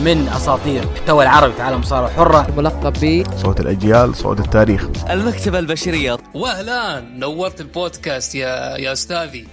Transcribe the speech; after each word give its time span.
من 0.00 0.28
أساطير 0.28 0.82
المحتوى 0.82 1.24
العربي 1.24 1.52
في 1.52 1.62
عالم 1.62 1.76
المصارعه 1.76 2.08
الحره 2.08 2.50
ملقب 2.56 2.92
ب 2.92 3.24
صوت 3.36 3.60
الأجيال 3.60 4.14
صوت 4.14 4.40
التاريخ. 4.40 5.10
المكتبة 5.10 5.58
البشرية. 5.58 6.18
واهلا 6.34 7.00
نورت 7.00 7.60
البودكاست 7.60 8.34
يا 8.34 8.76
يا 8.76 8.92
أستاذي. 8.92 9.48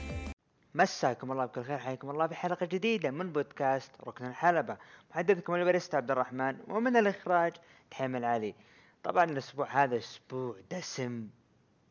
مساكم 0.76 1.32
الله 1.32 1.46
بكل 1.46 1.64
خير 1.64 1.78
حياكم 1.78 2.10
الله 2.10 2.28
في 2.28 2.36
حلقة 2.36 2.66
جديدة 2.66 3.12
من 3.12 3.32
بودكاست 3.32 3.92
ركن 4.08 4.26
الحلبة. 4.26 4.78
محدثكم 5.12 5.56
الباريستا 5.56 5.98
عبد 5.98 6.12
الرحمن 6.12 6.56
ومن 6.68 6.98
الإخراج 6.98 7.54
تحمل 7.92 8.26
علي. 8.26 8.56
طبعا 9.04 9.24
الأسبوع 9.24 9.84
هذا 9.84 9.98
أسبوع 9.98 10.56
دسم 10.72 11.28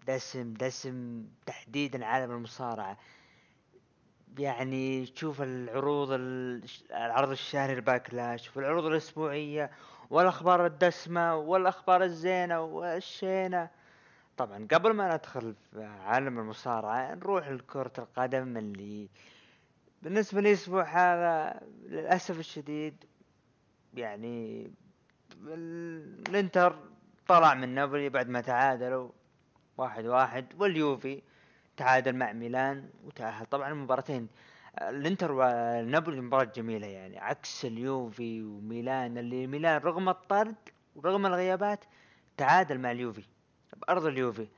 دسم 0.08 0.54
دسم 0.54 1.22
تحديدا 1.46 2.04
عالم 2.04 2.30
المصارعة. 2.30 2.96
يعني 4.38 5.06
تشوف 5.06 5.42
العروض 5.42 6.10
ال- 6.12 6.62
العرض 6.90 7.30
الشهري 7.30 7.72
الباكلاش 7.72 8.56
والعروض 8.56 8.84
الأسبوعية 8.86 9.70
والأخبار 10.10 10.66
الدسمة 10.66 11.36
والأخبار 11.36 12.02
الزينة 12.04 12.60
والشينة. 12.60 13.70
طبعا 14.36 14.66
قبل 14.72 14.90
ما 14.92 15.14
ندخل 15.16 15.54
في 15.72 15.84
عالم 15.84 16.38
المصارعة 16.38 17.14
نروح 17.14 17.48
لكرة 17.48 17.92
القدم 17.98 18.56
اللي 18.56 19.08
بالنسبة 20.02 20.40
لي 20.40 20.48
الأسبوع 20.48 20.82
هذا 20.84 21.60
للأسف 21.88 22.38
الشديد 22.38 23.04
يعني 23.94 24.70
ال- 25.46 26.28
الإنتر 26.28 26.76
طلع 27.28 27.54
من 27.54 27.68
نابولي 27.68 28.08
بعد 28.08 28.28
ما 28.28 28.40
تعادلوا 28.40 29.10
واحد 29.78 30.06
واحد 30.06 30.46
واليوفي 30.58 31.22
تعادل 31.76 32.16
مع 32.16 32.32
ميلان 32.32 32.90
وتأهل. 33.04 33.46
طبعا 33.46 33.68
المباراتين 33.72 34.28
الإنتر 34.82 35.32
ونابولي 35.32 36.20
مباراة 36.20 36.44
جميلة 36.44 36.86
يعني 36.86 37.18
عكس 37.18 37.64
اليوفي 37.64 38.42
وميلان 38.42 39.18
اللي 39.18 39.46
ميلان 39.46 39.80
رغم 39.80 40.08
الطرد 40.08 40.54
ورغم 40.96 41.26
الغيابات 41.26 41.84
تعادل 42.36 42.78
مع 42.78 42.90
اليوفي 42.90 43.22
بأرض 43.76 44.06
اليوفي. 44.06 44.48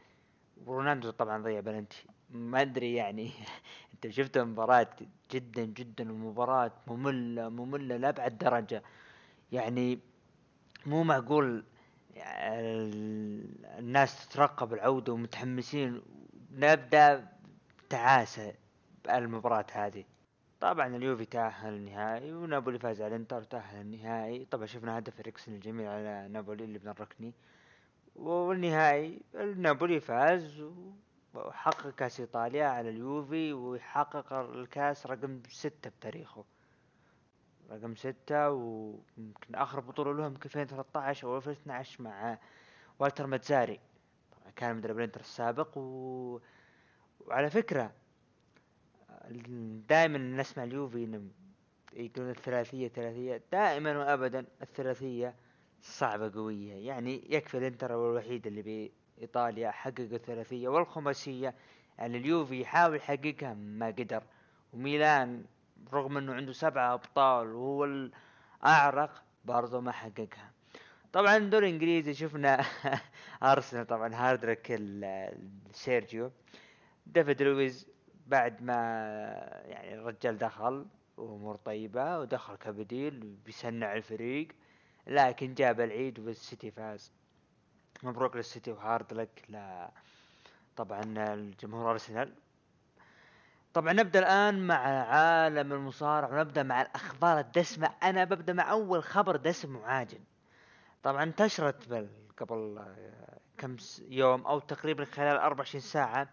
ورونالدو 0.66 1.11
طبعا 1.11 1.42
ضيع 1.42 1.61
بلنتي. 1.61 2.05
ما 2.30 2.61
أدري 2.61 2.94
يعني 2.94 3.30
أنت 3.94 4.08
شفت 4.08 4.36
المباراة 4.36 4.89
جدا 5.33 5.64
جدا 5.64 6.05
المباراة 6.05 6.72
مملة 6.86 7.48
مملة 7.48 7.96
لأبعد 7.96 8.39
درجة. 8.39 8.83
يعني 9.52 9.98
مو 10.86 11.05
معقول 11.05 11.64
يعني 12.14 12.61
ال- 12.61 13.67
الناس 13.78 14.28
تترقب 14.28 14.72
العودة 14.74 15.12
ومتحمسين 15.12 16.02
نبدأ 16.56 17.28
تعاسة 17.91 18.55
بالمباراة 19.05 19.66
هذه. 19.72 20.05
طبعا 20.61 20.96
اليوفي 20.96 21.24
تأهل 21.24 21.74
النهائي 21.74 22.33
ونابولي 22.33 22.78
فاز 22.78 23.02
على 23.02 23.16
الإنتر 23.16 23.38
وتأهل 23.38 23.80
النهائي. 23.80 24.44
طبعا 24.44 24.66
شفنا 24.66 24.98
هدف 24.98 25.20
اريكسن 25.20 25.55
الجميل 25.55 25.86
على 25.86 26.28
نابولي 26.28 26.64
اللي 26.64 26.78
من 26.78 26.88
الركني. 26.88 27.33
والنهائي 28.16 29.20
نابولي 29.56 30.00
فاز 30.00 30.64
وحقق 31.34 31.94
كأس 31.94 32.20
إيطاليا 32.20 32.66
على 32.66 32.89
اليوفي 32.89 33.52
ويحقق 33.52 34.33
الكأس 34.33 35.06
رقم 35.06 35.42
ستة 35.48 35.91
بتاريخه. 35.91 36.44
رقم 37.70 37.94
ستة 37.96 38.50
ويمكن 38.50 39.55
آخر 39.55 39.80
بطولة 39.80 40.12
لهم 40.12 40.27
يمكن 40.27 40.44
2013 40.44 41.28
أو 41.28 41.36
2012 41.36 42.02
مع 42.02 42.39
والتر 42.98 43.27
ماتزاري. 43.27 43.74
طبعا 43.74 43.94
كان 44.56 44.77
مدرب 44.77 44.98
الانتر 44.98 45.20
السابق 45.20 45.78
و... 45.78 46.41
وعلى 47.20 47.50
فكرة 47.50 47.92
دائما 49.88 50.19
نسمع 50.19 50.64
اليوفي 50.64 51.28
يقولون 51.92 52.30
الثلاثية 52.30 52.88
ثلاثية 52.88 53.42
دائما 53.52 53.98
وابدا 53.98 54.46
الثلاثية 54.62 55.34
صعبة 55.80 56.33
قوية. 56.34 56.86
يعني 56.86 57.24
يكفي 57.29 57.58
الإنتر 57.58 57.95
هو 57.95 58.11
الوحيد 58.11 58.46
اللي 58.46 58.90
بإيطاليا 59.18 59.70
حقق 59.70 60.01
الثلاثية 60.01 60.68
والخماسية 60.68 61.55
يعني 61.98 62.18
اليوفي 62.18 62.61
يحاول 62.61 62.96
يحققها 62.96 63.55
ما 63.55 63.86
قدر. 63.86 64.23
وميلان 64.73 65.45
رغم 65.92 66.17
إنه 66.17 66.34
عنده 66.34 66.52
سبعة 66.52 66.95
أبطال 66.95 67.55
وهو 67.55 67.84
الأعرق 67.84 69.23
برضه 69.45 69.80
ما 69.80 69.92
حققها. 69.92 70.54
طبعا 71.14 71.36
الدوري 71.36 71.67
الانجليزي 71.69 72.14
شفنا 72.14 72.64
أرسنال 73.42 73.86
طبعا 73.86 74.14
hard 74.14 74.40
luck 74.40 74.67
ل- 74.70 75.51
سيرجيو. 75.73 76.30
ديفيد 77.07 77.42
لويز 77.42 77.89
بعد 78.27 78.63
ما 78.63 78.75
يعني 79.64 79.95
الرجال 79.95 80.39
دخل 80.39 80.86
وأمور 81.17 81.57
طيبة 81.57 82.19
ودخل 82.19 82.57
كبديل 82.57 83.36
بيسنع 83.47 83.95
الفريق 83.95 84.48
لكن 85.07 85.55
جاب 85.55 85.80
العيد 85.80 86.19
والسيتي 86.19 86.70
فاز. 86.70 87.13
مبروك 88.03 88.36
للسيتي 88.36 88.70
و 88.73 88.80
hard 88.80 89.12
luck 89.12 89.45
ل 89.48 89.86
طبعا 90.77 91.03
الجمهور 91.35 91.91
أرسنال. 91.91 92.35
طبعا 93.74 93.92
نبدأ 93.92 94.19
الآن 94.19 94.67
مع 94.67 94.77
عالم 95.08 95.73
المصارعة 95.73 96.33
ونبدأ 96.39 96.63
مع 96.63 96.83
الأخبار 96.83 97.39
الدسمة. 97.39 97.91
أنا 98.03 98.24
ببدأ 98.24 98.53
مع 98.53 98.70
أول 98.70 99.03
خبر 99.03 99.36
دسم 99.36 99.77
وعاجل. 99.77 100.20
طبعا 101.05 101.23
انتشرت 101.23 101.89
بل 101.89 102.09
قبل 102.39 102.79
آه، 102.79 103.39
كم 103.59 103.77
يوم 104.09 104.47
أو 104.47 104.59
تقريبا 104.59 105.05
خلال 105.05 105.37
24 105.37 105.81
ساعة 105.81 106.29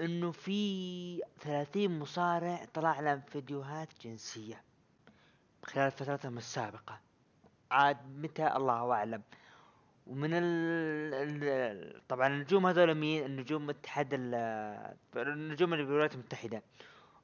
إنه 0.00 0.30
في 0.32 1.20
30 1.40 1.98
مصارع 1.98 2.64
طلع 2.74 3.00
لهم 3.00 3.20
فيديوهات 3.20 3.88
جنسية 4.00 4.62
خلال 5.64 5.90
فترتهم 5.90 6.38
السابقة. 6.38 7.00
عاد 7.70 7.96
متى؟ 8.16 8.56
الله 8.56 8.92
أعلم. 8.92 9.22
ومن 10.06 10.30
ال... 10.32 12.06
طبعا 12.08 12.26
النجوم 12.26 12.66
هذول 12.66 12.94
مين؟ 12.94 13.24
النجوم 13.24 13.70
اتحاد 13.70 14.08
ال... 14.12 14.34
النجوم 15.16 15.74
اللي 15.74 16.06
المتحدة. 16.06 16.62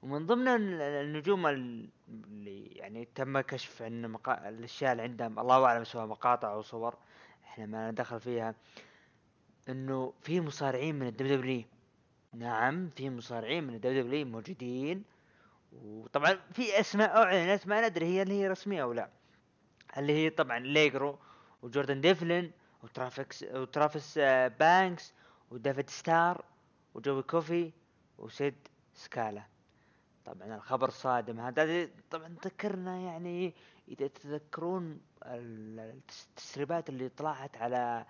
ومن 0.03 0.27
ضمن 0.27 0.49
ال- 0.49 0.81
النجوم 0.81 1.47
ال- 1.47 1.89
اللي 2.09 2.67
يعني 2.67 3.09
تم 3.15 3.41
كشف 3.41 3.83
عن 3.83 4.03
مقا... 4.07 4.49
الأشياء 4.49 4.93
اللي 4.93 5.03
عندهم 5.03 5.39
الله 5.39 5.65
أعلم 5.65 5.85
سواء 5.85 6.07
مقاطع 6.07 6.53
أو 6.53 6.63
صور 6.63 6.95
إحنا 7.45 7.67
ما 7.67 7.91
ندخل 7.91 8.21
فيها 8.21 8.55
إنه 9.69 10.13
في 10.23 10.41
مصارعين 10.41 10.95
من 10.95 11.07
ال 11.06 11.37
WW 11.37 11.65
نعم 12.35 12.89
في 12.97 13.11
مصارعين 13.11 13.65
من 13.65 13.75
ال 13.75 14.03
WW 14.03 14.27
موجودين 14.27 15.05
وطبعا 15.73 16.39
في 16.53 16.81
أسماء 16.81 17.17
اعلنت 17.17 17.67
ما 17.67 17.89
ندري 17.89 18.07
هي 18.07 18.23
اللي 18.23 18.35
هي 18.35 18.49
رسمية 18.49 18.83
أو 18.83 18.93
لا. 18.93 19.11
اللي 19.99 20.13
هي 20.13 20.31
طبعا 20.31 20.59
ليجيرو 20.59 21.19
وجوردن 21.63 22.01
ديفلين 22.01 22.53
وترافكس 22.83 23.43
وترافيس 23.43 24.19
بانكس 24.61 25.13
وديفيد 25.51 25.91
ستار 25.91 26.45
وجوي 26.95 27.23
كوفي 27.23 27.73
وسيد 28.19 28.55
سكالا 28.95 29.43
طبعا 30.28 30.55
الخبر 30.56 30.91
صادم. 30.91 31.41
هذا 31.41 31.89
طبعا 32.11 32.34
ذكرنا 32.44 32.97
يعني 32.99 33.55
إذا 33.89 34.06
تتذكرون 34.06 35.00
ال- 35.25 35.81
التسريبات 35.81 36.89
اللي 36.89 37.09
طلعت 37.09 37.56
على 37.56 38.06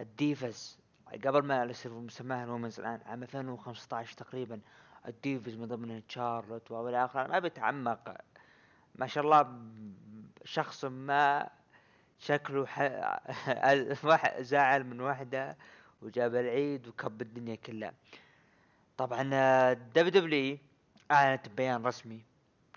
ال 0.00 0.11
Divas. 0.11 0.78
قبل 1.24 1.42
ما 1.42 1.64
يصير 1.64 1.92
مسماها 1.92 2.44
ال 2.44 2.48
women's 2.48 2.80
الان 2.80 3.00
عام 3.06 3.22
2015 3.22 4.16
تقريبا 4.16 4.60
ال 5.08 5.16
Divas 5.16 5.54
من 5.56 5.66
ضمنها 5.66 6.00
تشارلوت 6.08 6.70
والى 6.70 7.04
اخره 7.04 7.26
ما 7.26 7.38
بتعمق. 7.38 8.16
ما 8.94 9.06
شاء 9.06 9.24
الله 9.24 9.60
شخص 10.44 10.84
ما 10.84 11.48
شكله 12.18 12.66
زعل 14.40 14.84
من 14.84 15.00
واحدة 15.00 15.56
وجاب 16.02 16.34
العيد 16.34 16.88
وكب 16.88 17.22
الدنيا 17.22 17.54
كلها. 17.54 17.92
طبعا 18.96 19.22
WW 19.72 20.58
اعلنت 21.10 21.48
بيان 21.48 21.86
رسمي. 21.86 22.24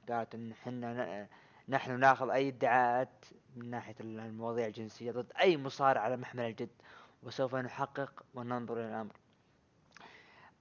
قالت 0.09 0.36
إن 0.36 0.51
إحنا 0.51 0.94
ن- 0.94 1.27
نحن 1.74 2.00
ناخذ 2.00 2.30
أي 2.30 2.48
ادعاءات 2.48 3.25
من 3.56 3.69
ناحية 3.69 3.95
المواضيع 4.00 4.68
الجنسية 4.68 5.12
ضد 5.12 5.31
أي 5.39 5.57
مصارع 5.57 6.01
على 6.01 6.18
محمل 6.18 6.44
الجد 6.44 6.69
وسوف 7.24 7.56
نحقق 7.56 8.24
وننظر 8.33 8.74
إلى 8.80 8.88
الأمر. 8.89 9.13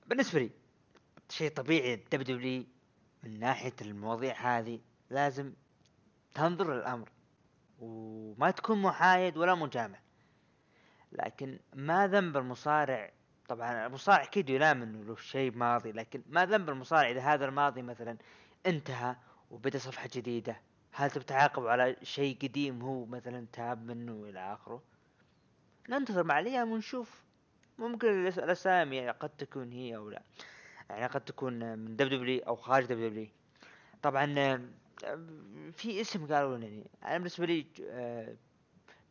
بالنسبة 0.06 0.38
لي 0.40 0.50
شيء 1.28 1.50
طبيعي 1.50 1.96
WW 1.96 2.64
من 3.22 3.38
ناحية 3.40 3.72
المواضيع 3.80 4.58
هذه 4.58 4.80
لازم 5.10 5.52
تنظر 6.34 6.74
للامر 6.74 7.08
وما 7.80 8.50
تكون 8.50 8.82
محايد 8.82 9.36
ولا 9.36 9.54
مجامل 9.54 9.98
لكن 11.12 11.58
ما 11.74 12.06
ذنب 12.06 12.36
المصارع 12.36 13.10
طبعا 13.48 13.86
المصارع 13.86 14.22
أكيد 14.22 14.50
يلام 14.50 14.82
إنه 14.82 15.04
له 15.04 15.16
شيء 15.16 15.56
ماضي 15.56 15.92
لكن 15.92 16.22
ما 16.28 16.46
ذنب 16.46 16.70
المصارع 16.70 17.10
إذا 17.10 17.20
هذا 17.20 17.44
الماضي 17.44 17.82
مثلا 17.82 18.16
انتهى 18.66 19.16
وبدأ 19.50 19.78
صفحة 19.78 20.08
جديدة. 20.12 20.60
هل 20.92 21.10
تبي 21.10 21.24
على 21.68 21.96
شيء 22.02 22.36
قديم 22.42 22.82
هو 22.82 23.04
مثلا 23.04 23.46
تاب 23.52 23.86
منه 23.86 24.24
إلى 24.28 24.52
آخره؟ 24.52 24.82
ننتظر 25.88 26.24
مع 26.24 26.38
الأيام 26.38 26.72
ونشوف. 26.72 27.22
ممكن 27.78 28.26
الأسامي 28.26 29.10
قد 29.10 29.28
تكون 29.28 29.72
هي 29.72 29.96
أو 29.96 30.10
لا. 30.10 30.22
يعني 30.90 31.06
قد 31.06 31.20
تكون 31.20 31.78
من 31.78 31.96
WW 31.96 32.40
أو 32.40 32.56
خارج 32.56 32.86
WW 32.86 33.28
طبعا 34.02 34.26
في 35.72 36.00
اسم 36.00 36.26
قالوا 36.26 36.56
لي 36.58 36.84
أنا 37.04 37.18
بالنسبة 37.18 37.46
لي 37.46 37.66
آه، 37.90 38.34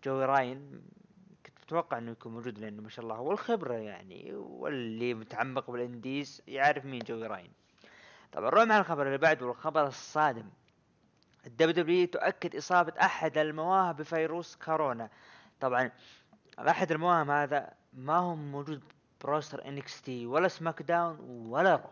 جوي 0.04 0.26
راين 0.26 0.82
كنت 1.68 1.74
متوقع 1.74 1.98
إنه 1.98 2.12
يكون 2.12 2.34
موجود 2.34 2.60
لأنه 2.60 2.82
ما 2.82 2.90
شاء 2.90 3.06
الله 3.06 3.16
هو 3.16 3.32
الخبرة 3.32 3.74
يعني 3.74 4.34
واللي 4.36 5.14
متعمق 5.14 5.72
بال 5.72 5.89
indies 5.89 6.42
يعرف 6.48 6.86
مين 6.86 7.00
جوي 7.00 7.28
راين. 7.28 7.52
طبعا 8.32 8.50
نروح 8.50 8.64
مع 8.64 8.78
الخبر 8.78 9.08
اللي 9.08 9.18
بعده 9.18 9.46
والخبر 9.46 9.88
الصادم 9.88 10.50
ال 11.46 11.74
WW 11.74 12.08
تؤكد 12.08 12.56
إصابة 12.56 12.94
أحد 13.02 13.38
المواهب 13.38 13.98
بفيروس 13.98 14.56
كورونا. 14.56 15.10
طبعا 15.60 15.92
أحد 16.60 16.92
المواهب 16.92 17.30
هذا 17.30 17.74
ما 17.94 18.18
هو 18.18 18.36
موجود 18.36 18.84
ب 19.22 19.68
roster 19.68 20.02
NXT 20.02 20.26
ولا 20.26 20.48
SmackDown 20.48 21.20
ولا 21.50 21.76
Raw. 21.76 21.90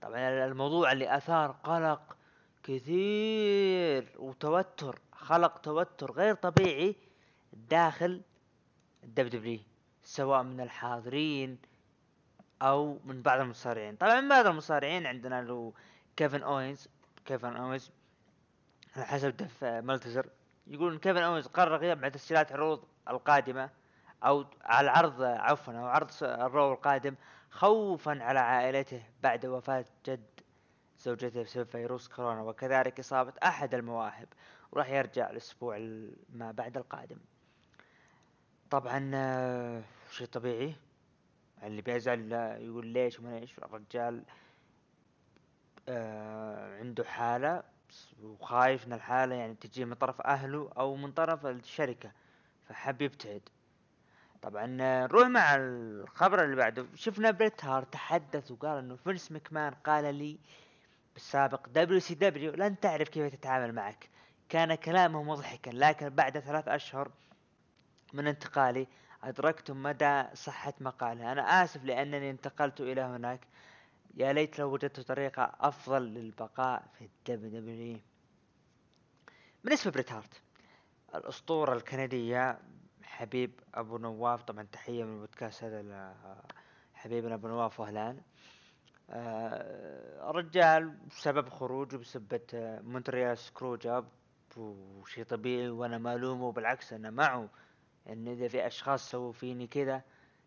طبعا 0.00 0.46
الموضوع 0.46 0.92
اللي 0.92 1.16
أثار 1.16 1.50
قلق 1.50 2.16
كثير 2.62 4.12
وتوتر 4.18 4.98
خلق 5.12 5.58
توتر 5.58 6.12
غير 6.12 6.34
طبيعي 6.34 6.96
داخل 7.52 8.22
ال 9.04 9.40
WW 9.40 9.60
سواء 10.02 10.42
من 10.42 10.60
الحاضرين 10.60 11.58
أو 12.62 12.98
من 13.04 13.22
بعض 13.22 13.40
المصارعين. 13.40 13.96
طبعا 13.96 14.20
من 14.20 14.28
بعض 14.28 14.46
المصارعين 14.46 15.06
عندنا 15.06 15.42
له 15.42 15.72
كيفن 16.16 16.42
أوينز. 16.42 16.88
كيفن 17.24 17.56
أوينز 17.56 17.90
على 18.96 19.06
حسب 19.06 19.36
دف 19.36 19.64
ملتزر. 19.64 20.28
يقول 20.66 20.92
ان 20.92 20.98
كيفن 20.98 21.22
أوينز 21.22 21.46
قرر 21.46 21.76
غياب 21.76 22.04
عن 22.04 22.12
تسجيلات 22.12 22.52
عروض 22.52 22.84
القادمة 23.08 23.70
أو 24.24 24.44
على 24.62 24.84
العرض 24.84 25.22
عفوا 25.22 25.74
أو 25.74 25.86
عرض 25.86 26.10
الرو 26.22 26.72
القادم 26.72 27.14
خوفا 27.50 28.22
على 28.22 28.38
عائلته 28.38 29.02
بعد 29.22 29.46
وفاة 29.46 29.84
جد 30.06 30.40
زوجته 30.98 31.42
بسبب 31.42 31.66
فيروس 31.66 32.08
كورونا. 32.08 32.42
وكذلك 32.42 32.98
إصابة 32.98 33.32
أحد 33.42 33.74
المواهب. 33.74 34.28
وراح 34.72 34.90
يرجع 34.90 35.30
الأسبوع 35.30 35.76
ال- 35.76 36.16
ما 36.28 36.52
بعد 36.52 36.76
القادم. 36.76 37.18
طبعا 38.72 39.10
آه، 39.14 39.82
شيء 40.10 40.26
طبيعي. 40.26 40.74
اللي 41.62 41.82
بيزعل 41.82 42.32
آه، 42.34 42.56
يقول 42.56 42.86
ليش 42.86 43.18
وما 43.20 43.40
ليش 43.40 43.58
الرجال 43.58 44.22
آه 45.88 46.78
عنده 46.78 47.04
حالة 47.04 47.62
وخايف 48.22 48.86
ان 48.86 48.92
الحالة 48.92 49.34
يعني 49.34 49.54
تجي 49.54 49.84
من 49.84 49.94
طرف 49.94 50.20
أهله 50.20 50.70
أو 50.78 50.96
من 50.96 51.12
طرف 51.12 51.46
الشركة 51.46 52.12
فحب 52.68 53.02
يبتعد. 53.02 53.40
طبعا 54.42 54.78
آه، 54.80 55.06
نروح 55.06 55.28
مع 55.28 55.56
الخبر 55.56 56.44
اللي 56.44 56.56
بعده. 56.56 56.86
شفنا 56.94 57.30
بريت 57.30 57.64
هارت 57.64 57.92
تحدث 57.92 58.50
وقال 58.50 58.78
إنه 58.78 58.96
فينس 58.96 59.32
مكمان 59.32 59.74
قال 59.74 60.14
لي 60.14 60.38
بالسابق 61.14 61.68
WCW 61.68 62.52
لن 62.52 62.80
تعرف 62.80 63.08
كيف 63.08 63.34
تتعامل 63.34 63.72
معك. 63.74 64.08
كان 64.48 64.74
كلامه 64.74 65.22
مضحكا 65.22 65.70
لكن 65.70 66.08
بعد 66.08 66.38
ثلاث 66.38 66.68
أشهر 66.68 67.10
من 68.12 68.26
انتقالي 68.26 68.86
أدركت 69.22 69.70
مدى 69.70 70.24
صحة 70.34 70.74
ما 70.80 70.93
قاله 70.93 71.32
أنا 71.32 71.42
آسف 71.42 71.84
لأنني 71.84 72.30
انتقلت 72.30 72.80
إلى 72.80 73.00
هناك. 73.00 73.40
يا 74.14 74.32
ليت 74.32 74.58
لو 74.58 74.72
وجدت 74.72 75.00
طريقة 75.00 75.52
أفضل 75.60 76.02
للبقاء 76.02 76.84
في 76.98 77.04
ال 77.04 77.60
WWE 77.60 77.98
بالنسبة 79.64 79.90
بريت 79.90 80.12
هارت. 80.12 80.42
الأسطورة 81.14 81.74
الكندية 81.74 82.58
حبيب 83.02 83.60
أبو 83.74 83.98
نواف. 83.98 84.42
طبعا 84.42 84.66
تحية 84.72 85.04
من 85.04 85.14
البودكاست 85.14 85.64
هذا 85.64 86.14
حبيبنا 86.94 87.34
أبو 87.34 87.48
نواف 87.48 87.80
وهلان 87.80 88.20
آه، 89.10 90.30
الرجال 90.30 90.96
بسبب 91.10 91.48
خروجه 91.48 91.96
بسبة 91.96 92.40
آه، 92.54 92.80
مونتريال 92.80 93.38
Screwjob 93.38 94.08
وشي 94.56 95.24
طبيعي 95.24 95.68
وأنا 95.68 95.98
ما 95.98 96.14
الومه 96.14 96.52
بالعكس 96.52 96.92
أنا 96.92 97.10
معه. 97.10 97.48
إن 98.08 98.28
إذا 98.28 98.48
في 98.48 98.66
أشخاص 98.66 99.10
سووا 99.10 99.32
فيني 99.32 99.66
كذا 99.66 100.02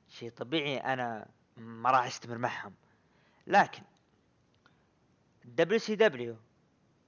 شيء 0.10 0.30
طبيعي 0.32 0.78
أنا 0.78 1.28
ما 1.58 1.92
راح 1.92 2.06
أستمر 2.06 2.38
معهم. 2.38 2.74
لكن 3.48 3.84
WCW 5.46 6.36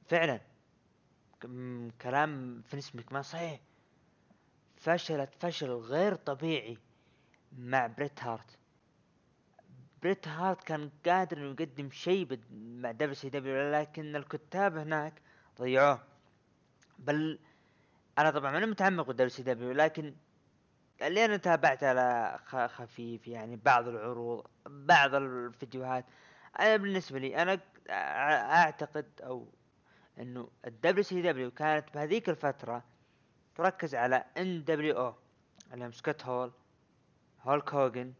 فعلا 0.07 0.39
كلام 2.01 2.61
فينس 2.61 2.95
مكمان 2.95 3.23
صحيح. 3.23 3.59
فشلت 4.75 5.35
فشل 5.39 5.69
غير 5.69 6.15
طبيعي 6.15 6.77
مع 7.57 7.87
بريت 7.87 8.23
هارت. 8.23 8.57
بريت 10.01 10.27
هارت 10.27 10.63
كان 10.63 10.91
قادر 11.05 11.37
إنه 11.37 11.51
يقدم 11.51 11.91
شيء 11.91 12.39
مع 12.51 12.91
WCW 12.91 13.71
لكن 13.71 14.15
الكتاب 14.15 14.77
هناك 14.77 15.21
ضيعوه. 15.59 16.03
بل 16.99 17.39
أنا 18.17 18.31
طبعا 18.31 18.51
ماني 18.51 18.65
متعمق 18.65 19.07
بال 19.07 19.29
WCW 19.29 19.71
لكن 19.71 20.15
اللي 21.01 21.25
أنا 21.25 21.37
تابعت 21.37 21.83
على 21.83 22.39
خفيف 22.67 23.27
يعني 23.27 23.55
بعض 23.55 23.87
العروض 23.87 24.45
بعض 24.65 25.15
الفيديوهات. 25.15 26.05
أنا 26.59 26.77
بالنسبة 26.77 27.19
لي 27.19 27.41
أنا 27.41 27.59
أعتقد 27.89 29.05
أو 29.23 29.47
إنه 30.19 30.49
ال 30.65 31.03
WCW 31.03 31.51
كانت 31.51 31.93
بهذيك 31.93 32.29
الفترة 32.29 32.83
تركز 33.55 33.95
على 33.95 34.23
NWO 34.37 35.13
اللي 35.73 35.85
هم 35.85 35.91
سكوت 35.91 36.25
هول 36.25 36.51
هولك 37.41 37.73
هوجن 37.73 38.13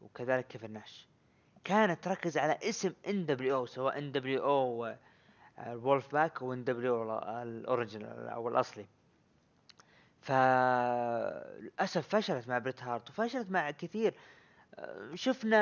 وكذلك 0.00 0.46
كيفن 0.46 0.70
ناش. 0.70 1.08
كانت 1.64 2.04
تركز 2.04 2.38
على 2.38 2.58
اسم 2.62 2.92
NWO 3.08 3.66
سواء 3.66 3.98
NWO 3.98 4.94
ال 5.58 6.12
Wolfpac 6.12 6.42
أو 6.42 6.52
NWO 6.52 6.64
ال 6.64 7.18
original 7.42 8.28
أو 8.28 8.48
الأصلي. 8.48 8.86
فللاسف 10.26 12.08
فشلت 12.08 12.48
مع 12.48 12.58
بريت 12.58 12.82
هارت 12.82 13.10
وفشلت 13.10 13.50
مع 13.50 13.70
كثير. 13.70 14.14
شفنا 15.14 15.58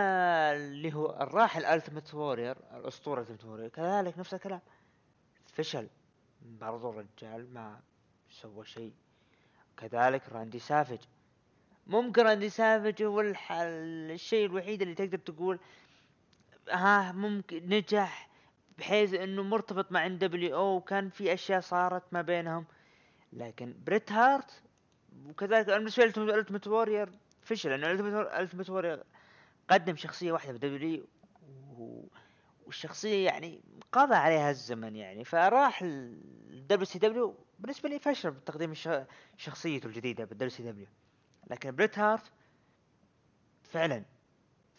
اللي 0.52 0.94
هو 0.94 1.10
الراحل 1.20 1.64
التيمت 1.64 2.14
وورير 2.14 2.56
الأسطورة 2.76 3.20
التيمت 3.20 3.44
وورير 3.44 3.68
كذلك 3.68 4.18
نفس 4.18 4.34
الكلام. 4.34 4.60
فشل 5.52 5.88
برضو 6.42 6.90
الرجال 6.90 7.54
ما 7.54 7.80
سوى 8.30 8.64
شيء. 8.64 8.92
كذلك 9.76 10.22
راندي 10.32 10.58
سافج. 10.58 10.98
ممكن 11.86 12.22
راندي 12.22 12.48
سافج 12.48 13.02
هو. 13.02 13.20
الشيء 13.50 14.46
الوحيد 14.46 14.82
اللي 14.82 14.94
تقدر 14.94 15.18
تقول 15.18 15.58
ها 16.70 17.12
ممكن 17.12 17.68
نجح 17.68 18.28
بحيث 18.78 19.14
إنه 19.14 19.42
مرتبط 19.42 19.92
مع 19.92 20.06
NWO 20.06 20.76
وكان 20.76 21.10
في 21.10 21.34
أشياء 21.34 21.60
صارت 21.60 22.02
ما 22.12 22.22
بينهم. 22.22 22.64
لكن 23.34 23.74
بريت 23.86 24.12
هارت 24.12 24.62
وكذلك 25.26 25.68
أنا 25.68 25.78
بالنسبة 25.78 26.04
لي 26.04 26.38
التيمت 26.38 26.66
وورير 26.66 27.08
فشل 27.42 27.70
لأنه 27.70 27.90
التيمت 28.40 28.70
وورير 28.70 29.04
قدم 29.70 29.96
شخصية 29.96 30.32
واحدة 30.32 30.52
في 30.52 30.58
دبليو. 30.58 31.06
والشخصية 32.66 33.26
يعني 33.26 33.60
قضى 33.92 34.14
عليها 34.14 34.50
الزمن 34.50 34.96
يعني 34.96 35.24
فراح 35.24 35.82
ال 35.82 36.84
WCW 36.84 37.36
بالنسبة 37.58 37.88
لي 37.88 37.98
فشل 37.98 38.30
بتقديم. 38.30 38.74
شخصيته 39.36 39.86
الجديدة 39.86 40.24
بال 40.24 40.50
WCW 40.50 40.86
لكن 41.50 41.76
بريت 41.76 41.98
هارت 41.98 42.32
فعلا 43.62 44.04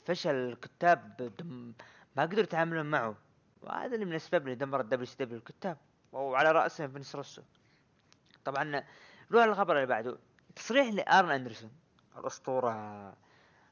فشل 0.05 0.35
الكتاب. 0.35 1.31
ما 2.17 2.23
قدروا 2.23 2.43
يتعاملون 2.43 2.85
معه 2.85 3.15
وهذا 3.61 3.95
اللي 3.95 4.05
من 4.05 4.11
الأسباب 4.11 4.41
اللي 4.43 4.55
دمر 4.55 4.81
ال 4.81 5.05
WCW 5.05 5.37
الكتاب 5.37 5.77
وعلى 6.11 6.51
راسهم 6.51 6.91
فينس 6.91 7.15
روسو 7.15 7.41
طبعا 8.45 8.83
نروح 9.31 9.45
للخبر 9.45 9.75
اللي 9.75 9.87
بعده 9.87 10.17
تصريح 10.55 10.87
لأرن 10.93 11.31
أندرسون. 11.31 11.71
الأسطورة 12.17 13.13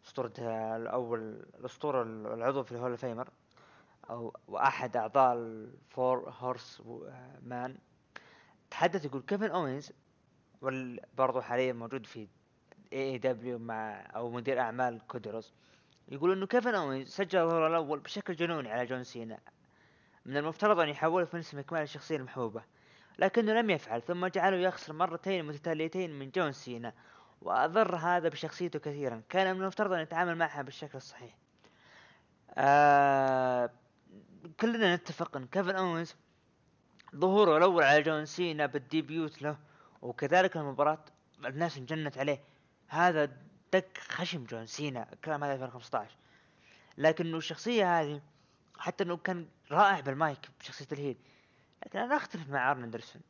أسطورة 0.06 0.34
الأول 0.76 1.46
الأسطورة 1.60 2.04
العضو 2.04 2.64
في 2.64 2.72
ال 2.72 2.77
Hall 2.77 2.98
of 2.98 3.07
Famer 3.07 3.30
أو 4.10 4.36
وأحد 4.48 4.98
أعضاء 4.98 5.34
ال 5.34 6.34
Four 6.40 6.82
Horsemen 7.42 7.78
تحدث 8.72 9.06
يقول 9.06 9.22
كيفن 9.22 9.50
أوينز 9.52 9.92
برضو 11.18 11.42
حاليا 11.42 11.74
موجود 11.74 12.06
في 12.06 12.28
AEW 12.94 13.60
مع 13.60 14.08
أو 14.16 14.30
مدير 14.30 14.60
أعمال 14.60 15.02
كودي 15.08 15.31
رودس 15.31 15.54
يقول 16.08 16.32
إنه 16.32 16.48
كيفن 16.48 16.76
أوينز 16.76 17.10
سجل 17.10 17.40
الظهور 17.40 17.68
الأول 17.68 18.00
بشكل 18.00 18.36
جنوني 18.36 18.72
على 18.72 18.86
جون 18.86 19.04
سينا 19.04 19.40
من 20.26 20.38
المفترض 20.38 20.80
أن 20.80 20.90
يحوله 20.90 21.26
فينس 21.26 21.56
مكمان 21.56 21.84
الشخصية 21.84 22.16
المحبوبة. 22.16 22.64
لكنه 23.20 23.54
لم 23.54 23.70
يفعل 23.70 24.02
ثم 24.02 24.28
جعله 24.28 24.58
يخسر 24.58 24.94
مرتين 24.94 25.46
متتاليتين 25.46 26.20
من 26.20 26.30
جون 26.30 26.52
سينا 26.52 26.94
وأضر 27.42 27.96
هذا 27.96 28.30
بشخصيته 28.30 28.80
كثيرا. 28.80 29.22
كان 29.30 29.56
من 29.56 29.62
المفترض 29.62 29.94
أن 29.94 30.00
يتعامل 30.00 30.36
معها 30.38 30.62
بالشكل 30.62 30.98
الصحيح. 30.98 31.38
آه 32.58 33.70
كلنا 34.60 34.96
نتفق 34.96 35.38
أن 35.38 35.48
كيفن 35.48 35.76
أوينز 35.76 36.16
ظهوره 37.16 37.58
الأول 37.58 37.84
على 37.84 38.02
جون 38.02 38.26
سينا 38.26 38.66
بال 38.66 38.87
debut 38.87 39.42
له 39.42 39.58
وكذلك 40.02 40.58
المباراة 40.58 41.06
الناس 41.46 41.78
انجنت 41.78 42.18
عليه. 42.18 42.40
هذا 42.88 43.30
دق 43.74 43.98
خشم 43.98 44.44
جون 44.44 44.66
سينا 44.66 45.14
الكلام 45.14 45.44
هذا 45.44 45.54
2015 45.54 46.16
لكنه 46.98 47.38
الشخصية 47.38 48.02
هذه 48.02 48.22
حتى 48.78 49.04
إنه 49.04 49.18
كان 49.18 49.48
رائع 49.72 50.00
بالمايك 50.00 50.40
بشخصية 50.60 50.88
ال 50.92 50.96
heel. 50.96 51.18
لكن 51.86 52.00
أنا 52.00 52.16
أختلف 52.16 52.50
مع 52.50 52.72
أرن 52.72 52.84
أندرسون. 52.84 53.22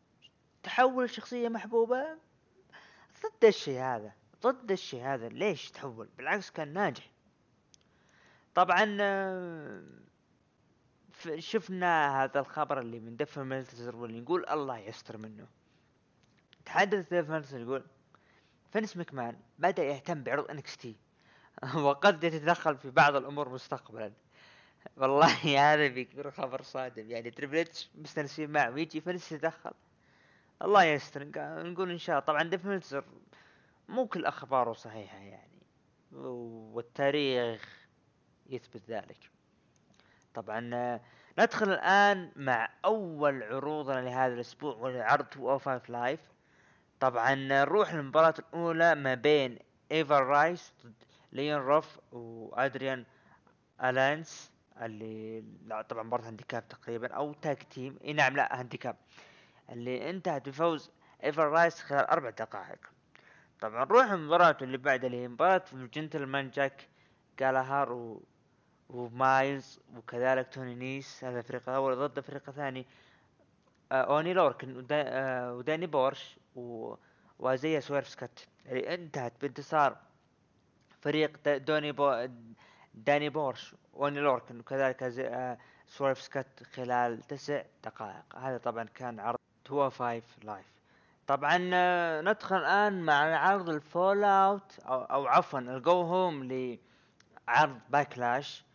تحول 0.64 1.04
الشخصيه 1.04 1.50
محبوبة؟ 1.50 2.18
ضد 3.24 3.46
الشيء 3.46 3.80
هذا 3.80 4.12
ضد 4.42 4.72
الشيء 4.72 5.04
هذا. 5.04 5.30
ليش 5.30 5.72
تحول؟ 5.72 6.10
بالعكس 6.18 6.52
كان 6.52 6.74
ناجح. 6.74 7.12
طبعا 8.56 8.98
آه، 9.02 9.84
شفنا 11.38 12.24
هذا 12.24 12.40
الخبر 12.40 12.80
اللي 12.80 13.00
من 13.00 13.16
ديف 13.16 13.40
ميلتزر 13.40 13.96
واللي 13.96 14.18
يقول 14.20 14.46
الله 14.50 14.78
يستر 14.78 15.18
منه. 15.18 15.48
تحدث 16.66 17.10
ديف 17.10 17.30
ميلتزر 17.30 17.60
يقول 17.60 17.86
فينس 18.74 18.98
مكمان 18.98 19.40
بدأ 19.60 19.84
يهتم 19.84 20.24
بعرض 20.24 20.52
NXT 20.52 20.96
وقد 21.86 22.24
يتدخل 22.24 22.78
في 22.78 22.90
بعض 22.90 23.16
الأمور 23.16 23.50
مستقبلا. 23.50 24.14
والله 24.98 25.28
هذا 25.74 25.88
بيكون 25.88 26.32
خبر 26.32 26.62
صادم. 26.62 27.12
يعني 27.12 27.32
تريبل 27.32 27.58
اتش 27.58 27.90
مستانسين 27.96 28.50
معه 28.50 28.70
ويجي 28.72 29.02
فينس 29.02 29.32
يتدخل. 29.32 29.72
الله 30.62 30.84
يستر. 30.84 31.24
نق- 31.24 31.38
نقول 31.66 31.92
إن 31.92 31.98
شاء 31.98 32.16
الله. 32.16 32.26
طبعا 32.26 32.44
ديف 32.44 32.66
ميلتزر 32.66 33.04
مو 33.90 34.08
كل 34.08 34.26
أخباره 34.26 34.74
صحيحة 34.74 35.18
يعني. 35.18 35.62
والتاريخ 36.12 37.88
يثبت 38.50 38.82
ذلك. 38.90 39.30
طبعا 40.34 40.70
آه، 40.74 41.02
ندخل 41.40 41.72
الآن 41.74 42.32
مع 42.36 42.70
أول 42.86 43.44
عروضنا 43.44 44.02
لهذا 44.02 44.34
الأسبوع 44.34 45.04
عرض 45.04 45.26
205 45.38 45.82
Live 45.92 46.20
طبعا 47.00 47.36
نروح 47.36 47.94
للمباراة 47.94 48.34
الأولى 48.40 48.96
ما 48.96 49.14
بين 49.16 49.60
Ever-Rise 49.92 50.74
ضد 50.86 50.94
ليون 51.32 51.62
روف 51.62 52.00
وادريان 52.12 53.06
الانس 53.84 54.52
اللي 54.82 55.44
لا 55.66 55.82
طبعا 55.82 56.04
مباراة 56.04 56.28
handicap 56.28 56.68
تقريبا 56.68 57.14
أو 57.14 57.34
tag 57.34 57.58
team 57.58 58.00
إي 58.04 58.14
نعم 58.14 58.36
لا 58.36 58.60
handicap 58.60 58.96
اللي 59.70 60.10
انتهت 60.10 60.50
بفوز 60.50 60.92
Ever-Rise 61.24 61.80
خلال 61.82 62.06
أربع 62.06 62.30
دقائق. 62.30 62.80
طبعا 63.62 63.86
نروح 63.86 64.12
المباراة 64.12 64.58
اللي 64.62 64.78
بعدها 64.78 65.08
اللي 65.08 65.22
هي 65.22 65.28
مباراة 65.28 65.64
الجنتلمان 65.74 66.50
جاك 66.50 66.88
جالاهار 67.40 67.92
و... 67.92 68.24
ومايلز 68.90 69.80
وكذلك 69.96 70.54
توني 70.54 70.76
نيس 70.76 71.24
هذا 71.24 71.42
فريق 71.42 71.70
أول 71.70 71.96
ضد 71.96 72.20
فريق 72.20 72.50
ثاني. 72.52 72.86
آه 73.92 74.02
أوني 74.02 74.34
لوركن 74.34 74.78
ودا... 74.78 75.04
آه 75.08 75.54
وداني 75.54 75.88
بورش 75.88 76.40
و... 76.56 76.96
وأزايا 77.40 77.82
سويرف 77.82 78.08
سكوت 78.08 78.48
اللي 78.66 78.94
انتهت 78.94 79.34
بانتصار 79.42 79.98
فريق. 81.02 81.58
دوني 81.58 81.92
بو... 81.92 82.28
داني 82.94 83.30
بورش 83.30 83.76
واوني 83.94 84.20
لوركن 84.20 84.60
وكذلك. 84.60 85.04
آه 85.04 85.58
سويرف 85.88 86.22
سكوت 86.22 86.64
خلال 86.76 87.22
تسع 87.22 87.62
دقائق. 87.84 88.36
هذا 88.36 88.58
طبعا 88.58 88.84
كان 88.84 89.20
عرض 89.20 89.40
205 89.72 90.24
Live. 90.44 90.66
طبعا 91.28 91.70
آه، 91.74 92.22
ندخل 92.22 92.56
الآن 92.56 93.02
مع 93.02 93.38
عرض 93.38 93.70
ال 93.70 94.24
fallout 94.24 94.80
أو, 94.80 95.02
أو 95.02 95.28
عفوا 95.28 95.60
ال 95.60 95.74
go 95.74 96.02
home 96.02 96.44
لعرض 96.44 97.80
Backlash. 97.90 98.66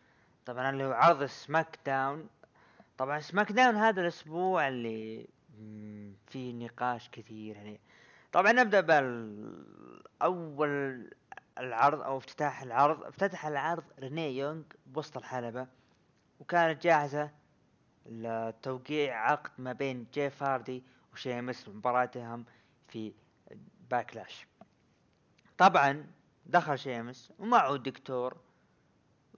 طبعا 0.46 0.70
اللي 0.70 0.84
هو 0.84 0.92
عرض 0.92 1.24
SmackDown. 1.24 2.28
طبعا 2.98 3.20
SmackDown 3.20 3.76
هذا 3.76 4.00
الأسبوع 4.00 4.68
اللي 4.68 5.26
فيه 6.26 6.52
نقاش 6.54 7.10
كثير 7.10 7.56
يعني. 7.56 7.80
طبعا 8.32 8.52
نبدأ 8.52 8.80
باول 10.20 11.10
العرض 11.60 12.00
أو 12.00 12.18
افتتاح 12.18 12.62
العرض 12.62 13.04
افتتح 13.04 13.46
العرض 13.46 13.84
ريني 13.98 14.36
يونغ 14.38 14.62
بوسط 14.86 15.16
الحلبة 15.16 15.66
وكانت 16.40 16.82
جاهزة 16.82 17.30
لتوقيع 18.06 19.30
عقد 19.30 19.50
ما 19.58 19.72
بين 19.72 20.06
جيف 20.14 20.42
هاردي 20.42 20.82
وشيمس 21.12 21.68
مباراتهم 21.68 22.44
في 22.88 23.12
Backlash. 23.90 24.46
طبعا 25.58 26.06
دخل 26.46 26.78
شيمس 26.78 27.32
ومعه 27.38 27.74
الدكتور 27.74 28.36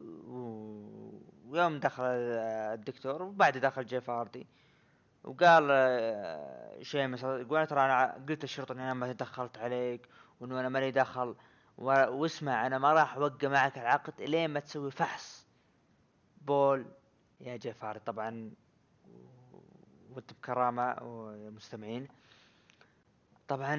و- 0.00 1.18
ويوم 1.48 1.78
دخل 1.80 2.02
الدكتور 2.04 3.22
وبعد 3.22 3.58
دخل 3.58 3.86
جيف 3.86 4.10
هاردي 4.10 4.46
وقال 5.24 5.68
آه، 5.70 6.82
شيمس 6.82 7.22
يقول 7.22 7.66
ترى 7.66 7.80
أنا 7.80 8.24
قلت 8.28 8.44
الشرطة 8.44 8.72
إني 8.72 8.82
أنا 8.82 8.94
ما 8.94 9.12
تدخلت 9.12 9.58
عليك 9.58 10.08
وإنه 10.40 10.60
أنا 10.60 10.68
ماني 10.68 10.90
دخل. 10.90 11.36
واسمع 11.80 12.66
أنا 12.66 12.78
ما 12.78 12.92
راح 12.92 13.14
أوقع 13.14 13.49
معك 13.49 13.78
العقد 13.78 14.20
إلين 14.20 14.50
ما 14.50 14.60
تسوي 14.60 14.90
فحص. 14.90 15.46
بول 16.42 16.87
يا 17.40 17.56
جيف 17.56 17.84
هاردي 17.84 18.04
طبعا 18.04 18.50
وأنت 20.10 20.32
بكرامة 20.32 20.96
ومستمعين. 21.02 22.08
طبعا 23.49 23.76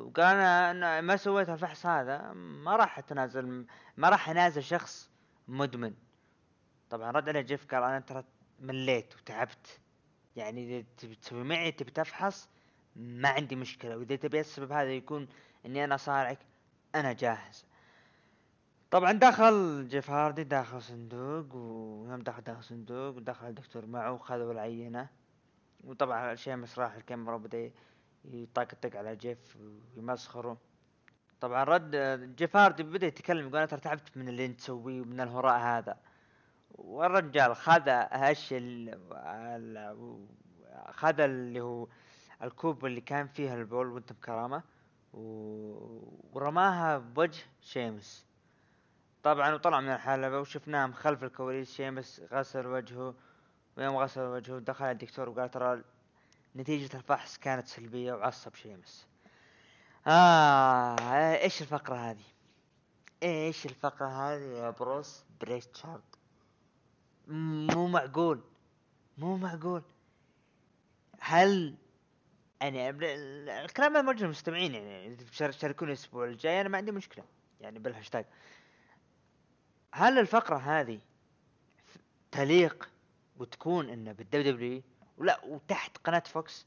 وقال 0.00 0.36
أنا 0.36 1.00
ما 1.00 1.16
سويت 1.16 1.48
الفحص 1.48 1.86
هذا 1.86 2.32
ما 2.32 2.76
راح 2.76 2.98
أتنازل 2.98 3.66
ما 3.96 4.08
راح 4.08 4.30
أنازل 4.30 4.62
شخص 4.62 5.10
مدمن. 5.48 5.94
طبعا 6.90 7.10
رد 7.10 7.28
عليه 7.28 7.40
جيف 7.40 7.66
قال 7.66 7.82
أنا 7.82 8.00
ترى 8.00 8.24
مليت 8.60 9.14
وتعبت. 9.16 9.80
يعني 10.36 10.78
إذا 10.78 10.86
تبي 10.98 11.14
تسوي 11.14 11.44
معي 11.44 11.72
تبي 11.72 11.90
تفحص 11.90 12.48
ما 12.96 13.28
عندي 13.28 13.56
مشكلة. 13.56 13.96
وإذا 13.96 14.16
تبي 14.16 14.40
السبب 14.40 14.72
هذا 14.72 14.92
يكون 14.92 15.28
إني 15.66 15.84
أنا 15.84 15.96
صارعك. 15.96 16.38
أنا 16.94 17.12
جاهز. 17.12 17.64
طبعا 18.90 19.12
دخل 19.12 19.88
جيف 19.88 20.10
هاردي 20.10 20.44
داخل 20.44 20.82
صندوق 20.82 21.54
ويوم 21.54 22.22
دخل 22.22 22.42
داخل 22.42 22.64
صندوق 22.64 23.16
ودخل 23.16 23.46
الدكتور 23.46 23.86
معه 23.86 24.12
وخذوا 24.12 24.52
العينة. 24.52 25.08
وطبعا 25.84 26.34
شيمس 26.34 26.78
راح 26.78 26.94
الكاميرا 26.94 27.34
وبدا 27.34 27.70
يطقطق 28.24 28.96
على 28.96 29.16
جيف 29.16 29.56
ويمسخره. 29.96 30.56
طبعا 31.40 31.64
رد 31.64 31.96
جيف 32.36 32.56
هاردي 32.56 32.82
بدأ 32.82 33.06
يتكلم 33.06 33.46
يقول 33.46 33.56
أنا 33.56 33.66
ترى 33.66 33.80
تعبت 33.80 34.16
من 34.16 34.28
اللي 34.28 34.46
أنت 34.46 34.60
تسويه 34.60 35.00
ومن 35.00 35.20
الهراء 35.20 35.58
هذا. 35.58 35.98
والرجال 36.70 37.56
خذ 37.56 37.82
هش 37.88 38.48
ال... 38.52 38.98
خذ 40.90 41.20
اللي 41.20 41.60
هو 41.60 41.88
الكوب 42.42 42.86
اللي 42.86 43.00
كان 43.00 43.26
فيها 43.26 43.54
البول 43.54 43.86
وانت 43.86 44.12
بكرامة. 44.12 44.56
و... 44.56 44.79
ورماها 45.12 46.98
بوجه 46.98 47.42
شيمس 47.60 48.26
طبعا 49.22 49.54
وطلع 49.54 49.80
من 49.80 49.88
الحلبة 49.88 50.40
وشفناه 50.40 50.90
خلف 50.92 51.24
الكواليس 51.24 51.72
شيمس 51.74 52.22
غسل 52.32 52.66
وجهه 52.66 53.14
ويوم 53.76 53.96
غسل 53.96 54.20
وجهه 54.20 54.58
دخل 54.58 54.84
الدكتور 54.84 55.28
وقال 55.28 55.50
ترى 55.50 55.82
نتيجة 56.56 56.96
الفحص 56.96 57.38
كانت 57.38 57.66
سلبية 57.66 58.12
وعصب 58.12 58.54
شيمس 58.54 59.06
آه 60.06 61.34
إيش 61.34 61.62
الفقرة 61.62 61.96
هذه؟ 61.96 62.24
إيش 63.22 63.66
الفقرة 63.66 64.06
هذه 64.06 64.42
يا 64.42 64.70
بروس 64.70 65.24
بريتشارد؟ 65.40 66.00
مو 67.28 67.86
معقول 67.86 68.40
مو 69.18 69.36
معقول 69.36 69.82
هل 71.20 71.74
يعني 72.60 72.90
ال- 72.90 73.04
ال- 73.04 73.48
الكلام 73.48 73.92
هذا 73.92 74.02
موجه 74.02 74.24
للمستمعين 74.24 74.74
يعني 74.74 75.16
تشاركوني 75.16 75.92
الأسبوع 75.92 76.24
الجاي 76.24 76.60
أنا 76.60 76.68
ما 76.68 76.78
عندي 76.78 76.92
مشكلة 76.92 77.24
يعني 77.60 77.78
بالهاشتاج. 77.78 78.24
هل 79.92 80.18
الفقرة 80.18 80.56
هذه 80.56 81.00
تليق 82.32 82.90
وتكون 83.38 83.88
انه 83.88 84.12
بال 84.12 84.52
WWE 84.52 84.82
ولا 85.18 85.44
وتحت 85.44 85.96
قناة 85.98 86.22
Fox؟ 86.26 86.66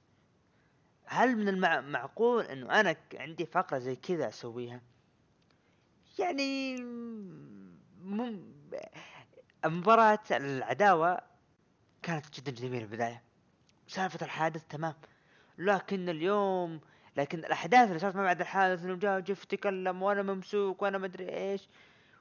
هل 1.05 1.35
من 1.35 1.47
المعقول 1.49 2.45
إنه 2.45 2.79
أنا 2.79 2.95
عندي 3.13 3.45
فقرة 3.45 3.79
زي 3.79 3.95
كذا 3.95 4.27
أسويها؟ 4.27 4.81
يعني 6.19 6.75
مم 8.01 8.43
مباراة 9.65 10.19
العداوة 10.31 11.19
كانت 12.01 12.39
جدا 12.39 12.51
جميلة 12.51 12.83
البداية. 12.83 13.23
سالفة 13.87 14.25
الحادث 14.25 14.63
تمام. 14.69 14.93
لكن 15.57 16.09
اليوم 16.09 16.79
لكن 17.17 17.39
الأحداث 17.39 17.87
اللي 17.87 17.99
صارت 17.99 18.15
ما 18.15 18.23
بعد 18.23 18.41
الحادث 18.41 18.83
انه 18.83 18.95
جاء 18.95 19.19
جيف 19.19 19.45
تكلم 19.45 20.01
وأنا 20.01 20.21
ممسوك 20.21 20.81
وأنا 20.81 20.97
مدري 20.97 21.29
إيش. 21.29 21.69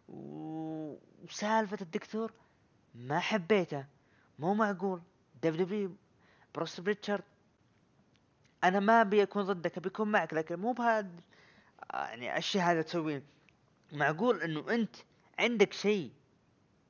وسالفة 0.09 1.79
الدكتور 1.81 2.33
ما 2.95 3.19
حبيته. 3.19 3.87
مو 4.39 4.55
معقول. 4.55 5.03
WWE 5.43 5.97
بروس 6.55 6.81
بريتشارد. 6.81 7.25
أنا 8.65 8.81
ما 8.81 9.01
أبي 9.01 9.23
أكون 9.23 9.43
ضدك 9.43 9.77
أبي 9.77 9.89
أكون 9.89 10.09
معك 10.09 10.35
لكن 10.35 10.57
مو 10.57 10.73
بهذا 10.73 11.09
يعني 11.95 12.37
الشيء 12.39 12.63
هذا 12.63 12.83
تسويه. 12.83 13.23
معقول 13.93 14.43
إنه 14.43 14.75
أنت 14.75 14.97
عندك 15.39 15.73
شيء 15.73 16.11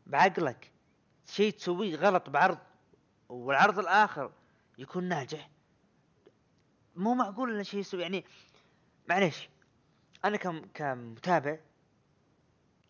بعقلك 0.06 0.70
شيء 1.26 1.52
تسويه 1.52 1.96
غلط 1.96 2.30
بعرض 2.30 2.58
والعرض 3.28 3.78
الآخر 3.78 4.32
يكون 4.78 5.04
ناجح. 5.04 5.51
مو 6.96 7.14
معقول 7.14 7.54
انه 7.54 7.62
شيء 7.62 7.80
يسوي. 7.80 8.02
يعني 8.02 8.24
معليش 9.08 9.48
أنا 10.24 10.36
كم 10.36 10.62
كمتابع 10.74 11.58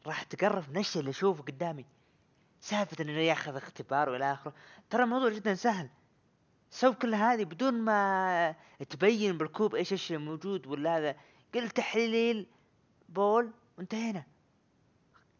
راح 0.06 0.22
تقرف 0.22 0.68
من 0.68 0.78
الشيء 0.78 1.00
اللي 1.00 1.10
أشوفه 1.10 1.42
قدامي. 1.42 1.86
سالفة 2.60 3.04
إنه 3.04 3.12
ياخذ 3.12 3.56
اختبار 3.56 4.10
والى 4.10 4.32
آخره. 4.32 4.54
ترى 4.90 5.02
الموضوع 5.02 5.30
جدا 5.30 5.54
سهل. 5.54 5.88
سوي 6.70 6.94
كل 6.94 7.14
هذه 7.14 7.44
بدون 7.44 7.74
ما 7.74 8.54
تبين 8.90 9.38
بالكوب 9.38 9.74
إيش 9.74 9.92
الشيء 9.92 10.18
موجود 10.18 10.66
ولا 10.66 10.98
هذا. 10.98 11.16
قل 11.54 11.70
تحليل 11.70 12.46
بول 13.08 13.52
وانتهينا. 13.78 14.24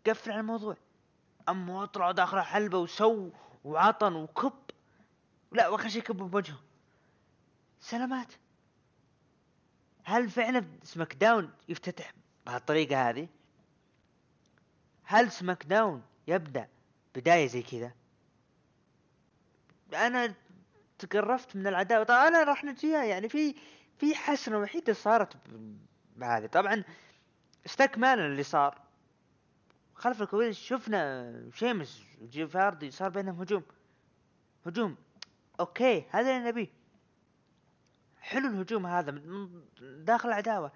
قفل 0.06 0.30
على 0.30 0.40
الموضوع. 0.40 0.76
أما 1.48 1.84
اطلعوا 1.84 2.12
داخل 2.12 2.38
الحلبة 2.38 2.78
وسو 2.78 3.30
وعطن 3.64 4.14
وكب. 4.14 4.52
لا 5.52 5.68
واخر 5.68 5.88
شيء 5.88 6.02
كب 6.02 6.16
بوجهه. 6.16 6.60
سلامات. 7.80 8.32
هل 10.04 10.30
فعلا 10.30 10.64
SmackDown 10.82 11.50
يفتتح 11.68 12.12
بهالطريقة 12.46 13.10
هذه؟ 13.10 13.28
هل 15.04 15.30
SmackDown 15.30 16.02
يبدأ 16.28 16.68
بداية 17.14 17.46
زي 17.46 17.62
كذا؟ 17.62 17.92
أنا 19.94 20.34
تقرفت 20.98 21.56
من 21.56 21.66
العداوة. 21.66 22.04
طبعا 22.04 22.28
أنا 22.28 22.44
راح 22.44 22.64
نجيها. 22.64 23.04
يعني 23.04 23.28
في 23.28 23.54
في 23.98 24.14
حسنة 24.14 24.58
وحيدة 24.58 24.92
صارت 24.92 25.36
بهذه. 26.16 26.46
طبعا 26.46 26.84
استكمالا 27.66 28.26
اللي 28.26 28.42
صار. 28.42 28.80
خلف 29.94 30.22
الكواليس 30.22 30.56
شفنا 30.56 31.32
شيمس 31.54 32.02
وجيف 32.20 32.56
هاردي 32.56 32.90
صار 32.90 33.08
بينهم 33.08 33.40
هجوم. 33.40 33.62
هجوم. 34.66 34.96
أوكي 35.60 36.04
هذا 36.10 36.36
اللي 36.36 36.48
نبيه. 36.48 36.81
حلو 38.22 38.48
الهجوم 38.48 38.86
هذا 38.86 39.10
من 39.10 39.48
داخل 39.80 40.28
العداوة. 40.28 40.72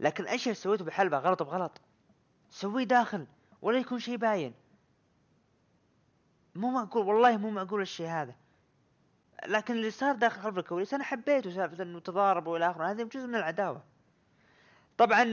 لكن 0.00 0.26
إيش 0.26 0.48
سويته 0.48 0.84
بحلبة 0.84 1.18
غلط 1.18 1.42
بغلط. 1.42 1.80
سويه 2.50 2.84
داخل 2.84 3.26
ولا 3.62 3.78
يكون 3.78 3.98
شيء 3.98 4.16
باين. 4.16 4.54
مو 6.54 6.70
معقول 6.70 7.06
والله 7.06 7.36
مو 7.36 7.50
معقول 7.50 7.82
الشيء 7.82 8.06
هذا. 8.06 8.34
لكن 9.46 9.74
اللي 9.74 9.90
صار 9.90 10.14
داخل 10.14 10.40
خلف 10.40 10.58
الكواليس 10.58 10.94
أنا 10.94 11.04
حبيته 11.04 11.50
سالفة 11.50 11.82
إنه 11.82 12.00
تضاربوا 12.00 12.52
والى 12.52 12.70
آخره. 12.70 12.90
هذا 12.90 13.04
جزء 13.04 13.26
من 13.26 13.34
العداوة. 13.34 13.82
طبعا 14.98 15.24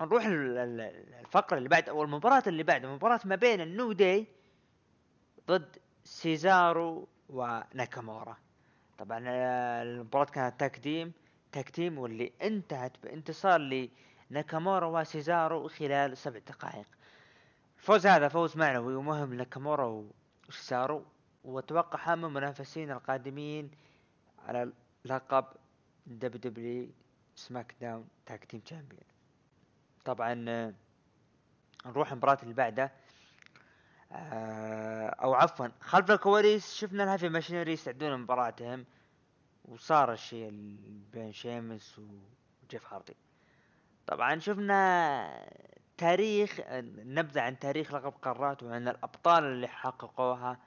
نروح 0.00 0.24
الفقرة 0.24 1.58
اللي 1.58 1.68
بعد 1.68 1.88
أو 1.88 2.02
المباراة 2.02 2.42
اللي 2.46 2.62
بعد. 2.62 2.86
مباراة 2.86 3.20
ما 3.24 3.36
بين 3.36 3.60
ال 3.60 3.68
New 3.68 3.92
Day 3.92 4.26
ضد 5.48 5.76
سيزارو 6.04 7.08
وناكامورا. 7.28 8.36
طبعا 8.98 9.18
المباراة 9.82 10.24
كانت 10.24 10.60
تقديم 10.60 11.12
tag 11.52 11.72
team 11.72 11.98
واللي 11.98 12.32
انتهت 12.42 12.92
بانتصار 13.02 13.88
لناكامورا 14.30 14.86
وسيزارو 14.86 15.68
خلال 15.68 16.16
سبع 16.16 16.38
دقائق. 16.38 16.86
الفوز 17.78 18.06
هذا 18.06 18.28
فوز 18.28 18.56
معنوي 18.56 18.94
ومهم 18.94 19.34
لناكامورا 19.34 20.04
وسيزارو 20.48 21.04
واتوقع 21.44 22.14
هم 22.14 22.24
المنافسين 22.24 22.90
القادمين 22.90 23.70
على 24.46 24.72
لقب 25.04 25.44
دبليو 26.06 26.40
دبليو 26.40 26.88
سماك 27.36 27.74
داون 27.80 28.08
تاك 28.26 28.44
تيم 28.44 28.60
تشامبيون 28.60 29.02
طبعا 30.04 30.34
نروح 31.86 32.12
المباراة 32.12 32.38
اللي 32.42 32.54
بعدها. 32.54 32.84
آه، 32.84 33.03
أو 34.14 35.34
عفوا 35.34 35.68
خلف 35.80 36.10
الكواليس 36.10 36.74
شفنا 36.74 37.04
ال 37.04 37.08
Heavy 37.08 37.28
Machinery 37.28 37.72
يستعدون 37.72 38.10
لمباراتهم 38.10 38.84
وصار 39.64 40.12
الشيء 40.12 40.50
بين 41.12 41.32
شيمس 41.32 41.98
وجيف 41.98 42.92
هاردي. 42.92 43.16
طبعا 44.06 44.38
شفنا 44.38 45.48
تاريخ 45.98 46.60
نبذة 46.70 47.40
عن 47.40 47.58
تاريخ 47.58 47.94
لقب 47.94 48.12
قارات 48.22 48.62
وعن 48.62 48.88
الأبطال 48.88 49.44
اللي 49.44 49.68
حققوها 49.68 50.58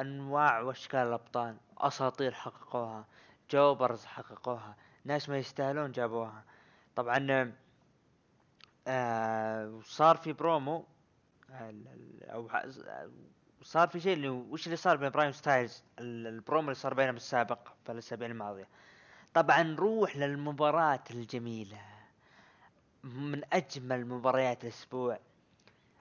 أنواع 0.00 0.60
وأشكال 0.60 1.00
الأبطال 1.00 1.56
أساطير 1.78 2.32
حققوها 2.32 3.04
jobbers 3.50 4.04
حققوها 4.04 4.76
ناس 5.04 5.28
ما 5.28 5.38
يستاهلون 5.38 5.92
جابوها. 5.92 6.44
طبعا 6.96 7.52
آه 8.88 9.80
صار 9.84 10.16
في 10.16 10.32
برومو 10.32 10.84
أو 11.54 12.50
صار 13.62 13.88
في 13.88 14.00
شيء 14.00 14.12
اللي 14.12 14.28
وش 14.28 14.66
اللي 14.66 14.76
صار 14.76 14.96
بين 14.96 15.10
براين 15.10 15.32
وستايلز؟ 15.32 15.84
البرومو 15.98 16.68
اللي 16.68 16.74
صار 16.74 16.94
بينهم 16.94 17.16
السابق 17.16 17.68
في 17.84 17.92
الأسابيع 17.92 18.28
الماضية. 18.28 18.68
طبعا 19.34 19.62
نروح 19.62 20.16
للمباراة 20.16 21.04
الجميلة. 21.10 21.80
من 23.04 23.42
أجمل 23.52 24.06
مباريات 24.06 24.64
الأسبوع. 24.64 25.18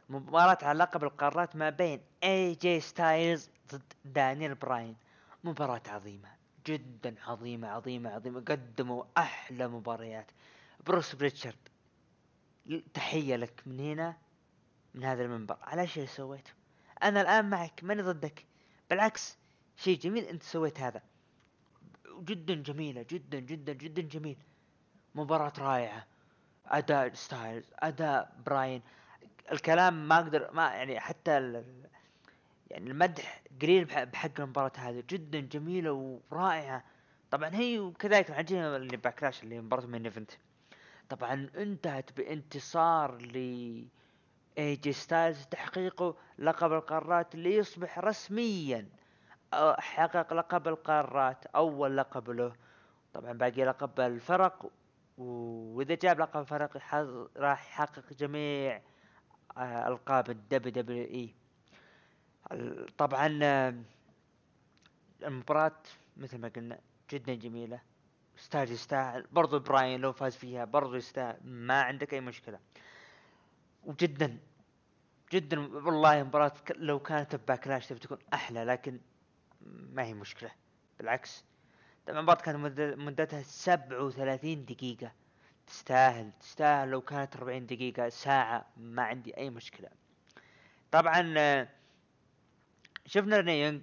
مباراة 0.10 0.58
على 0.62 0.80
لقب 0.80 1.04
القارات 1.04 1.56
ما 1.56 1.70
بين 1.70 2.02
AJ 2.24 2.80
ستايلز 2.80 3.50
ضد 3.74 3.94
دانيال 4.06 4.56
براين. 4.56 4.96
مباراة 5.44 5.82
عظيمة 5.88 6.30
جدا 6.68 7.16
عظيمة 7.28 7.68
عظيمة 7.68 8.10
عظيمة. 8.10 8.40
قدموا 8.40 9.04
أحلى 9.18 9.68
مباريات. 9.68 10.32
بروس 10.88 11.16
بريتشارد 11.16 11.70
تحية 12.94 13.36
لك 13.36 13.64
من 13.66 13.80
هنا. 13.80 14.23
من 14.94 15.04
هذا 15.04 15.24
المنبر. 15.24 15.58
على 15.62 15.88
شيء 15.88 16.06
سويته؟ 16.06 16.52
أنا 17.04 17.22
الآن 17.22 17.50
معك 17.50 17.84
ماني 17.84 18.02
ضدك. 18.02 18.46
بالعكس 18.90 19.38
شيء 19.78 20.00
جميل 20.00 20.24
أنت 20.24 20.44
سويت 20.44 20.80
هذا. 20.80 21.02
جدا 22.20 22.54
جميلة 22.54 23.06
جدا 23.10 23.40
جدا 23.40 23.74
جدا 23.74 24.02
جميل. 24.02 24.38
مباراة 25.16 25.54
رائعة. 25.58 26.06
أداء 26.66 27.14
ستايلز 27.14 27.66
أداء 27.80 28.36
براين. 28.46 28.82
الكلام 29.52 30.08
ما 30.08 30.16
أقدر 30.16 30.52
ما 30.54 30.64
يعني 30.74 31.00
حتى 31.00 31.64
يعني 32.70 32.92
المدح 32.92 33.42
قليل 33.62 33.86
بحق 33.86 34.40
المباراة 34.40 34.72
هذه. 34.76 35.04
جدا 35.10 35.40
جميلة 35.40 36.20
ورائعة. 36.32 36.84
طبعا 37.32 37.56
هي 37.56 37.80
وكذلك 37.80 38.30
العجينة 38.30 38.76
اللي 38.76 38.98
Backlash 38.98 39.44
اللي 39.44 39.62
مباراة 39.62 39.86
main 39.86 40.06
event 40.06 40.32
طبعا 41.10 41.50
انتهت 41.56 42.18
بانتصار 42.18 43.22
ل 43.22 43.86
اي 44.58 44.70
جي 44.70 44.94
ستايلز 44.94 45.46
تحقيقه 45.46 46.16
لقب 46.40 46.74
القارات 46.74 47.36
ليصبح 47.36 48.00
رسميا 48.00 48.90
حقق 49.78 50.34
لقب 50.34 50.68
القارات 50.68 51.46
أول 51.46 51.98
لقب 51.98 52.30
له. 52.30 52.54
طبعا 53.14 53.34
باقي 53.34 53.66
لقب 53.66 54.00
الفرق 54.00 54.72
وإذا 55.18 55.96
جاب 55.96 56.20
لقب 56.20 56.40
الفرق 56.40 56.78
راح 57.38 57.68
يحقق 57.68 58.14
جميع 58.14 58.82
آه، 59.58 59.88
ألقاب 59.88 60.30
ال 60.30 60.72
WWE. 60.74 61.36
طبعا 62.98 63.40
آه، 63.44 63.76
المباراة 65.24 65.82
مثل 66.18 66.38
ما 66.38 66.48
قلنا 66.48 66.80
جدا 67.12 67.34
جميلة. 67.34 67.82
ستايل 68.36 68.72
يستاهل 68.72 69.28
برضو 69.32 69.60
براين 69.60 70.00
لو 70.02 70.12
فاز 70.12 70.36
فيها 70.36 70.66
برضو 70.66 70.96
يستاهل 70.96 71.38
ما 71.44 71.82
عندك 71.82 72.14
أي 72.14 72.22
مشكلة. 72.22 72.60
وجدا 73.86 74.38
جدا 75.32 75.60
والله 75.60 76.24
مباراة 76.24 76.54
لو 76.76 77.00
كانت 77.00 77.36
Backlash 77.36 77.88
تبي 77.88 78.00
تكون 78.00 78.18
أحلى 78.34 78.66
لكن 78.66 79.00
ما 79.66 80.04
هي 80.04 80.14
مشكلة. 80.14 80.52
بالعكس 80.98 81.44
طبعا 82.08 82.20
المباراة 82.20 82.42
كانت 82.42 82.80
مدتها 82.80 83.42
سبعة 83.44 84.04
وثلاثين 84.04 84.66
دقيقة. 84.66 85.12
تستاهل 85.68 86.32
تستاهل 86.40 86.90
لو 86.90 87.02
كانت 87.02 87.36
أربعين 87.36 87.66
دقيقة 87.66 88.10
ساعة 88.10 88.66
ما 88.78 89.04
عندي 89.04 89.38
أي 89.38 89.50
مشكلة. 89.50 89.90
طبعا 90.92 91.68
شفنا 93.06 93.38
ريني 93.38 93.62
يونغ 93.62 93.82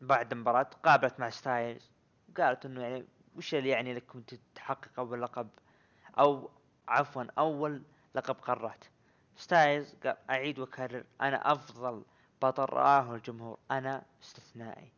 بعد 0.00 0.32
المباراة 0.32 0.62
قابلت 0.62 1.20
مع 1.20 1.30
ستايلز 1.30 1.90
قالت 2.36 2.66
إنه 2.66 2.82
يعني 2.82 3.04
وش 3.36 3.54
اللي 3.54 3.68
يعني 3.68 3.94
لك 3.94 4.06
كنت 4.06 4.34
تحقق 4.54 4.90
أول 4.98 5.22
لقب 5.22 5.48
أو 6.18 6.50
عفوا 6.88 7.24
أول 7.38 7.82
لقب 8.14 8.34
قارات 8.34 8.84
ستايلز 9.38 9.94
قال 10.04 10.16
أعيد 10.30 10.58
وأكرر 10.58 11.04
أنا 11.20 11.52
أفضل 11.52 12.02
بطل 12.42 12.64
رآه 12.64 13.14
الجمهور 13.14 13.58
أنا 13.70 14.02
استثنائي. 14.22 14.92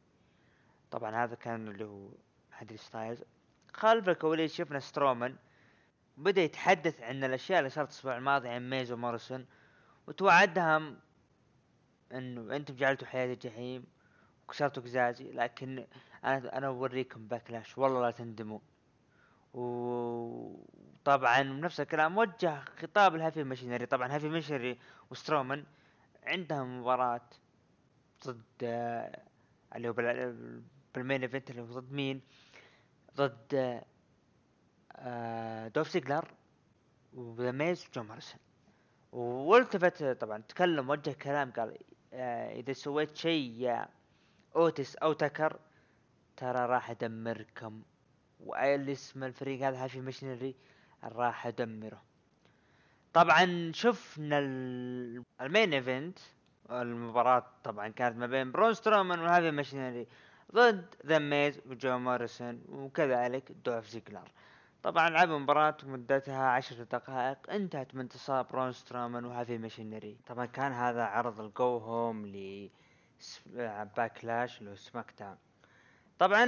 طبعا 0.91 1.25
هذا 1.25 1.35
كان 1.35 1.69
اللي 1.69 1.85
هو 1.85 2.09
هادري 2.59 2.77
ستايلز 2.77 3.23
خلف 3.73 4.09
الكواليس 4.09 4.55
شفنا 4.55 4.81
سترومان 4.81 5.37
بدأ 6.17 6.43
يتحدث 6.43 7.01
عن 7.03 7.25
الأشياء 7.25 7.59
اللي 7.59 7.71
صارت 7.71 7.89
الأسبوع 7.89 8.17
الماضي 8.17 8.49
عن 8.49 8.71
ميز 8.71 8.97
وموريسون 8.97 9.47
وتوعدهم 10.07 10.97
إنه 12.13 12.57
أنتم 12.57 12.75
جعلتوا 12.75 13.07
حياتي 13.07 13.49
جحيم 13.49 13.85
وكسرتوا 14.45 14.83
قزازي 14.83 15.33
لكن 15.33 15.87
أنا 16.25 16.59
أنا 16.59 16.67
أوريكم 16.67 17.27
Backlash 17.27 17.79
والله 17.79 18.01
لا 18.01 18.11
تندموا. 18.11 18.59
وطبعا 21.01 21.43
نفس 21.43 21.81
الكلام 21.81 22.19
وجه 22.19 22.65
خطاب 22.81 23.15
ال 23.15 23.20
Heavy 23.20 23.45
Machinery. 23.45 23.87
طبعا 23.87 24.15
Heavy 24.15 24.29
Machinery 24.29 24.79
وسترومان 25.11 25.65
عندهم 26.23 26.81
مباراة 26.81 27.21
ضد 28.27 28.63
اللي 29.77 29.89
هو 29.89 29.93
بال 30.95 31.04
main 31.04 31.23
event 31.23 31.51
اللي 31.51 31.63
هو 31.63 31.67
ضد 31.67 31.93
مين؟ 31.93 32.21
ضد 33.17 33.81
آه، 34.97 35.69
دولف 35.69 35.89
زيجلر 35.91 36.35
وذا 37.13 37.51
ميز 37.51 37.87
وجون 37.89 38.07
موريسون 38.07 38.41
والتفت 39.13 40.05
طبعا 40.05 40.43
تكلم 40.49 40.91
وجه 40.91 41.11
كلام 41.11 41.51
قال 41.51 41.79
آه، 42.13 42.53
إذا 42.53 42.73
سويت 42.73 43.17
شيء 43.17 43.53
يا 43.59 43.89
أوتس 44.57 44.97
أو 44.97 45.13
تكر 45.13 45.61
ترى 46.37 46.67
راح 46.67 46.91
أدمركم. 46.91 47.83
وأي 48.41 48.93
اسم 48.93 49.25
الفريق 49.25 49.67
هذا؟ 49.67 49.85
Heavy 49.85 50.01
Machinery 50.01 50.57
راح 51.05 51.47
أدمره. 51.47 52.03
طبعا 53.13 53.73
شفنا 53.75 54.39
ال- 54.39 55.23
ال 55.41 55.47
main 55.47 55.73
event 55.75 56.19
المباراة 56.71 57.47
طبعا 57.65 57.89
كانت 57.89 58.17
ما 58.17 58.27
بين 58.27 58.53
برون 58.53 58.75
سترومان 58.75 59.21
و 59.21 59.26
Heavy 59.26 59.51
Machinery 59.51 60.07
ضد 60.55 60.95
ذا 61.07 61.19
ميز 61.19 61.61
وجون 61.67 61.99
موريسون 61.99 62.63
وكذلك 62.69 63.53
دولف 63.65 63.89
زيجلر. 63.89 64.31
طبعا 64.83 65.11
لعبوا 65.11 65.39
مباراة 65.39 65.77
مدتها 65.83 66.47
عشر 66.47 66.83
دقائق 66.83 67.51
انتهت 67.51 67.95
بانتصار 67.95 68.43
برون 68.43 68.73
سترومان 68.73 69.25
و 69.25 69.31
Heavy 69.31 69.59
Machinery. 69.59 70.17
طبعا 70.27 70.47
كان 70.47 70.73
هذا 70.73 71.05
عرض 71.05 71.41
ال 71.41 71.54
go 71.54 71.79
home 71.79 72.27
ل 72.27 72.71
Backlash 73.97 74.59
اللي 74.59 74.71
هو 74.71 74.75
سماك 74.75 75.37
طبعا 76.19 76.45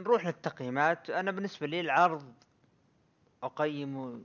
نروح 0.00 0.26
للتقييمات. 0.26 1.10
أنا 1.10 1.30
بالنسبة 1.30 1.66
لي 1.66 1.80
العرض 1.80 2.34
اقيمه 3.42 4.20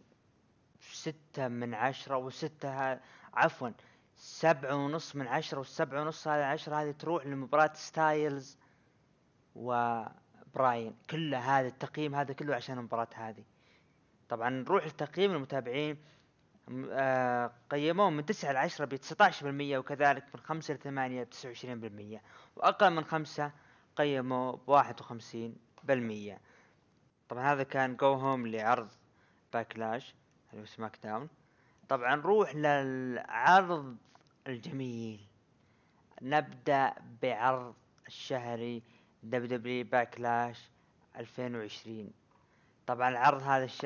ستة 0.81 1.47
من 1.47 1.73
عشرة 1.73 2.17
وستة 2.17 2.99
عفوا 3.33 3.69
سبعة 4.15 4.75
ونص 4.75 5.15
من 5.15 5.27
عشرة 5.27 5.57
والسبعة 5.57 6.01
ونص 6.01 6.27
هذه 6.27 6.43
عشرة 6.43 6.75
هذه 6.75 6.91
تروح 6.91 7.25
لمباراة 7.25 7.73
ستايلز 7.73 8.57
وبراين. 9.55 10.95
كل 11.09 11.35
هذا 11.35 11.67
التقييم 11.67 12.15
هذا 12.15 12.33
كله 12.33 12.55
عشان 12.55 12.77
المباراة 12.77 13.07
هذه. 13.15 13.43
طبعا 14.29 14.49
نروح 14.49 14.87
لتقييم 14.87 15.31
المتابعين. 15.31 15.97
آه 16.91 17.51
قيموه 17.69 18.09
من 18.09 18.25
تسعة 18.25 18.51
لعشرة 18.51 18.85
بتسعة 18.85 19.43
بالمية 19.43 19.77
وكذلك 19.77 20.23
من 20.35 20.41
خمسة 20.41 20.73
لثمانية 20.73 21.23
بتسعة 21.23 21.49
وعشرين 21.49 21.79
بالمية. 21.79 22.21
وأقل 22.55 22.93
من 22.93 23.03
خمسة 23.03 23.51
قيموه 23.95 24.59
وخمسين 24.67 25.55
بالمية. 25.83 26.41
طبعا 27.29 27.53
هذا 27.53 27.63
كان 27.63 27.95
go 27.95 28.13
home 28.13 28.47
لعرض 28.47 28.89
Backlash 29.55 30.13
اللي 30.51 30.61
هو 30.61 30.65
SmackDown. 30.65 31.29
طبعا 31.89 32.15
نروح 32.15 32.55
للعرض 32.55 33.95
الجميل. 34.47 35.19
نبدأ 36.21 36.93
بالعرض 37.21 37.73
الشهري 38.07 38.81
WW 39.23 39.57
Backlash 39.57 40.69
2020 41.17 42.11
طبعا 42.87 43.09
العرض 43.09 43.41
هذا 43.43 43.63
الش... 43.63 43.81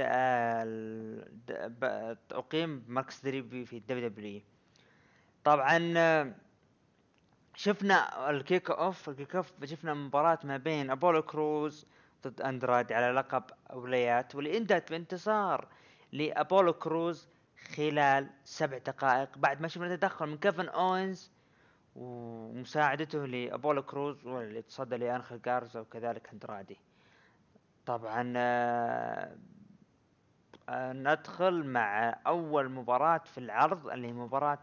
أقيم 2.32 2.80
بمركز 2.80 3.22
تدريبي 3.22 3.66
في 3.66 3.78
ال 3.78 4.10
WW 4.10 4.42
طبعا 5.44 5.80
شفنا 7.56 8.30
ال 8.30 8.72
kickoff 8.72 9.10
ال 9.10 9.36
kickoff 9.36 9.52
شفنا 9.66 9.94
مباراة 9.94 10.40
ما 10.44 10.58
بين 10.58 10.92
أبولو 10.92 11.22
كروز 11.22 11.86
ضد 12.28 12.42
اندرادي 12.42 12.94
على 12.94 13.12
لقب 13.12 13.44
الولايات 13.74 14.36
واللي 14.36 14.58
إنتهت 14.58 14.92
بانتصار 14.92 15.68
لأبولو 16.12 16.74
كروز 16.74 17.28
خلال 17.76 18.30
سبع 18.44 18.78
دقائق 18.78 19.38
بعد 19.38 19.62
ما 19.62 19.68
شفنا 19.68 19.96
تدخل 19.96 20.26
من 20.28 20.38
كيفن 20.38 20.68
اوينز 20.70 21.32
ومساعدته 21.96 23.26
لأبولو 23.26 23.84
كروز 23.84 24.26
واللي 24.28 24.62
تصدى 24.62 24.98
لانخل 24.98 25.42
جارزا 25.42 25.80
وكذلك 25.80 26.30
اندرادي 26.34 26.78
طبعا 27.86 28.34
آه، 28.38 29.36
آه، 30.70 30.94
ندخل 30.94 31.64
مع 31.64 32.10
أول 32.28 32.70
مباراة 32.70 33.18
في 33.18 33.38
العرض 33.38 33.88
اللي 33.88 34.08
هي 34.08 34.14
مباراة 34.14 34.60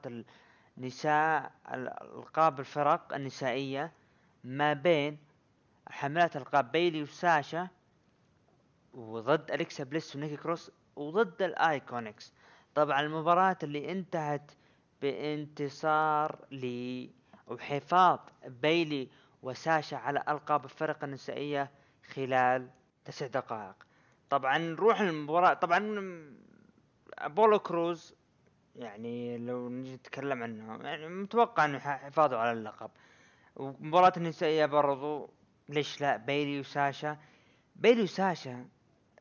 النساء 0.79 1.53
ال- 1.75 2.03
ألقاب 2.03 2.61
الفرق 2.61 3.14
النسائية 3.14 3.92
ما 4.45 4.73
بين 4.73 5.19
حملات 5.90 6.37
القاب 6.37 6.72
بيلي 6.72 7.03
وساشا 7.03 7.68
وضد 8.94 9.51
أليكسا 9.51 9.85
بليس 9.85 10.16
ونيكي 10.16 10.37
كروس 10.37 10.70
وضد 10.96 11.42
ال 11.42 11.53
IIconics 11.53 12.33
طبعا 12.75 13.01
المباراة 13.01 13.57
اللي 13.62 13.92
انتهت 13.92 14.51
بانتصار 15.03 16.44
ل 16.51 17.07
وحفاظ 17.46 18.18
بيلي 18.46 19.09
وساشا 19.42 19.96
على 19.96 20.25
ألقاب 20.29 20.64
الفرق 20.64 21.05
النسائية 21.05 21.70
خلال 22.14 22.70
تسع 23.05 23.27
دقائق. 23.27 23.75
طبعا 24.31 24.59
نروح 24.59 25.01
المباراة 25.01 25.55
طبعا 25.55 25.81
أبولو 27.18 27.59
كروز 27.59 28.14
يعني 28.77 29.38
لو 29.38 29.68
نجي 29.68 29.94
نتكلم 29.94 30.42
عنه 30.42 30.88
يعني 30.88 31.09
متوقع 31.09 31.64
إنه 31.64 31.79
ح- 31.79 32.05
حفاظه 32.05 32.37
على 32.38 32.53
اللقب. 32.53 32.90
ومباراة 33.57 34.12
النسائية 34.16 34.66
برضو 34.66 35.31
ليش 35.68 36.00
لا؟ 36.00 36.16
بيلي 36.16 36.61
وساشا. 36.61 37.16
بيلي 37.76 38.02
وساشا 38.02 38.68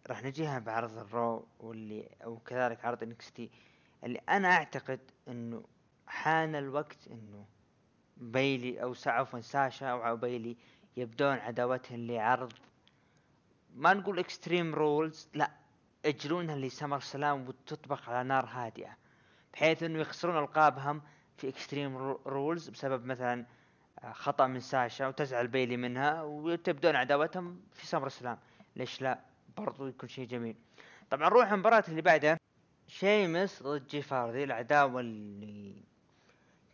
راح 0.08 0.24
نجيها 0.24 0.60
بعرض 0.60 0.98
ال 0.98 1.10
Raw 1.10 1.48
واللي 1.60 2.10
وكذلك 2.26 2.86
عرض 2.86 3.04
NXT. 3.04 3.50
اللي 4.04 4.20
أنا 4.30 4.48
أعتقد 4.48 5.00
إنه 5.28 5.64
حان 6.08 6.56
الوقت 6.56 7.08
إنه 7.08 7.46
بيلي 8.18 8.84
أو 8.84 8.96
عفوا 9.06 9.40
ساشا 9.40 9.90
أو 9.90 10.18
بيلي 10.18 10.58
يبدون 10.98 11.38
عداوتهم 11.38 12.08
لعرض 12.08 12.54
ما 13.76 13.94
نقول 13.94 14.20
Extreme 14.20 14.76
Rules 14.76 15.30
لا 15.34 15.52
يجرونها 16.06 16.56
ل 16.56 17.00
SummerSlam 17.00 17.48
وتطبخ 17.48 18.10
على 18.10 18.28
نار 18.28 18.46
هادئة 18.46 18.98
بحيث 19.54 19.84
إنه 19.84 20.00
يخسرون 20.00 20.38
ألقابهم 20.38 21.02
في 21.38 21.50
Extreme 21.50 21.98
Rules 22.26 22.70
بسبب 22.70 23.06
مثلا 23.06 23.46
خطأ 24.12 24.48
من 24.48 24.60
ساشا 24.60 25.08
وتزعل 25.08 25.48
بيلي 25.48 25.78
منها 25.78 26.22
وتبدون 26.22 26.96
عداوتهم 26.96 27.62
في 27.74 27.88
SummerSlam. 27.88 28.38
ليش 28.76 29.02
لا؟ 29.02 29.20
برضو 29.58 29.88
يكون 29.88 30.10
شيء 30.10 30.28
جميل. 30.28 30.56
طبعا 31.10 31.30
نروح 31.30 31.52
المباراة 31.52 31.84
اللي 31.88 32.02
بعدها 32.02 32.38
شيمس 32.88 33.64
ضد 33.64 33.88
جيف 33.88 34.12
هاردي 34.12 34.44
العداوة 34.44 35.00
اللي 35.02 35.76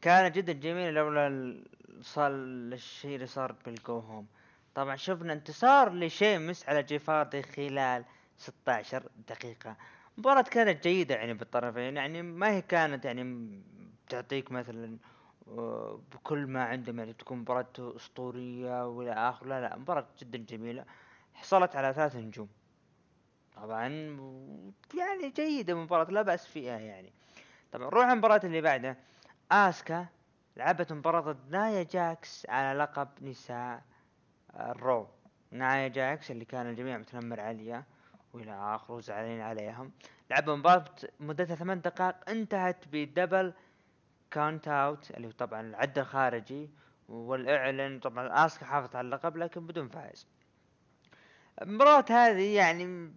كانت 0.02 0.36
جدا 0.36 0.54
جميلة 0.54 0.92
لولا 0.92 1.64
صار 2.02 2.32
الشيء 2.34 3.16
اللي 3.16 3.28
صار 3.28 3.56
بالجو 3.66 4.00
هوم. 4.00 4.28
طبعا 4.76 4.96
شفنا 4.96 5.34
انتصار 5.34 5.94
لشيمس 5.94 6.70
على 6.70 6.84
جيفاردي 6.84 7.42
خلال 7.42 8.06
16 8.38 9.04
دقيقة. 9.28 9.76
مباراة 10.18 10.42
كانت 10.42 10.84
جيدة 10.88 11.16
يعني 11.16 11.34
بالطرفين 11.34 11.98
يعني 11.98 12.22
ما 12.22 12.50
هي 12.52 12.62
كانت 12.62 13.06
يعني 13.06 13.62
تعطيك 14.10 14.52
مثلا 14.52 14.98
بكل 16.12 16.48
ما 16.48 16.64
عندهم 16.64 17.00
يعني 17.00 17.14
تكون 17.14 17.38
مباراة 17.38 17.74
أسطورية 17.80 18.88
وإلى 18.88 19.14
اخره 19.14 19.48
لا 19.48 19.62
لا 19.62 19.78
مباراة 19.78 20.08
جدا 20.20 20.38
جميلة. 20.38 20.86
حصلت 21.34 21.76
على 21.76 21.94
ثلاث 21.94 22.16
نجوم 22.16 22.50
طبعا 23.56 23.88
يعني 24.98 25.30
جيدة 25.36 25.76
مباراة 25.76 26.12
لا 26.12 26.22
بأس 26.22 26.46
فيها 26.48 26.80
يعني. 26.80 27.14
طبعا 27.72 27.88
نروح 27.88 28.06
المباراة 28.06 28.42
اللي 28.44 28.62
بعدها. 28.62 28.98
آسكا 29.52 30.06
لعبت 30.58 30.94
مباراة 30.94 31.22
ضد 31.22 31.52
نايا 31.52 31.84
جاكس 31.84 32.46
على 32.50 32.80
لقب 32.80 33.08
نساء 33.22 33.82
ال 34.56 34.66
Raw. 34.66 35.08
نايا 35.52 35.88
جاكس 35.88 36.32
اللي 36.32 36.46
كان 36.46 36.70
الجميع 36.70 36.98
متنمر 36.98 37.40
عليها 37.40 37.86
وإلى 38.34 38.76
اخره 38.76 38.96
وزعلانين 38.96 39.42
عليهم. 39.42 39.92
لعبوا 40.30 40.56
مباراة 40.56 40.86
مدتها 41.20 41.56
ثمان 41.56 41.82
دقائق 41.82 42.30
انتهت 42.30 42.88
ب 42.92 43.01
double 43.01 43.54
count 44.32 44.68
out 44.68 45.12
اللي 45.12 45.28
هو 45.28 45.32
طبعا 45.32 45.62
العد 45.62 46.00
الخارجي 46.00 46.70
والإعلن 47.10 48.00
طبعا 48.00 48.46
اسكا 48.46 48.66
حافظت 48.66 48.96
على 48.96 49.06
اللقب 49.06 49.38
لكن 49.38 49.68
بدون 49.68 49.88
فائز. 49.90 50.28
المباراة 51.62 52.06
هذه 52.10 52.56
يعني 52.56 53.12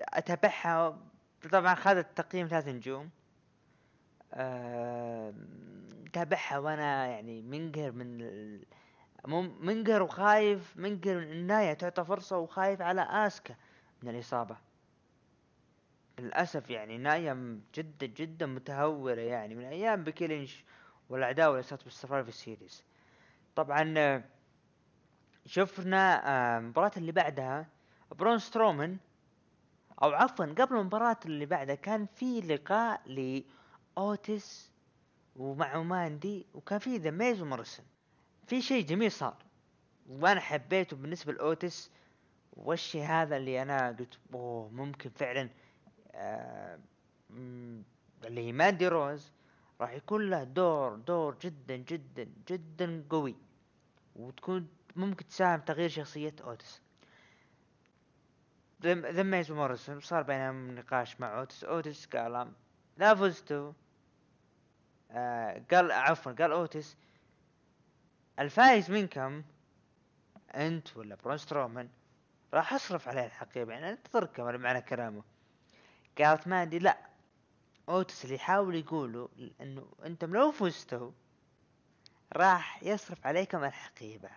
أتابعها 0.00 0.98
طبعا 1.52 1.72
اخذت 1.72 2.06
تقييم 2.16 2.46
ثلاث 2.48 2.68
نجوم. 2.68 3.10
آه، 4.34 5.34
تابعها 6.12 6.58
وأنا 6.58 7.06
يعني 7.06 7.42
منقهر 7.42 7.92
من 7.92 8.20
ال- 8.20 8.64
منقهر 9.60 10.02
وخايف 10.02 10.76
منقهر 10.76 11.16
من 11.16 11.22
النهاية 11.32 11.72
تعطى 11.72 12.04
فرصة 12.04 12.38
وخايف 12.38 12.80
على 12.82 13.02
آسكا 13.02 13.54
من 14.02 14.08
الإصابة. 14.10 14.56
للأسف 16.20 16.70
يعني 16.70 16.98
نايا 16.98 17.34
م- 17.34 17.62
جدا 17.74 18.06
جدا 18.06 18.46
متهورة 18.46 19.20
يعني 19.20 19.54
من 19.54 19.64
أيام 19.64 20.04
بيكي 20.04 20.31
لينش 20.31 20.64
والعداوة 21.08 21.52
اللي 21.52 21.62
صارت 21.62 21.84
بال 21.84 21.93
Survivor 21.93 22.30
Series 22.30 22.84
طبعا 23.56 23.94
آه، 23.98 24.24
شفنا 25.46 26.28
آه، 26.28 26.58
المباراة 26.58 26.90
اللي 26.96 27.12
بعدها 27.12 27.66
برون 28.18 28.38
سترومان 28.38 28.96
أو 30.02 30.10
عفوا 30.10 30.46
قبل 30.46 30.76
المباراة 30.76 31.16
اللي 31.26 31.46
بعدها 31.46 31.74
كان 31.74 32.06
في 32.06 32.40
لقاء 32.40 33.00
لاوتس 33.96 34.70
ومع 35.36 35.82
ماندي 35.82 36.46
وكان 36.54 36.78
في 36.78 36.96
ذا 36.96 37.10
ميز 37.10 37.42
وموريسون 37.42 37.84
في 38.46 38.62
شيء 38.62 38.84
جميل 38.86 39.12
صار 39.12 39.36
وأنا 40.08 40.40
حبيته 40.40 40.96
بالنسبة 40.96 41.32
لاوتس 41.32 41.90
والشيء 42.52 43.02
هذا 43.04 43.36
اللي 43.36 43.62
أنا 43.62 43.88
قلت؟ 43.88 44.18
أوه 44.34 44.68
ممكن 44.68 45.10
فعلا 45.10 45.42
آه 45.42 45.48
اللي 48.24 48.46
هي 48.46 48.52
ماندي 48.52 48.88
روز 48.88 49.32
راح 49.80 49.92
يكون 49.92 50.30
له 50.30 50.44
دور 50.44 50.96
دور 50.96 51.36
جدا 51.40 51.76
جدا 51.76 52.28
جدا 52.48 53.04
قوي 53.10 53.36
وتكون 54.16 54.68
ممكن 54.96 55.28
تساهم 55.28 55.60
تغيير 55.60 55.88
شخصية 55.88 56.34
أوتس. 56.44 56.82
ذا 58.82 59.22
ميز 59.22 59.52
موريسون 59.52 60.00
صار 60.00 60.22
بينهم 60.22 60.74
نقاش 60.74 61.20
مع 61.20 61.38
أوتس. 61.38 61.64
أوتس 61.64 62.06
قال 62.06 62.52
لا 62.96 63.14
فزتوا. 63.14 63.72
آه 65.10 65.62
قال 65.70 65.92
عفوا 65.92 66.32
قال 66.32 66.52
أوتس 66.52 66.96
الفايز 68.38 68.90
منكم 68.90 69.42
أنت 70.54 70.96
ولا 70.96 71.14
برونسترومان 71.14 71.88
راح 72.54 72.72
أصرف 72.72 73.08
عليه 73.08 73.26
الحقيبة 73.26 73.72
يعني 73.72 73.90
أنتظركم 73.90 74.60
معنى 74.60 74.80
كلامه 74.80 75.22
قالت 76.18 76.48
ماندي 76.48 76.78
لا. 76.78 76.98
أوتس 77.88 78.24
اللي 78.24 78.34
يحاول 78.36 78.74
يقولوا 78.74 79.28
إنه 79.60 79.86
أنتم 80.04 80.34
لو 80.34 80.50
فزتوا 80.50 81.10
راح 82.32 82.82
يصرف 82.82 83.26
عليكم 83.26 83.64
الحقيبة 83.64 84.30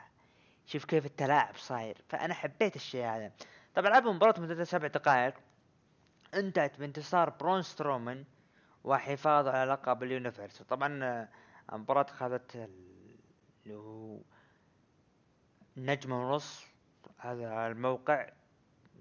شوف 0.66 0.86
كيف 0.86 1.06
التلاعب 1.06 1.56
صاير. 1.56 1.98
فأنا 2.10 2.34
حبيت 2.34 2.76
الشيء 2.76 3.06
هذا. 3.06 3.32
طبعا 3.76 3.90
لعبوا 3.90 4.14
مباراة 4.14 4.40
مدتها 4.40 4.64
سبع 4.64 4.88
دقائق. 4.88 5.34
انتهت 6.34 6.80
بانتصار 6.80 7.30
برون 7.30 7.62
سترومان 7.62 8.26
وحفاظ 8.84 9.48
على 9.48 9.72
لقب 9.72 10.04
ال 10.04 10.10
Universe 10.10 10.62
طبعا 10.62 11.04
آه، 11.04 11.30
المباراة 11.74 12.06
اخذت 12.10 12.56
اللي 13.66 13.76
هو 13.76 14.20
نجمة 15.78 16.32
ونص 16.32 16.66
هذا 17.18 17.68
الموقع. 17.68 18.30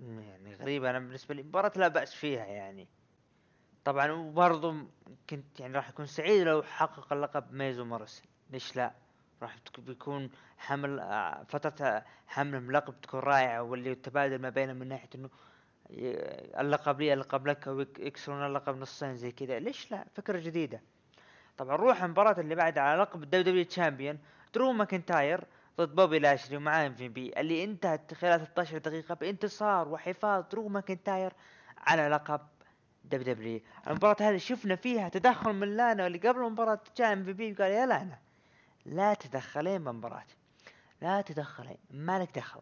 يعني 0.01 0.55
غريب 0.55 0.85
أنا 0.85 0.99
بالنسبة 0.99 1.35
لي 1.35 1.43
مباراة 1.43 1.73
لا 1.77 1.89
بأس 1.89 2.15
فيها 2.15 2.45
يعني. 2.45 2.89
طبعا 3.85 4.13
وبرضه 4.13 4.87
كنت 5.31 5.61
يعني 5.61 5.75
راح 5.75 5.89
أكون 5.89 6.07
سعيد 6.07 6.43
لو 6.43 6.63
حقق 6.63 7.13
اللقب 7.13 7.53
ميز 7.53 7.85
وموريسون 7.85 8.23
ليش 8.51 8.77
لا؟ 8.77 8.93
راح 9.43 9.57
بيكون 9.79 10.31
حمل 10.59 11.01
آه، 11.01 11.45
فترة 11.49 12.05
حمل 12.27 12.59
اللقب 12.59 13.01
تكون 13.01 13.21
رائعة 13.21 13.63
واللي 13.63 13.93
التبادل 13.93 14.39
ما 14.39 14.49
بينهم 14.49 14.77
من 14.77 14.89
ناحية 14.89 15.09
إنه 15.15 15.31
اللقب 16.61 17.01
لي 17.01 17.13
اللقب 17.13 17.47
لك 17.47 17.67
ويكسرون 17.67 18.47
اللقب 18.47 18.79
نصين 18.79 19.17
زي 19.17 19.33
كذا. 19.33 19.59
ليش 19.59 19.91
لا؟ 19.93 20.07
فكرة 20.15 20.39
جديدة. 20.39 20.81
طبعا 21.59 21.77
نروح 21.77 22.03
المباراة 22.03 22.41
اللي 22.41 22.55
بعدها 22.55 22.83
على 22.83 23.03
لقب 23.03 23.23
ال 23.23 23.43
WWE 23.43 23.64
champion 23.64 24.19
درو 24.55 24.73
ماكنتاير 24.73 25.45
ضد 25.81 25.95
بوبي 25.95 26.19
لاشلي 26.19 26.57
ومعاه 26.57 26.87
MVP. 26.87 27.40
اللي 27.40 27.64
انتهت 27.64 28.14
خلال 28.14 28.40
13 28.40 28.79
دقيقة 28.79 29.14
بانتصار 29.14 29.88
وحفاظ 29.88 30.45
درو 30.53 30.69
ماكنتاير 30.69 31.33
على 31.79 32.09
لقب 32.09 32.40
WWE 33.05 33.61
المباراة 33.87 34.16
هذه 34.21 34.37
شفنا 34.37 34.77
فيها 34.77 35.09
تدخل 35.09 35.53
من 35.53 35.77
لانا 35.77 36.07
اللي 36.07 36.19
قبل 36.19 36.40
المباراة 36.40 36.81
جاء 36.97 37.12
MVP 37.12 37.53
وقال 37.53 37.71
يا 37.71 37.87
لانا 37.87 38.19
لا 38.87 39.14
تدخلين 39.14 39.85
بالمباراة 39.85 40.27
لا 41.03 41.21
تدخلين 41.21 41.79
مالك 41.90 42.38
دخل. 42.38 42.61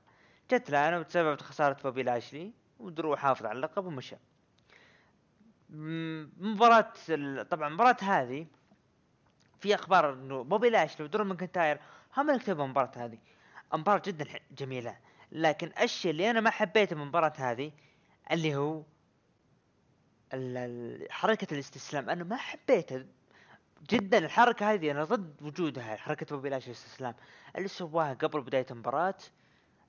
جت 0.50 0.70
لانا 0.70 0.98
وتسببت 0.98 1.42
خسارة 1.42 1.76
بوبي 1.84 2.02
لاشلي 2.02 2.52
ودرو 2.78 3.16
حافظ 3.16 3.46
على 3.46 3.56
اللقب 3.56 3.86
ومشى. 3.86 4.16
مباراة 5.70 6.92
طبعا 7.42 7.68
المباراة 7.68 7.96
هذه 8.02 8.46
في 9.60 9.74
أخبار 9.74 10.12
إنه 10.12 10.44
بوبي 10.44 10.70
لاشلي 10.70 11.04
ودرو 11.04 11.24
ماكنتاير 11.24 11.80
هم 12.18 12.36
كتبوا 12.36 12.64
المباراة 12.64 12.92
هذه. 12.96 13.18
مباراة 13.74 14.02
جدا 14.06 14.26
جميلة. 14.50 14.96
لكن 15.32 15.72
الشيء 15.82 16.10
اللي 16.10 16.30
أنا 16.30 16.40
ما 16.40 16.50
حبيته 16.50 16.96
من 16.96 17.02
المباراة 17.02 17.32
هذه 17.36 17.72
اللي 18.30 18.56
هو 18.56 18.82
حركة 21.10 21.54
الاستسلام. 21.54 22.10
أنا 22.10 22.24
ما 22.24 22.36
حبيته 22.36 23.06
جدا. 23.90 24.18
الحركة 24.18 24.72
هذه 24.72 24.90
أنا 24.90 25.04
ضد 25.04 25.42
وجودها 25.42 25.96
حركة 25.96 26.26
بوبي 26.36 26.48
لاشلي 26.48 26.66
الاستسلام. 26.72 27.14
اللي 27.56 27.68
سواها 27.68 28.14
قبل 28.14 28.40
بداية 28.40 28.66
المباراة 28.70 29.18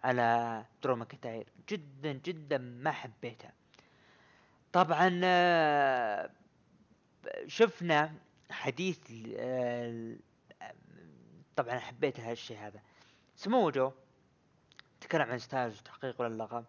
على 0.03 0.65
درو 0.83 0.95
ماكنتاير. 0.95 1.47
جدا 1.69 2.11
جدا 2.13 2.57
ما 2.57 2.91
حبيتها 2.91 3.53
طبعا 4.73 5.21
آه، 5.23 6.29
شفنا 7.47 8.13
حديث 8.51 8.99
آه، 9.37 10.15
طبعا 11.59 11.79
حبيت 11.79 12.19
هالشيء 12.19 12.57
هذا. 12.57 12.81
سمو 13.35 13.69
جو 13.69 13.91
تكلم 15.01 15.21
عن 15.31 15.39
ستايلز 15.39 15.79
وتحقيقه 15.79 16.27
للقب 16.27 16.65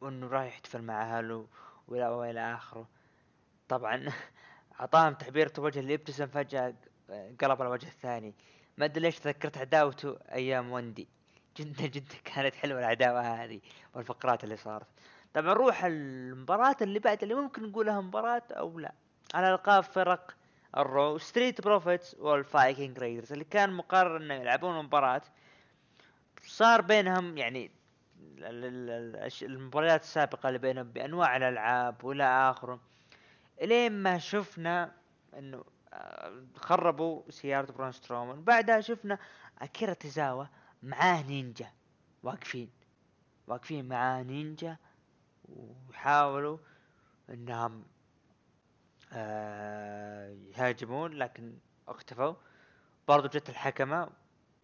وإنه 0.00 0.26
راح 0.26 0.44
يحتفل 0.44 0.82
مع 0.82 1.18
أهله 1.18 1.46
وإلى 1.88 2.08
وإلى 2.08 2.54
آخره. 2.54 2.88
طبعا 3.68 4.12
أعطاهم 4.80 5.14
تعبير 5.14 5.52
الوجه 5.58 5.80
اللي 5.80 5.94
ابتسم 5.94 6.26
فجأة 6.26 6.74
قلب 7.10 7.62
على 7.62 7.66
الوجه 7.66 7.86
الثاني. 7.86 8.34
ما 8.78 8.84
أدري 8.84 9.00
ليش 9.00 9.18
تذكرت 9.18 9.58
عداوته 9.58 10.18
أيام 10.32 10.72
وندي. 10.72 11.08
جدا 11.56 11.86
جدا 11.94 12.14
كانت 12.24 12.54
حلوة 12.54 12.78
العداوة 12.78 13.20
هذه 13.20 13.60
والفقرات 13.94 14.44
اللي 14.44 14.56
صارت. 14.56 14.86
طبعا 15.34 15.46
نروح 15.54 15.84
المباراة 15.84 16.76
اللي 16.82 16.98
بعد 16.98 17.22
اللي 17.22 17.34
ممكن 17.34 17.62
نقولها 17.62 18.00
مباراة 18.00 18.42
أو 18.50 18.78
لا. 18.78 18.92
على 19.34 19.50
القاب 19.50 19.82
فرق 19.82 20.34
ال 20.76 20.87
Raw 20.87 21.18
Street 21.18 21.60
Profits 21.60 22.14
وال 22.14 22.35
Viking 22.35 22.98
Raiders 22.98 23.32
اللي 23.32 23.44
كان 23.44 23.72
مقرر 23.72 24.16
انه 24.16 24.34
يلعبون 24.34 24.84
مباراة. 24.84 25.22
صار 26.46 26.80
بينهم 26.80 27.38
يعني 27.38 27.70
المباريات 29.42 30.02
السابقة 30.02 30.48
اللي 30.48 30.58
بينهم 30.58 30.92
بأنواع 30.92 31.36
الألعاب 31.36 32.04
وإلى 32.04 32.24
آخره. 32.24 32.80
إلين 33.62 33.92
ما 33.92 34.18
شفنا 34.18 34.92
إنه 35.38 35.64
آه، 35.92 36.42
خربوا 36.56 37.22
سيارة 37.30 37.72
برون 37.72 37.92
سترومان 37.92 38.44
بعدها 38.44 38.80
شفنا 38.80 39.18
أكيرا 39.58 39.92
توزاوا 39.92 40.44
معاه 40.82 41.22
نينجا 41.22 41.70
واقفين. 42.22 42.70
واقفين 43.46 43.88
معاه 43.88 44.22
نينجا 44.22 44.76
ويحاولوا 45.48 46.58
إنهم 47.30 47.84
يهاجمون 50.56 51.12
لكن 51.12 51.54
اختفوا 51.88 52.34
برضو 53.08 53.28
جت 53.28 53.48
الحكمة 53.48 54.08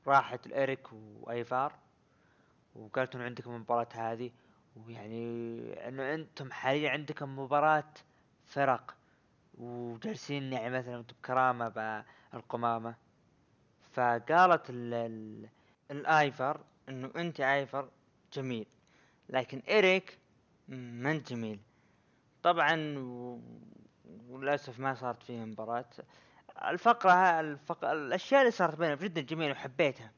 راحت 0.07 0.47
الاريك 0.47 0.93
وآيفار 0.93 1.73
وقالت 2.75 3.15
انه 3.15 3.25
عندكم 3.25 3.55
المباراة 3.55 3.89
هذه 3.95 4.31
ويعني 4.77 5.89
إنه 5.89 6.15
أنتم 6.15 6.53
حاليا 6.53 6.91
عندكم 6.91 7.39
مباراة 7.39 7.85
فرق 8.47 8.97
وجالسين 9.59 10.53
يعني 10.53 10.71
مثلا 10.79 11.01
بكرامة 11.03 11.69
بالقمامة 12.33 12.95
فقالت 13.93 14.71
ال 14.71 14.95
ال 14.95 15.49
الايفر 15.91 16.61
إنه 16.89 17.11
أنت 17.17 17.41
ايفر 17.41 17.89
جميل 18.33 18.67
لكن 19.29 19.63
اريك 19.69 20.19
ما 20.69 21.11
أنت 21.11 21.31
جميل. 21.33 21.61
طبعا 22.43 22.75
وللأسف 24.31 24.79
ما 24.79 24.95
صارت 24.95 25.23
فيه 25.23 25.45
مباراة. 25.45 25.85
الفقرة 26.69 27.41
الفق... 27.41 27.85
الأشياء 27.85 28.41
اللي 28.41 28.51
صارت 28.51 28.79
بينهم 28.79 28.99
جدا 28.99 29.21
جميلة 29.21 29.53
وحبيتها. 29.53 30.13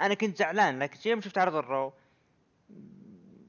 أنا 0.00 0.14
كنت 0.14 0.36
زعلان 0.36 0.78
لكن 0.78 1.10
يوم 1.10 1.20
شفت 1.20 1.38
عرض 1.38 1.54
ال 1.54 1.63
Raw 1.63 1.92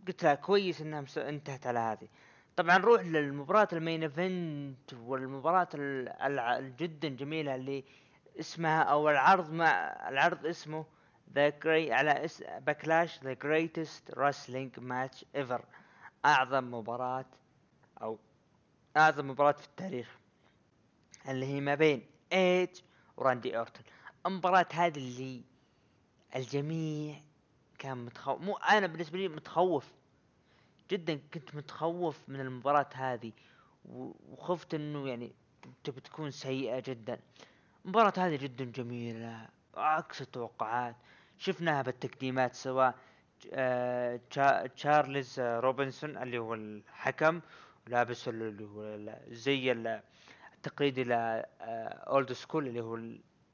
قلت 0.08 0.24
لا 0.24 0.36
كويس 0.36 0.82
إنها 0.82 1.06
انتهت 1.18 1.68
على 1.68 1.80
هذه. 1.80 2.08
طبعا 2.56 2.78
نروح 2.78 3.02
للمباراة 3.02 3.68
ال 3.74 3.80
main 3.80 4.04
event 4.04 4.94
والمباراة 4.94 5.68
الجدا 5.74 7.10
جميلة 7.10 7.56
اللي 7.56 7.84
اسمها 8.40 8.84
أو 8.84 9.10
العرض 9.10 9.52
مع 9.52 9.70
العرض 10.10 10.46
اسمه 10.46 10.86
the 11.34 11.50
grea- 11.50 11.94
على 11.94 12.26
اس 12.26 12.44
Backlash 12.60 13.24
the 13.24 13.34
greatest 13.34 14.12
wrestling 14.18 14.80
match 14.80 15.26
ever 15.36 15.66
أعظم 16.26 16.74
مباراة 16.74 17.26
أو 18.02 18.20
أعظم 18.98 19.28
مباراة 19.30 19.52
في 19.52 19.66
التاريخ 19.66 20.18
اللي 21.30 21.46
هي 21.46 21.62
ما 21.62 21.76
بين 21.76 22.06
إيج 22.34 22.70
وراندي 23.18 23.58
أورتون. 23.58 23.84
المباراة 24.26 24.68
هذه 24.74 24.98
اللي 24.98 25.42
الجميع 26.36 27.16
كان 27.80 28.06
متخوف 28.06 28.42
مو 28.42 28.58
أنا 28.58 28.88
بالنسبة 28.88 29.18
لي 29.18 29.28
متخوف 29.28 29.92
جدا 30.92 31.20
كنت 31.34 31.56
متخوف 31.56 32.30
من 32.30 32.40
المباراة 32.40 32.90
هذه 32.94 33.32
وخفت 33.86 34.74
إنه 34.74 35.08
يعني 35.08 35.32
تبي 35.84 36.02
تكون 36.02 36.32
سيئة 36.32 36.80
جدا. 36.80 37.20
المباراة 37.86 38.14
هذه 38.18 38.36
جدا 38.36 38.66
جميلة 38.66 39.48
عكس 39.76 40.22
التوقعات. 40.22 40.96
شفناها 41.38 41.82
بالتقديمات 41.82 42.56
سواء 42.56 42.96
آه 43.54 44.20
تشارلز 44.76 45.40
روبنسون 45.40 46.18
اللي 46.18 46.38
هو 46.38 46.54
الحكم 46.54 47.42
لابس 47.88 48.28
اللي 48.28 48.64
هو 48.66 49.16
زي 49.28 49.72
التقليدي 50.58 51.06
old 51.10 52.32
school 52.34 52.68
اللي 52.68 52.82
هو 52.82 52.96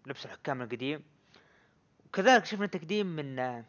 لبس 0.06 0.26
الحكام 0.26 0.62
القديم. 0.62 1.04
وكذلك 2.06 2.46
شفنا 2.46 2.66
تقديم 2.66 3.08
من 3.16 3.40
آه، 3.40 3.66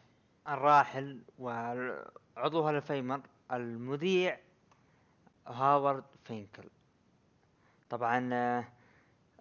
الراحل 0.47 1.21
وعضو 1.39 2.61
ال 2.61 2.66
Hall 2.66 2.86
of 2.86 2.96
Famer 2.96 3.21
المذيع 3.51 4.39
هاورد 5.47 6.03
فينكل. 6.23 6.69
طبعا 7.89 8.29
آه، 8.33 8.67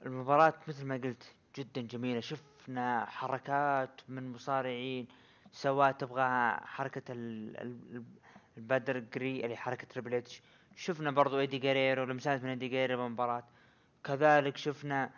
المباراة 0.07 0.55
مثل 0.69 0.87
ما 0.87 0.95
قلت 0.97 1.33
جدا 1.57 1.81
جميلة. 1.81 2.21
شفنا 2.21 3.05
حركات 3.07 4.01
من 4.09 4.33
مصارعين 4.33 5.09
سواء 5.53 5.93
تبغى 5.93 6.51
حركة 6.67 7.13
ال- 7.13 7.57
ال- 7.57 8.05
ال 8.57 8.99
Pedigree 8.99 9.45
اللي 9.45 9.57
حركة 9.57 9.87
تريبل 9.87 10.15
إتش 10.15 10.43
شفنا 10.79 11.11
برضو 11.11 11.41
إيدي 11.41 11.59
جاريرو 11.59 12.05
لمسات 12.05 12.43
من 12.43 12.49
إيدي 12.49 12.69
جاريرو 12.69 13.03
بالمباراة 13.03 13.45
كذلك 14.05 14.57
شفنا 14.57 15.11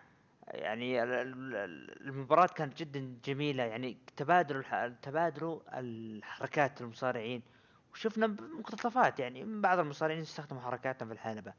يعني 0.49 1.03
ال- 1.03 1.09
ال- 1.13 1.55
ال- 1.57 2.09
المباراة 2.09 2.47
كانت 2.47 2.79
جدا 2.79 3.15
جميلة 3.25 3.63
يعني 3.63 3.97
تبادلوا 4.17 4.89
تبادلوا 5.03 5.61
الحركات 5.81 6.81
المصارعين. 6.81 7.43
وشفنا 7.93 8.27
مقتطفات 8.27 9.21
يعني 9.21 9.61
بعض 9.61 9.79
المصارعين 9.79 10.21
استخدموا 10.21 10.63
حركاتهم 10.63 11.09
في 11.09 11.15
الحلبة 11.15 11.53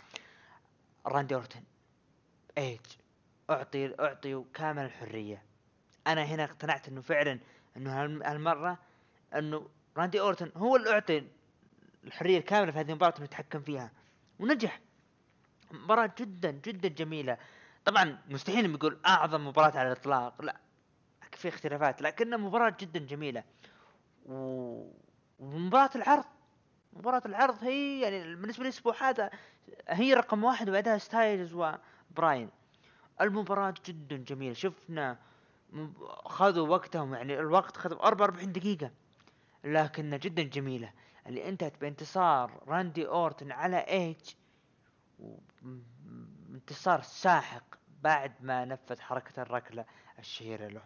راندي 1.06 1.36
أورتن 1.36 1.64
إيج 2.58 2.80
أعطي 3.50 3.96
أعطي 4.00 4.44
كامل 4.54 4.86
الحرية. 4.86 5.44
أنا 6.08 6.24
هنا 6.24 6.44
اقتنعت 6.44 6.88
إنه 6.88 7.02
فعلا 7.02 7.40
إنه 7.78 8.04
هالم- 8.04 8.24
هالمرة 8.24 8.78
إنه 9.36 9.70
راندي 9.98 10.20
أورتن 10.20 10.52
هو 10.58 10.76
اللي 10.76 10.90
أعطي 10.92 11.24
الحرية 12.04 12.38
الكاملة 12.38 12.72
في 12.72 12.80
هذه 12.80 12.90
المباراة 12.90 13.14
إنه 13.18 13.26
يتحكم 13.26 13.62
فيها. 13.62 13.92
ونجح. 14.40 14.80
مباراة 15.72 16.12
جدا 16.20 16.52
جدا 16.52 16.88
جميلة. 16.88 17.38
طبعا 17.86 18.18
مستحيل 18.30 18.74
يقول 18.76 19.00
أعظم 19.06 19.48
مباراة 19.48 19.78
على 19.80 19.88
الإطلاق. 19.88 20.42
لا. 20.42 20.58
في 21.32 21.48
اختلافات. 21.48 22.02
لكنها 22.02 22.38
مباراة 22.38 22.76
جدا 22.80 23.00
جميلة. 23.00 23.44
و... 24.26 24.34
ومباراة 25.40 25.90
العرض. 25.96 26.26
مباراة 26.94 27.22
العرض 27.26 27.64
هي 27.64 28.02
يعني 28.02 28.36
بالنسبة 28.36 28.64
للأسبوع 28.64 29.10
هذا 29.10 29.30
هي 29.88 30.14
رقم 30.14 30.44
واحد 30.44 30.70
وبعدها 30.70 30.98
ستايلز 30.98 31.54
وبراين. 31.54 32.50
المباراة 33.22 33.74
جدا 33.86 34.18
جميلة. 34.18 34.54
شفنا 34.54 35.18
خذوا 36.26 36.68
وقتهم. 36.68 37.14
يعني 37.14 37.40
الوقت 37.40 37.78
خذ 37.78 37.92
44 37.92 38.52
دقيقة. 38.52 38.92
لكنها 39.64 40.18
جدا 40.18 40.44
جميلة. 40.44 40.92
اللي 41.28 41.50
انتهت 41.50 41.82
بانتصار 41.82 42.64
راندي 42.68 43.08
اورتن 43.08 43.52
على 43.52 43.78
ايج 43.78 44.36
انتصار 46.50 47.02
ساحق 47.02 47.64
بعد 48.02 48.32
ما 48.42 48.66
نفذ 48.66 49.00
حركة 49.00 49.42
الركلة 49.42 49.86
الشهيرة 50.20 50.68
له. 50.68 50.84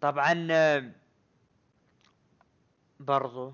طبعا 0.00 0.48
برضو 3.00 3.52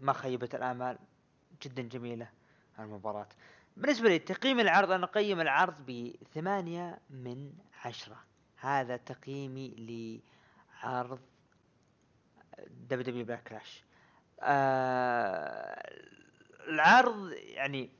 ما 0.00 0.12
خيبت 0.12 0.54
الآمال 0.54 0.98
جدا 1.62 1.82
جميلة 1.82 2.30
المباراة. 2.78 3.28
بالنسبة 3.76 4.08
لي 4.08 4.18
تقييم 4.18 4.60
العرض 4.60 4.90
أنا 4.90 5.04
أقيم 5.04 5.40
العرض 5.40 5.74
بثمانية 5.86 6.98
من 7.10 7.52
عشرة. 7.84 8.24
هذا 8.56 8.96
تقييمي 8.96 9.74
لعرض 10.82 11.20
WWE 12.68 13.02
Backlash 13.02 13.84
آه 14.44 15.92
العرض 16.68 17.32
يعني 17.32 17.90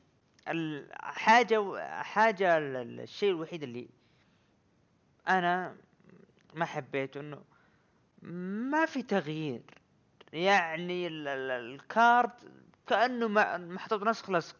الحاجة 0.48 1.87
حاجة 2.02 2.59
ال- 2.59 3.00
الشيء 3.00 3.30
الوحيد 3.30 3.62
اللي 3.62 3.88
أنا 5.28 5.76
ما 6.54 6.64
حبيته 6.64 7.20
إنه 7.20 7.42
ما 8.72 8.87
في 8.87 9.02
تغيير. 9.02 9.62
يعني 10.33 11.07
ال- 11.07 11.28
ال- 11.28 11.50
ال 11.74 11.90
card 11.90 12.50
كأنه 12.87 13.28
محطوط 13.59 14.02
نسخ 14.02 14.30
لصق. 14.30 14.57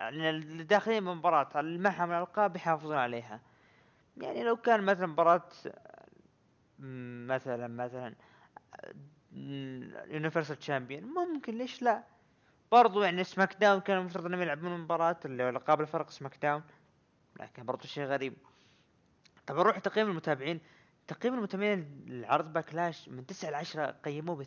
يعني 0.00 0.30
اللي 0.30 0.64
داخلين 0.64 0.98
المباراة 1.08 1.60
اللي 1.60 1.78
معها 1.78 2.06
من 2.06 2.12
الألقاب 2.14 2.56
يحافظون 2.56 2.96
عليها. 2.96 3.40
يعني 4.16 4.42
لو 4.44 4.56
كان 4.56 4.82
مثلا 4.82 5.06
مباراة 5.06 5.48
مثلا 6.78 7.68
مثلا 7.68 8.14
Universal 9.32 10.56
Champion 10.56 11.02
ممكن 11.02 11.58
ليش 11.58 11.82
لا؟ 11.82 12.04
برضو 12.72 13.02
يعني 13.02 13.24
SmackDown 13.24 13.80
كان 13.80 13.98
المفروض 13.98 14.26
إنهم 14.26 14.42
يلعبون 14.42 14.80
مباراة 14.80 15.16
القاب 15.24 15.80
الفرق 15.80 16.10
SmackDown 16.10 16.62
لكن 17.40 17.64
برضو 17.64 17.86
شيء 17.86 18.04
غريب. 18.04 18.36
طب 19.46 19.56
نروح 19.56 19.78
تقييم 19.78 20.08
المتابعين. 20.10 20.60
تقييم 21.06 21.34
المتابعين 21.34 22.04
للعرض 22.06 22.52
Backlash 22.52 23.08
من 23.08 23.26
9 23.26 23.50
ل 23.50 23.54
10 23.54 23.90
قيموه 23.90 24.36
ب 24.36 24.42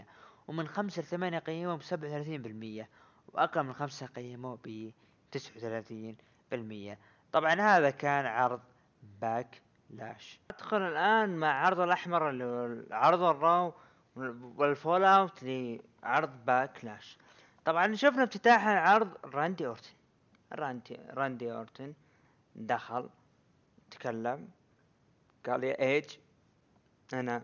22% 0.00 0.04
ومن 0.48 0.68
5 0.68 1.02
ل 1.02 1.04
8 1.04 1.38
قيموه 1.38 1.76
ب 1.76 1.82
37% 1.82 2.86
وأقل 3.28 3.62
من 3.62 3.72
5 3.72 4.06
قيموه 4.06 4.58
ب 4.64 4.92
39% 5.36 6.96
طبعا 7.32 7.54
هذا 7.60 7.90
كان 7.90 8.26
عرض 8.26 8.60
Backlash 9.20 10.40
ندخل 10.52 10.82
الآن 10.82 11.36
مع 11.36 11.66
عرض 11.66 11.80
الأحمر 11.80 12.30
اللي 12.30 12.44
هو 12.44 12.82
عرض 12.90 13.22
ال 13.22 13.31
Raw 13.31 13.57
وال 13.57 13.74
fallout 14.56 15.42
لعرض 15.42 16.44
Backlash 16.46 17.18
طبعا 17.64 17.94
شفنا 17.94 18.24
افتتاح 18.24 18.66
العرض 18.66 19.16
راندي 19.24 19.66
أورتن. 19.66 19.90
راندي 20.52 20.98
راندي 21.10 21.52
أورتن 21.52 21.94
دخل 22.56 23.08
تكلم 23.90 24.48
قال 25.46 25.64
يا 25.64 25.80
إيج 25.80 26.04
أنا 27.12 27.42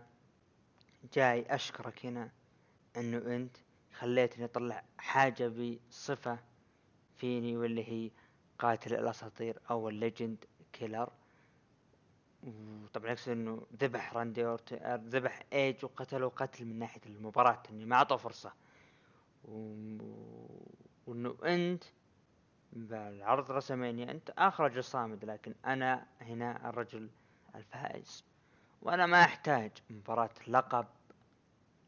جاي 1.13 1.45
أشكرك 1.49 2.05
هنا 2.05 2.29
إنه 2.97 3.17
أنت 3.35 3.57
خليتني 3.99 4.45
أطلع 4.45 4.83
حاجة 4.97 5.47
بصفة 5.47 6.39
فيني 7.17 7.57
واللي 7.57 7.89
هي 7.89 8.11
قاتل 8.59 8.93
الأساطير 8.93 9.59
أو 9.69 9.89
ال 9.89 9.97
Legend 9.97 10.45
Killer. 10.73 11.09
وطبعا 12.43 13.11
يقصد 13.11 13.31
إنه 13.31 13.65
ذبح 13.81 14.13
راندي 14.13 14.45
اورتن 14.45 14.95
ذبح 15.09 15.43
إيج 15.53 15.85
وقتله 15.85 16.29
قتل 16.29 16.65
من 16.65 16.79
ناحية 16.79 17.01
المباراة 17.05 17.63
اني 17.69 17.85
ما 17.85 17.95
اعطاه 17.95 18.17
فرصة. 18.17 18.53
و... 19.45 19.53
وإنه 21.07 21.35
أنت 21.43 21.83
بالعرض 22.73 23.51
رسمينيا 23.51 24.11
أنت 24.11 24.29
اخر 24.37 24.63
رجل 24.63 24.83
صامد 24.83 25.25
لكن 25.25 25.55
أنا 25.65 26.05
هنا 26.21 26.69
الرجل 26.69 27.09
الفائز. 27.55 28.23
وأنا 28.81 29.05
ما 29.05 29.21
أحتاج 29.21 29.71
مباراة 29.89 30.29
لقب 30.47 30.85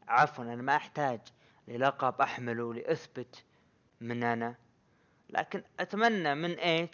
عفوا 0.08 0.44
أنا 0.44 0.62
ما 0.62 0.76
أحتاج 0.76 1.20
للقب 1.68 2.20
احمله 2.20 2.74
لاثبت 2.74 3.44
من 4.00 4.22
أنا. 4.24 4.54
لكن 5.30 5.62
أتمنى 5.80 6.34
من 6.34 6.50
إيج 6.50 6.88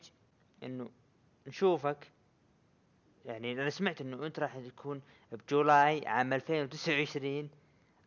إنه 0.62 0.90
نشوفك 1.46 2.12
يعني 3.30 3.52
أنا 3.52 3.70
سمعت 3.70 4.00
إنه 4.00 4.26
أنت 4.26 4.38
راح 4.38 4.58
تكون 4.58 5.02
بجولاي 5.32 6.08
عام 6.08 6.32
2029 6.32 7.50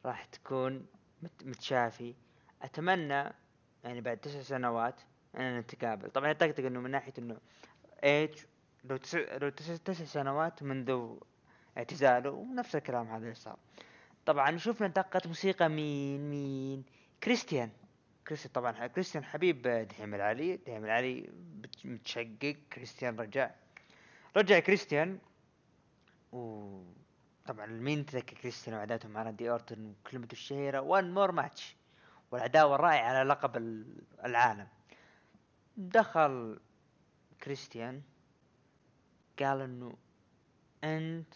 راح 0.06 0.26
تكون 0.26 0.86
مت- 1.24 1.46
متشافي. 1.46 2.14
أتمنى 2.62 3.34
يعني 3.84 4.02
بعد 4.02 4.18
تسع 4.18 4.42
سنوات 4.42 5.02
اننا 5.36 5.60
نتقابل. 5.60 6.10
طبعا 6.10 6.28
اعتقد 6.28 6.60
إنه 6.60 6.80
من 6.80 6.92
ناحية 6.92 7.14
إنه 7.20 7.38
ايج 8.04 8.32
لو 8.84 8.98
تسع 8.98 9.38
لو 9.38 9.50
تسع, 9.50 9.76
تسع 9.76 10.06
سنوات 10.06 10.64
منذ 10.64 11.16
اعتزاله 11.78 12.30
ونفس 12.30 12.76
الكلام 12.76 13.08
هذا 13.08 13.24
اللي 13.24 13.34
صار. 13.36 13.58
طبعا 14.26 14.58
شفنا 14.58 14.88
دقة 14.88 15.22
موسيقى 15.26 15.70
مين 15.70 16.30
مين؟ 16.30 16.84
كريستيان. 17.24 17.70
كريستيان 18.28 18.54
طبعا 18.54 18.88
كريستيان 18.88 19.24
حبيب 19.24 19.62
دحيم 19.90 20.16
العلي. 20.16 20.58
دحيم 20.58 20.86
العلي 20.86 21.30
متشقق. 21.86 22.56
كريستيان 22.74 23.20
رجع 23.20 23.52
رجع 24.38 24.60
كريستيان 24.60 25.20
و 26.32 26.70
طبعا 27.46 27.66
مين 27.66 28.06
تذكر 28.06 28.38
كريستيان 28.38 28.76
وعداوته 28.78 29.10
مع 29.10 29.24
راندي 29.24 29.50
اورتن 29.52 29.86
وكلمته 29.86 30.32
الشهيرة؟ 30.34 30.82
one 30.82 31.14
more 31.14 31.32
match 31.32 31.76
والعداوة 32.32 32.76
الرائعة 32.76 33.10
على 33.10 33.30
لقب 33.30 33.58
ال- 33.58 34.04
العالم. 34.26 34.68
دخل 35.78 36.60
كريستيان 37.44 38.02
قال 39.40 39.62
إنه 39.62 39.94
أنت 40.84 41.34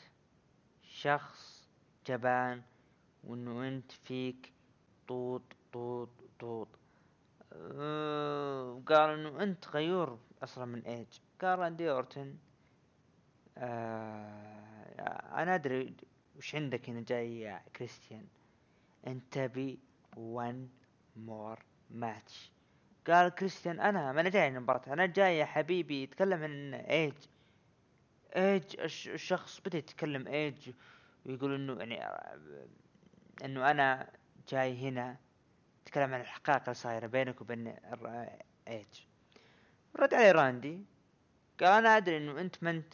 شخص 0.83 1.67
جبان 2.07 2.61
وإنه 3.23 3.67
أنت 3.67 3.91
فيك 3.91 4.53
طوط 5.07 5.41
طوط 5.73 6.09
طوط. 6.39 6.67
أه، 7.53 8.71
وقال 8.71 9.09
إنه 9.09 9.43
أنت 9.43 9.67
غيور 9.67 10.19
أصلا 10.43 10.65
من 10.65 10.81
إيج. 10.85 11.07
قال 11.41 11.59
راندي 11.59 11.91
اورتن 11.91 12.35
آه 13.57 15.41
أنا 15.43 15.55
أدري 15.55 15.93
وش 16.37 16.55
عندك 16.55 16.89
هنا 16.89 17.01
جاي 17.01 17.39
يا 17.41 17.61
كريستيان. 17.75 18.25
أنت 19.07 19.23
تبي 19.37 19.79
one 20.15 20.67
more 21.29 21.59
match. 22.01 22.33
قال 23.07 23.29
كريستيان 23.29 23.79
أنا 23.79 24.11
ما 24.11 24.21
أنا 24.21 24.29
جاي 24.29 24.47
المباراة. 24.47 24.93
أنا 24.93 25.05
جاي 25.05 25.37
يا 25.37 25.45
حبيبي 25.45 26.03
يتكلم 26.03 26.43
عن 26.43 26.73
ايج 26.73 27.13
ايج 28.35 28.63
الش- 28.79 29.07
الشخص 29.07 29.59
بدأ 29.65 29.77
يتكلم 29.77 30.27
ايج 30.27 30.71
ويقول 31.25 31.55
إنه 31.55 31.73
يعني 31.79 32.03
آه، 32.05 32.37
إنه 33.45 33.71
أنا 33.71 34.09
جاي 34.49 34.89
هنا 34.89 35.17
اتكلم 35.83 36.13
عن 36.13 36.21
الحقائق 36.21 36.61
اللي 36.61 36.73
صايرة 36.73 37.07
بينك 37.07 37.41
وبين 37.41 37.67
ايج 38.67 38.85
رد 39.95 40.13
عليه 40.13 40.31
راندي. 40.31 40.85
قال 41.59 41.69
أنا 41.69 41.97
أدري 41.97 42.17
إنه 42.17 42.41
أنت 42.41 42.63
ما 42.63 42.69
أنت 42.69 42.93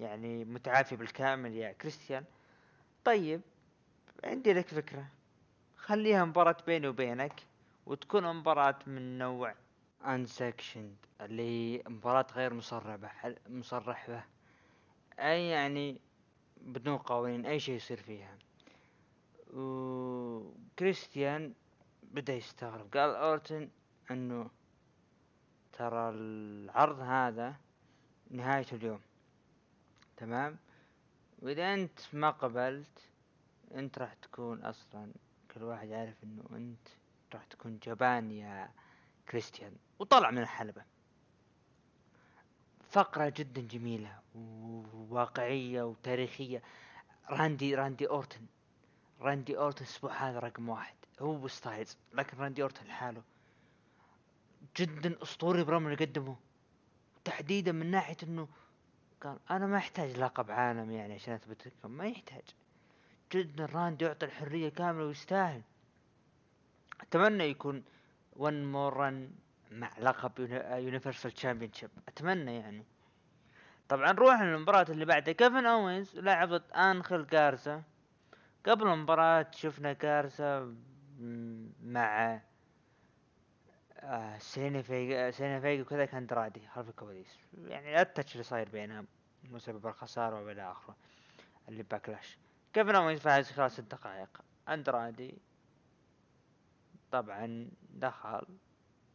يعني 0.00 0.44
متعافي 0.44 0.96
بالكامل 0.96 1.54
يا 1.54 1.72
كريستيان. 1.72 2.24
طيب 3.04 3.40
عندي 4.24 4.52
لك 4.52 4.68
فكرة. 4.68 5.06
خليها 5.76 6.24
مباراة 6.24 6.56
بيني 6.66 6.88
وبينك 6.88 7.42
وتكون 7.86 8.36
مباراة 8.36 8.78
من 8.86 9.18
نوع 9.18 9.54
unsanctioned 10.06 10.96
اللي 11.20 11.42
هي 11.42 11.82
مباراة 11.88 12.26
غير 12.34 12.54
مصرح 12.54 12.96
به 12.96 13.10
مصرح 13.48 14.10
به 14.10 14.24
أي 15.18 15.48
يعني 15.48 16.00
بدون 16.60 16.96
قوانين 16.96 17.46
أي 17.46 17.60
شيء 17.60 17.74
يصير 17.74 17.96
فيها. 17.96 18.38
وكريستيان 19.54 21.52
بدأ 22.02 22.34
يستغرب. 22.34 22.96
قال 22.96 23.14
أورتن 23.14 23.68
إنه 24.10 24.50
ترى 25.72 26.08
العرض 26.08 27.00
هذا 27.00 27.56
نهايته 28.30 28.74
اليوم. 28.74 29.00
تمام؟ 30.20 30.56
وإذا 31.38 31.74
أنت 31.74 32.00
ما 32.12 32.30
قبلت 32.30 32.98
أنت 33.74 33.98
راح 33.98 34.14
تكون 34.14 34.62
أصلا 34.64 35.12
كل 35.54 35.62
واحد 35.62 35.88
يعرف 35.88 36.24
إنه 36.24 36.44
أنت 36.52 36.88
راح 37.34 37.44
تكون 37.44 37.78
جبان 37.82 38.30
يا 38.30 38.70
كريستيان 39.28 39.72
وطلع 39.98 40.30
من 40.30 40.38
الحلبة. 40.38 40.82
فقرة 42.90 43.32
جدا 43.36 43.60
جميلة 43.60 44.18
وواقعية 44.34 45.82
وتاريخية. 45.82 46.62
راندي 47.30 47.74
راندي 47.74 48.08
أورتن. 48.08 48.46
راندي 49.20 49.58
أورتن 49.58 49.84
الأسبوع 49.84 50.12
هذا 50.12 50.38
رقم 50.38 50.68
واحد. 50.68 50.96
هو 51.20 51.38
بستايلز 51.38 51.96
لكن 52.12 52.38
راندي 52.38 52.62
أورتن 52.62 52.86
لحاله. 52.86 53.22
جدا 54.76 55.22
أسطوري 55.22 55.64
برغم 55.64 55.86
اللي 55.86 56.04
قدمه 56.04 56.36
تحديدا 57.24 57.72
من 57.72 57.90
ناحية 57.90 58.16
إنه 58.22 58.48
قال 59.22 59.38
أنا 59.50 59.66
ما 59.66 59.76
احتاج 59.76 60.16
لقب 60.18 60.50
عالم 60.50 60.90
يعني 60.90 61.14
عشان 61.14 61.34
أثبت 61.34 61.66
لكم 61.66 61.90
ما 61.90 62.06
يحتاج. 62.06 62.42
جدا 63.32 63.66
راندي 63.66 64.04
يعطي 64.04 64.26
الحرية 64.26 64.68
كاملة 64.68 65.04
ويستاهل. 65.04 65.62
أتمنى 67.00 67.44
يكون 67.44 67.84
one 68.36 68.64
more 68.72 69.28
مع 69.70 69.90
لقب 69.98 70.32
Universal 70.70 71.32
Championship 71.32 71.90
أتمنى 72.08 72.56
يعني. 72.56 72.84
طبعا 73.88 74.12
نروح 74.12 74.42
للمباراة 74.42 74.86
اللي 74.88 75.04
بعدها. 75.04 75.34
كيفن 75.34 75.66
أوينز 75.66 76.18
لعب 76.18 76.50
ضد 76.50 76.72
انخل 76.72 77.26
جارزا 77.26 77.82
قبل 78.66 78.88
المباراة 78.88 79.46
شفنا 79.50 79.92
جارزا 79.92 80.74
مع 81.82 82.40
آه 84.02 84.38
زيلينا 84.38 84.82
فيجا 84.82 85.30
فيجا 85.60 85.82
وكذا 85.82 86.04
كان 86.04 86.26
أندرادي 86.26 86.66
خلف 86.66 86.88
الكواليس. 86.88 87.38
يعني 87.54 88.00
ال 88.00 88.05
touch 88.05 88.32
اللي 88.32 88.44
صاير 88.44 88.68
بينهم 88.68 89.06
مسبب 89.44 89.86
الخسارة 89.86 90.44
والى 90.44 90.70
آخره 90.70 90.96
اللي 91.68 91.82
باكلاش. 91.82 92.38
كيفن 92.72 92.94
أوينز 92.94 93.20
فاز 93.20 93.50
خلال 93.50 93.70
ست 93.70 93.80
دقائق. 93.80 94.40
أندرادي 94.68 95.38
طبعا 97.10 97.70
دخل 97.90 98.46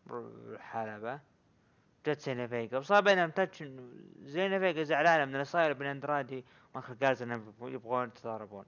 الحلبة 0.10 1.20
جت 2.06 2.20
زيلينا 2.20 2.48
فيجا 2.48 2.78
وصار 2.78 3.02
بينهم 3.02 3.30
touch 3.30 3.64
زيلينا 4.24 4.60
فيجا 4.60 4.84
زعلانة 4.84 5.26
من 5.26 5.34
اللي 5.34 5.46
صاير 5.46 5.74
بين 5.74 5.88
أندرادي 5.88 6.46
وانخل 6.76 6.98
جارزا 6.98 7.22
إنهم 7.22 7.54
يبغون 7.62 8.08
يتضاربون. 8.08 8.66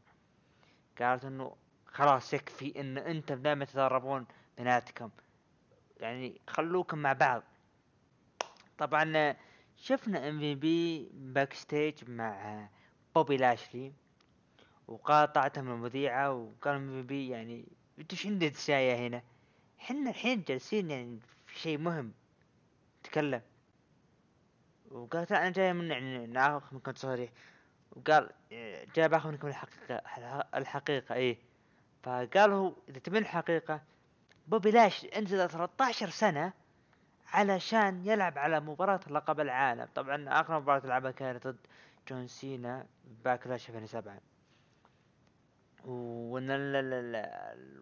قالت 0.99 1.26
إنه 1.26 1.55
خلاص 1.86 2.34
يكفي 2.34 2.80
إن 2.80 2.97
انت 2.97 3.32
دائما 3.32 3.65
تتضاربون 3.65 4.26
بيناتكم. 4.57 5.09
يعني 6.00 6.41
خلوكم 6.48 6.98
مع 6.98 7.14
بعض. 7.14 7.43
طبعا 8.78 9.36
شفنا 9.78 10.30
ام 10.30 10.39
في 10.39 10.56
بي 10.56 11.10
backstage 11.14 12.10
مع 12.10 12.68
بوبي 13.16 13.38
لاشلي 13.38 13.93
وقاطعته 14.88 15.62
من 15.62 15.72
المذيعة 15.72 16.32
وقال 16.32 16.76
ام 16.76 16.88
في 16.88 17.02
بي 17.08 17.30
يعني 17.30 17.66
أنت 18.00 18.14
إيش 18.14 18.28
عندك 18.28 18.50
تسايا 18.50 19.08
هنا؟ 19.08 19.24
حنا 19.78 20.10
الحين 20.10 20.43
جالسين 20.48 20.91
يعني 20.91 21.20
في 21.48 21.60
شيء 21.60 21.78
مهم 21.78 22.14
تكلم. 23.04 23.41
وقالت 24.91 25.32
أنا 25.32 25.50
جاي 25.50 25.74
من 25.74 25.91
يعني 25.91 26.28
ناخذ 26.28 26.76
منكم 26.76 26.91
تصريح 26.91 27.30
وقال 27.91 28.30
جاي 28.95 29.08
بأخذ 29.08 29.32
منكم 29.32 29.48
الحقيقة 29.48 30.02
الحقيقة 30.56 31.16
إيه. 31.16 31.38
فقال 32.04 32.52
هو 32.52 32.74
إذا 32.89 33.00
تبين 33.00 33.22
الحقيقة 33.22 33.82
بوبي 34.48 34.72
لاش 34.72 35.06
انزل 35.06 35.50
13 35.50 36.10
سنة 36.10 36.54
علشان 37.34 38.06
يلعب 38.06 38.38
على 38.38 38.60
مباراة 38.60 39.00
لقب 39.10 39.39
العالم. 39.39 39.88
طبعا 39.95 40.41
آخر 40.41 40.60
مباراة 40.60 40.86
لعبها 40.86 41.12
كانت 41.12 41.48
ضد 41.48 41.58
جون 42.08 42.28
سينا 42.28 42.86
باكلاش 43.26 43.70
2007 43.70 44.20
وإن 45.86 46.48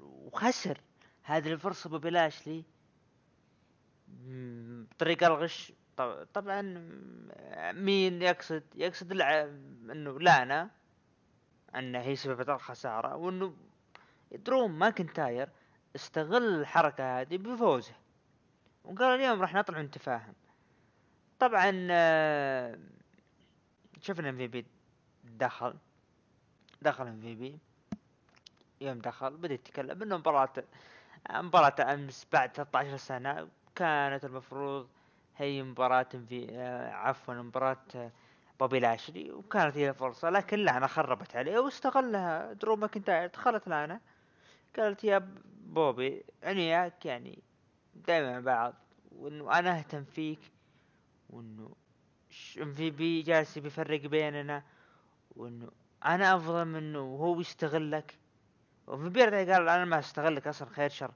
وخسر 0.01 0.81
هذه 1.23 1.53
الفرصة 1.53 1.89
بوبي 1.89 2.09
لاشلي 2.09 2.63
بطريقة 4.91 5.27
الغش. 5.27 5.73
طبعا 6.33 6.61
مين 7.71 8.21
يقصد 8.21 8.63
يقصد 8.75 9.11
إنه 9.11 10.19
لانا 10.19 10.69
إنه 11.75 11.99
هي 11.99 12.15
سببت 12.15 12.49
الخسارة 12.49 13.15
وإنه 13.15 13.53
درو 14.31 14.79
ماكنتاير 14.79 15.49
استغل 15.95 16.59
الحركة 16.61 17.21
هذه 17.21 17.37
بفوزه. 17.37 17.93
وقال 18.85 19.03
اليوم 19.21 19.41
راح 19.41 19.53
نطلع 19.53 19.81
نتفاهم 19.81 20.33
طبعا 21.39 21.87
آه، 21.91 22.79
شفنا 24.01 24.29
إم 24.29 24.37
في 24.37 24.47
بي 24.47 24.65
دخل. 25.23 25.73
دخل 26.81 27.07
إم 27.07 27.19
في 27.21 27.35
بي. 27.35 27.59
يوم 28.81 28.99
دخل 28.99 29.37
بدأ 29.37 29.53
يتكلم 29.53 30.01
إنه 30.01 30.17
مباراة 30.17 30.53
مباراة 31.31 31.93
أمس 31.93 32.27
بعد 32.33 32.51
13 32.51 32.97
سنة 32.97 33.47
كانت 33.75 34.25
المفروض 34.25 34.87
هي 35.37 35.63
مباراة 35.63 36.07
في 36.29 36.47
آه، 36.51 36.91
عفوا 36.91 37.33
مباراة 37.33 37.77
آه، 37.95 38.11
بوبي 38.59 38.79
لاشلي. 38.79 39.31
وكانت 39.31 39.77
هي 39.77 39.93
فرصة 39.93 40.29
لكن 40.29 40.59
لانا 40.59 40.87
خربت 40.87 41.35
عليه 41.35 41.59
واستغلها. 41.59 42.53
درو 42.53 42.75
ماكنتاير 42.75 43.27
دخلت 43.27 43.67
لانا 43.67 43.99
قالت 44.77 45.03
يا 45.03 45.29
بوبي 45.65 46.23
عنياك 46.43 47.05
يعني 47.05 47.39
دائما 47.95 48.31
مع 48.31 48.39
بعض 48.39 48.73
وإنه 49.11 49.59
أنا 49.59 49.77
أهتم 49.77 50.03
فيك 50.03 50.39
وإنه 51.29 51.75
ام 52.61 52.73
في 52.73 52.91
بي 52.91 53.21
جالس 53.21 53.57
بيفرق 53.57 54.01
بيننا 54.01 54.63
وإنه 55.35 55.71
أنا 56.05 56.35
أفضل 56.35 56.65
منه 56.65 56.99
وهو 56.99 57.39
يستغلك. 57.39 58.17
وإم 58.87 59.09
في 59.09 59.22
بي 59.22 59.36
رد 59.36 59.49
قال 59.49 59.69
أنا 59.69 59.85
ما 59.85 59.99
أستغلك 59.99 60.47
أصلا 60.47 60.69
خير 60.69 60.89
شر. 60.89 61.11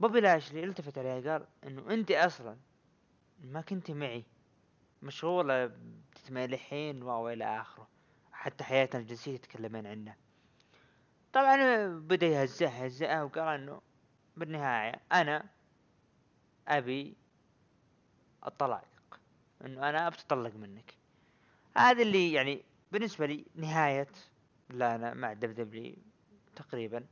بوبي 0.00 0.20
لاشلي 0.20 0.64
التفت 0.64 0.98
عليها 0.98 1.32
قال 1.32 1.46
إنه 1.64 1.94
أنت 1.94 2.10
أصلا 2.10 2.56
ما 3.44 3.60
كنت 3.60 3.90
معي. 3.90 4.24
مشغولة 5.02 5.70
تتمالحين 6.14 7.02
وإلى 7.02 7.60
آخره. 7.60 7.88
حتى 8.32 8.64
حياتنا 8.64 9.00
الجنسية 9.00 9.34
يتكلمين 9.34 9.86
عنه 9.86 10.16
طبعا 11.32 11.86
بدا 11.86 12.26
يهزها 12.26 12.84
يهزها 12.84 13.22
وقال 13.22 13.60
إنه 13.60 13.80
بالنهاية 14.36 15.00
أنا 15.12 15.44
أبي 16.68 17.14
الطلاق 18.46 19.20
إنه 19.64 19.88
أنا 19.88 20.06
ابتطلق 20.06 20.54
منك. 20.54 20.94
هذا 21.76 22.02
اللي 22.02 22.32
يعني 22.32 22.62
بالنسبة 22.92 23.26
لي 23.26 23.44
نهاية 23.54 24.08
لانا 24.70 25.14
مع 25.14 25.32
دب 25.32 25.54
دبلي 25.54 25.96
تقريبا. 26.56 27.04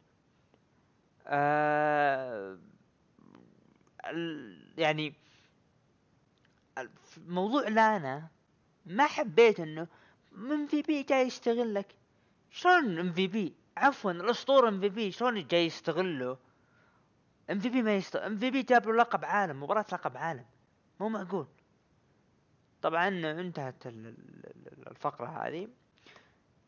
آه 1.27 2.59
يعني 4.79 5.14
موضوع 7.27 7.68
لانا 7.68 8.29
ما 8.87 9.07
حبيت 9.07 9.61
إنه 9.61 9.87
إم 10.33 10.66
في 10.66 10.83
بي 10.83 11.03
جاي 11.03 11.27
يستغلك 11.27 11.95
شلون 12.51 12.99
إم 12.99 13.12
في 13.12 13.27
بي 13.27 13.55
عفوا 13.77 14.11
الأسطورة 14.11 14.68
إم 14.68 14.81
في 14.81 14.89
بي 14.89 15.12
شلون 15.12 15.47
جاي 15.47 15.66
يستغله 15.66 16.39
إم 17.51 17.59
في 17.59 17.68
بي 17.68 17.83
ما 17.83 17.97
يست 17.97 18.16
إم 18.16 18.37
في 18.39 18.51
بي 18.51 18.62
جاب 18.62 18.89
له 18.89 18.97
لقب 18.97 19.25
عالم 19.25 19.62
مباراة 19.62 19.87
لقب 19.93 20.16
عالم. 20.16 20.45
مو 21.01 21.09
معقول. 21.09 21.47
طبعا 22.83 23.09
انتهت 23.41 23.87
الفقرة 24.87 25.27
هذه. 25.27 25.68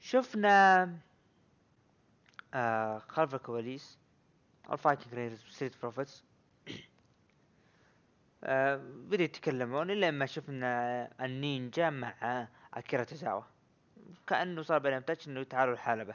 شفنا 0.00 0.82
آه 2.55 2.98
خلف 2.98 3.34
الكواليس 3.34 3.98
الفايكنج 4.72 5.14
ريدرز 5.14 5.44
وستريت 5.48 5.82
بروفيتس 5.82 6.24
آه 8.44 8.76
بدأوا 8.76 9.24
يتكلمون 9.24 9.90
إلا 9.90 10.11
ما 10.11 10.26
شفنا 10.26 11.24
النينجا 11.24 11.90
مع 11.90 12.48
أكيرا 12.74 13.05
تزاوا 13.05 13.42
كأنه 14.26 14.62
صار 14.62 14.78
بينهم 14.78 15.00
touch 15.00 15.28
إنه 15.28 15.42
تعالوا 15.42 15.74
الحلبة 15.74 16.14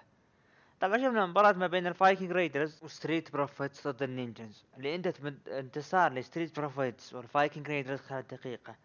طبعا 0.82 0.98
شفنا 0.98 1.26
مباراة 1.26 1.52
ما 1.52 1.68
بين 1.68 1.88
الفايكنج 1.88 2.32
ريدرز 2.32 2.80
وستريت 2.84 3.32
بروفيتس 3.34 3.88
ضد 3.88 4.04
ال 4.04 4.12
ninjas 4.12 4.64
اللي 4.78 4.96
انتهت 4.96 5.48
انتصار 5.48 6.14
لستريت 6.14 6.60
بروفيتس 6.60 7.14
والفايكنج 7.14 7.68
ريدرز 7.68 8.00
خلال 8.00 8.28
دقيقة 8.28 8.76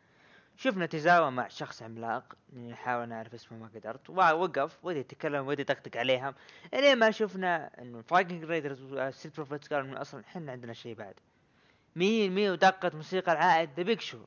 شفنا 0.57 0.87
تزاوى 0.87 1.31
مع 1.31 1.49
شخص 1.49 1.83
عملاق 1.83 2.37
نحاول 2.57 3.09
نعرف 3.09 3.35
اسمه 3.35 3.59
ما 3.59 3.71
قدرت. 3.75 4.11
وقف 4.11 4.85
ودي 4.85 4.99
يتكلم 4.99 5.47
ودي 5.47 5.63
يطقطق 5.63 5.97
عليهم 5.97 6.35
إلين 6.75 6.99
ما 6.99 7.11
شفنا 7.11 7.71
إنه 7.83 8.03
فايكنج 8.03 8.45
ريدرز 8.45 8.83
وستريت 8.83 9.31
بروفيتس 9.31 9.69
قالوا 9.69 9.89
إنه 9.89 10.01
أصلا 10.01 10.21
إحنا 10.21 10.53
عندنا 10.53 10.73
شيء 10.73 10.95
بعد. 10.95 11.15
مين 11.97 12.33
مين 12.35 12.51
ودقت 12.51 12.95
موسيقى 12.95 13.33
العائد 13.33 13.71
ذا 13.77 13.83
بيج 13.83 14.01
شو 14.01 14.19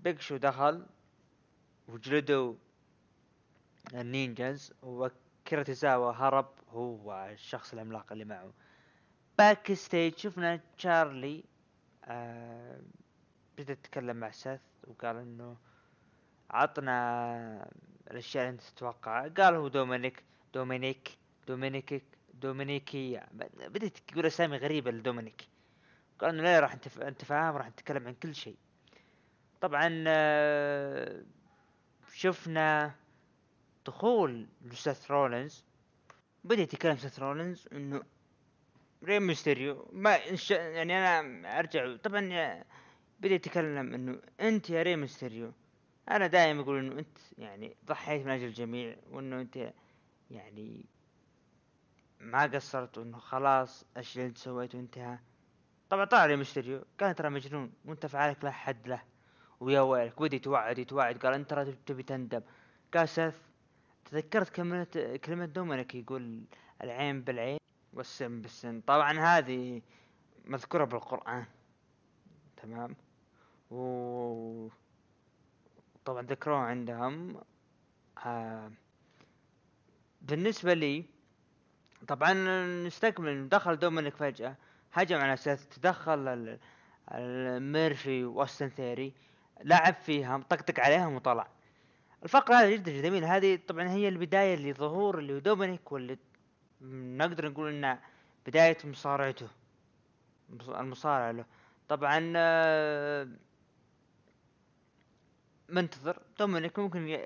بيج 0.00 0.20
شو 0.20 0.36
دخل 0.36 0.86
وجلدوا 1.88 2.54
ال 3.94 4.05
ninjas 4.05 4.72
وأكيرا 4.82 5.25
تزاوا 5.54 6.12
هرب 6.12 6.48
هو 6.68 7.28
الشخص 7.32 7.72
العملاق 7.72 8.12
اللي 8.12 8.24
معه. 8.24 8.52
Backstage 9.38 10.16
شفنا 10.16 10.60
تشارلي 10.78 11.44
آه 12.04 12.80
بدأ 13.58 13.72
يتكلم 13.72 14.16
مع 14.16 14.30
سيث 14.30 14.60
وقال 14.86 15.16
إنه 15.16 15.56
عطنا 16.50 17.70
الأشياء 18.10 18.44
اللي 18.44 18.52
أنت 18.52 18.62
تتوقعها. 18.62 19.28
قال 19.28 19.54
هو 19.54 19.68
دومينيك 19.68 20.22
دومينيك 20.54 21.18
دومينيك 21.48 22.02
دومينيكي. 22.34 23.20
بدأت 23.68 23.98
تقول 23.98 24.26
أسامي 24.26 24.56
غريبة 24.56 24.90
لدومينيك. 24.90 25.48
قال 26.18 26.30
إنه 26.30 26.42
لا 26.42 26.60
راح 26.60 26.72
انت 26.72 26.98
انت 26.98 27.24
فاهم 27.24 27.56
راح 27.56 27.68
نتكلم 27.68 28.06
عن 28.06 28.14
كل 28.14 28.34
شيء. 28.34 28.56
طبعا 29.60 30.04
آه، 30.06 31.22
شفنا 32.12 32.94
دخول 33.86 34.48
سيث 34.72 35.10
رولينز. 35.10 35.64
بدأ 36.44 36.62
يتكلم 36.62 36.96
سيث 36.96 37.18
رولينز 37.18 37.68
إنه 37.72 38.02
ري 39.04 39.26
ميستيريو. 39.26 39.88
ما 39.92 40.16
يعني 40.50 40.98
أنا 40.98 41.58
أرجع. 41.58 41.96
طبعا 41.96 42.20
بدأ 43.20 43.34
يتكلم 43.34 43.94
إنه 43.94 44.20
أنت 44.40 44.70
يا 44.70 44.82
ري 44.82 44.98
ميستيريو. 44.98 45.52
أنا 46.10 46.26
دائما 46.26 46.62
أقول 46.62 46.78
إنه 46.78 46.98
أنت 46.98 47.18
يعني 47.38 47.76
ضحيت 47.86 48.26
من 48.26 48.30
أجل 48.30 48.44
الجميع 48.44 48.96
وإنه 49.10 49.40
أنت 49.40 49.72
يعني 50.30 50.84
ما 52.20 52.42
قصرت 52.42 52.98
وإنه 52.98 53.18
خلاص 53.18 53.84
الشيء 53.96 54.22
اللي 54.22 54.28
أنت 54.28 54.38
سويته 54.38 54.78
انتهى. 54.78 55.18
طبعا 55.90 56.04
طلع 56.04 56.26
ري 56.26 56.38
ميستيريو. 56.38 56.84
قال 57.00 57.14
ترى 57.14 57.30
مجنون. 57.30 57.72
وأنت 57.84 58.06
فعالك 58.06 58.44
لا 58.44 58.50
حد 58.50 58.88
له. 58.88 59.02
ويا 59.60 59.80
ويلك. 59.80 60.22
بدي 60.22 60.38
توعد 60.38 60.78
يتوعد. 60.78 61.18
قال 61.18 61.34
أنت 61.34 61.50
ترى 61.50 61.72
تبي 61.86 62.02
تندم. 62.02 62.42
قال 62.94 63.08
تذكرت 64.10 64.48
كلمة 64.48 65.18
كلمة 65.24 65.44
دومينيك 65.44 65.94
يقول 65.94 66.44
العين 66.82 67.22
بالعين 67.22 67.58
والسن 67.92 68.40
بالسن 68.40 68.80
طبعا 68.80 69.18
هذه 69.18 69.82
مذكورة 70.44 70.84
بالقرآن. 70.84 71.44
تمام؟ 72.56 72.96
و 73.70 74.68
طبعا 76.04 76.22
ذكروه 76.22 76.58
عندهم. 76.58 77.40
آه 78.26 78.72
بالنسبة 80.22 80.74
لي 80.74 81.04
طبعا 82.08 82.32
نستكمل 82.86 83.48
دخل 83.48 83.76
دومينيك 83.76 84.16
فجأة 84.16 84.56
هجم 84.92 85.18
على 85.18 85.32
أساس 85.32 85.68
تدخل 85.68 86.58
الميرفي 87.12 88.24
وأوستن 88.24 88.68
ثيري 88.68 89.12
لعب 89.64 89.94
فيها 89.94 90.38
طقطق 90.38 90.80
عليهم 90.80 91.14
وطلع. 91.14 91.55
الفقرة 92.22 92.54
هذه 92.54 92.74
جدا 92.74 93.02
جميلة. 93.02 93.36
هذه 93.36 93.58
طبعا 93.68 93.88
هي 93.88 94.08
البداية 94.08 94.54
لظهور 94.56 95.18
اللي 95.18 95.40
دومينيك 95.40 95.92
واللي 95.92 96.18
نقدر 96.82 97.48
نقول 97.50 97.68
إنها 97.68 98.02
بداية 98.46 98.78
مصارعته 98.84 99.48
المصارعة 100.68 101.32
له. 101.32 101.44
طبعا 101.88 102.32
آه، 102.36 103.28
منتظر. 105.68 106.22
دومينيك 106.38 106.78
ممكن 106.78 107.18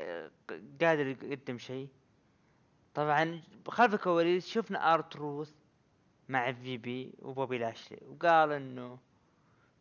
قادر 0.81 1.07
يقدم 1.07 1.59
شيء. 1.59 1.89
طبعا 2.95 3.43
خلف 3.69 3.95
الكواليس 3.95 4.49
شفنا 4.49 4.95
ارتروث 4.95 5.53
مع 6.29 6.45
إم 6.45 6.53
في 6.53 6.77
بي 6.79 7.15
وبوبي 7.19 7.59
لاشلي 7.59 7.99
وقال 8.07 8.53
إنه 8.53 8.99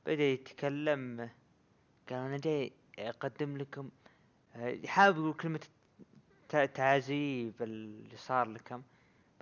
بدأ 0.06 0.24
يتكلم 0.24 1.30
قال 2.10 2.18
أنا 2.20 2.38
جاي 2.38 2.74
أقدم 3.00 3.58
لكم 3.58 3.90
يحاول 4.56 5.16
يقول 5.16 5.34
كلمة 5.34 5.68
تعازي 6.50 7.50
باللي 7.50 8.18
صار 8.18 8.48
لكم. 8.48 8.84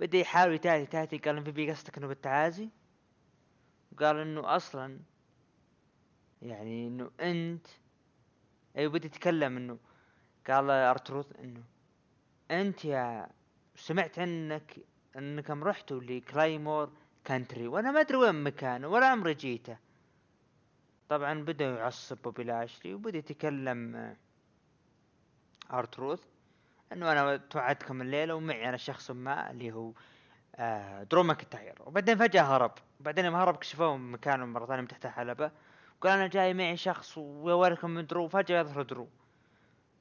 بدأ 0.00 0.18
يحاول 0.18 0.54
يتاتي 0.54 0.86
تاتي 0.86 1.18
قال 1.18 1.35
إم 1.35 1.44
في 1.44 1.50
بي 1.50 1.70
قصدك 1.70 1.98
إنه 1.98 2.06
بالتعازي؟ 2.06 2.68
وقال 3.92 4.16
إنه 4.16 4.56
أصلا 4.56 5.00
يعني 6.42 6.86
إنه 6.86 7.10
أنت 7.20 7.66
أيوه 8.76 8.92
بدأ 8.92 9.06
يتكلم 9.06 9.56
إنه 9.56 9.78
قال 10.48 10.70
أرتروث 10.70 11.26
إنه 11.40 11.62
أنت 12.50 12.84
يا 12.84 13.28
سمعت 13.76 14.18
عنك 14.18 14.76
إنكم 15.16 15.64
رحتوا 15.64 16.00
ل 16.00 16.10
Claymore 16.10 16.92
Country 17.24 17.68
وأنا 17.68 17.90
ما 17.90 18.00
أدري 18.00 18.16
وين 18.16 18.42
مكانه 18.42 18.88
ولا 18.88 19.06
عمري 19.06 19.34
جيته. 19.34 19.78
طبعا 21.08 21.42
بدا 21.42 21.64
يعصب 21.64 22.18
بوبي 22.22 22.44
لاشلي 22.44 22.94
وبدأ 22.94 23.18
يتكلم 23.18 24.16
ارتروث 25.72 26.22
إنه 26.92 27.12
أنا 27.12 27.36
توعدكم 27.36 28.02
الليلة 28.02 28.34
ومعي 28.34 28.68
أنا 28.68 28.76
شخص 28.76 29.10
ما 29.10 29.50
اللي 29.50 29.72
هو 29.72 29.92
آه 30.56 31.02
درو 31.02 31.22
ماكنتاير. 31.22 31.74
وبعدين 31.86 32.18
فجأة 32.18 32.42
هرب. 32.42 32.72
وبعدين 33.00 33.24
لما 33.24 33.42
هرب 33.42 33.56
كشفوه 33.56 33.96
مكانه 33.96 34.46
مرة 34.46 34.66
ثانية 34.66 34.80
من 34.80 34.88
تحت 34.88 35.06
الحلبة. 35.06 35.50
وقال 36.00 36.12
أنا 36.12 36.26
جاي 36.26 36.54
معي 36.54 36.76
شخص 36.76 37.18
ويوريكم 37.18 37.90
من 37.90 38.06
درو. 38.06 38.28
فجأة 38.28 38.60
يظهر 38.60 38.82
درو. 38.82 39.08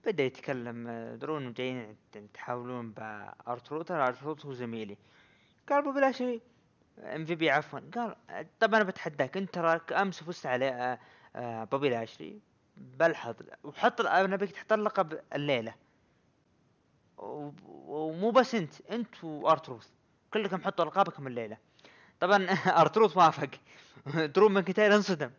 بدأ 0.05 0.23
يتكلم 0.23 0.87
آه، 0.87 1.15
درو 1.15 1.37
إنه 1.37 1.51
جايين 1.51 1.95
تحاولون 2.33 2.91
بارتروث 2.91 3.91
ارتروث 3.91 4.45
هو 4.45 4.53
زميلي. 4.53 4.97
قال 5.69 5.93
بلا 5.93 6.11
شيء 6.11 6.41
إم 6.99 7.25
في 7.25 7.35
بي 7.35 7.51
عفوا. 7.51 7.79
قال 7.95 8.15
طب 8.59 8.75
أنا 8.75 8.83
بتحداك. 8.83 9.37
أنت 9.37 9.53
تراك 9.53 9.93
أمس 9.93 10.23
فزت 10.23 10.45
على 10.45 10.97
آه، 11.35 11.63
بوبي 11.63 11.89
لاشلي 11.89 12.39
بلحظ 12.77 13.35
وحط 13.63 14.01
أنا 14.01 14.35
بيك 14.35 14.51
تحط 14.51 14.73
اللقب 14.73 15.19
الليلة. 15.33 15.75
ومو 17.17 18.31
بس 18.31 18.55
أنت 18.55 18.81
أنت 18.81 19.23
وارتروث 19.23 19.89
كلكم 20.33 20.61
حطوا 20.61 20.85
ألقابكم 20.85 21.27
الليلة. 21.27 21.57
طبعا 22.19 22.47
ارتروث 22.81 23.17
وافق. 23.17 23.49
درو 24.35 24.49
ماكنتاير 24.49 24.95
انصدم. 24.95 25.31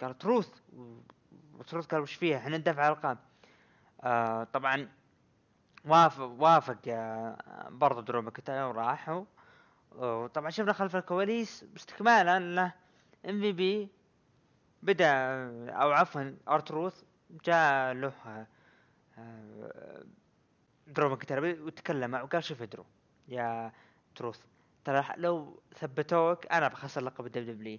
قال 0.00 0.18
تروث 0.18 0.48
وتروث 1.58 1.86
قال 1.86 2.00
وش 2.00 2.14
فيها؟ 2.14 2.38
إحنا 2.38 2.58
ندافع 2.58 2.82
على 2.82 2.94
ألقاب. 2.94 3.18
آه 4.00 4.44
طبعا 4.44 4.88
وافق 5.84 6.36
وافق 6.38 6.78
برضو 7.68 8.00
درو 8.00 8.22
ماكنتاير 8.22 8.64
وراحوا. 8.66 9.24
وطبعا 9.92 10.50
شفنا 10.50 10.72
خلف 10.72 10.96
الكواليس 10.96 11.64
استكمالا 11.76 12.40
له 12.40 12.72
إم 13.28 13.40
في 13.40 13.52
بي 13.52 13.88
بدأ 14.82 15.12
أو 15.70 15.90
عفوا 15.90 16.36
ارتروث 16.48 17.02
جاء 17.44 17.92
له 17.92 18.12
آه، 19.18 20.04
درو 20.86 21.08
ماكنتاير 21.08 21.62
وتكلم 21.62 22.10
معه 22.10 22.22
وقال 22.24 22.44
شوف 22.44 22.62
درو 22.62 22.84
يا 23.28 23.72
تروث 24.14 24.40
ترى 24.84 25.04
لو 25.16 25.60
ثبتوك 25.74 26.46
أنا 26.46 26.68
بخسر 26.68 27.00
لقب 27.00 27.26
ال 27.26 27.46
WWE 27.46 27.78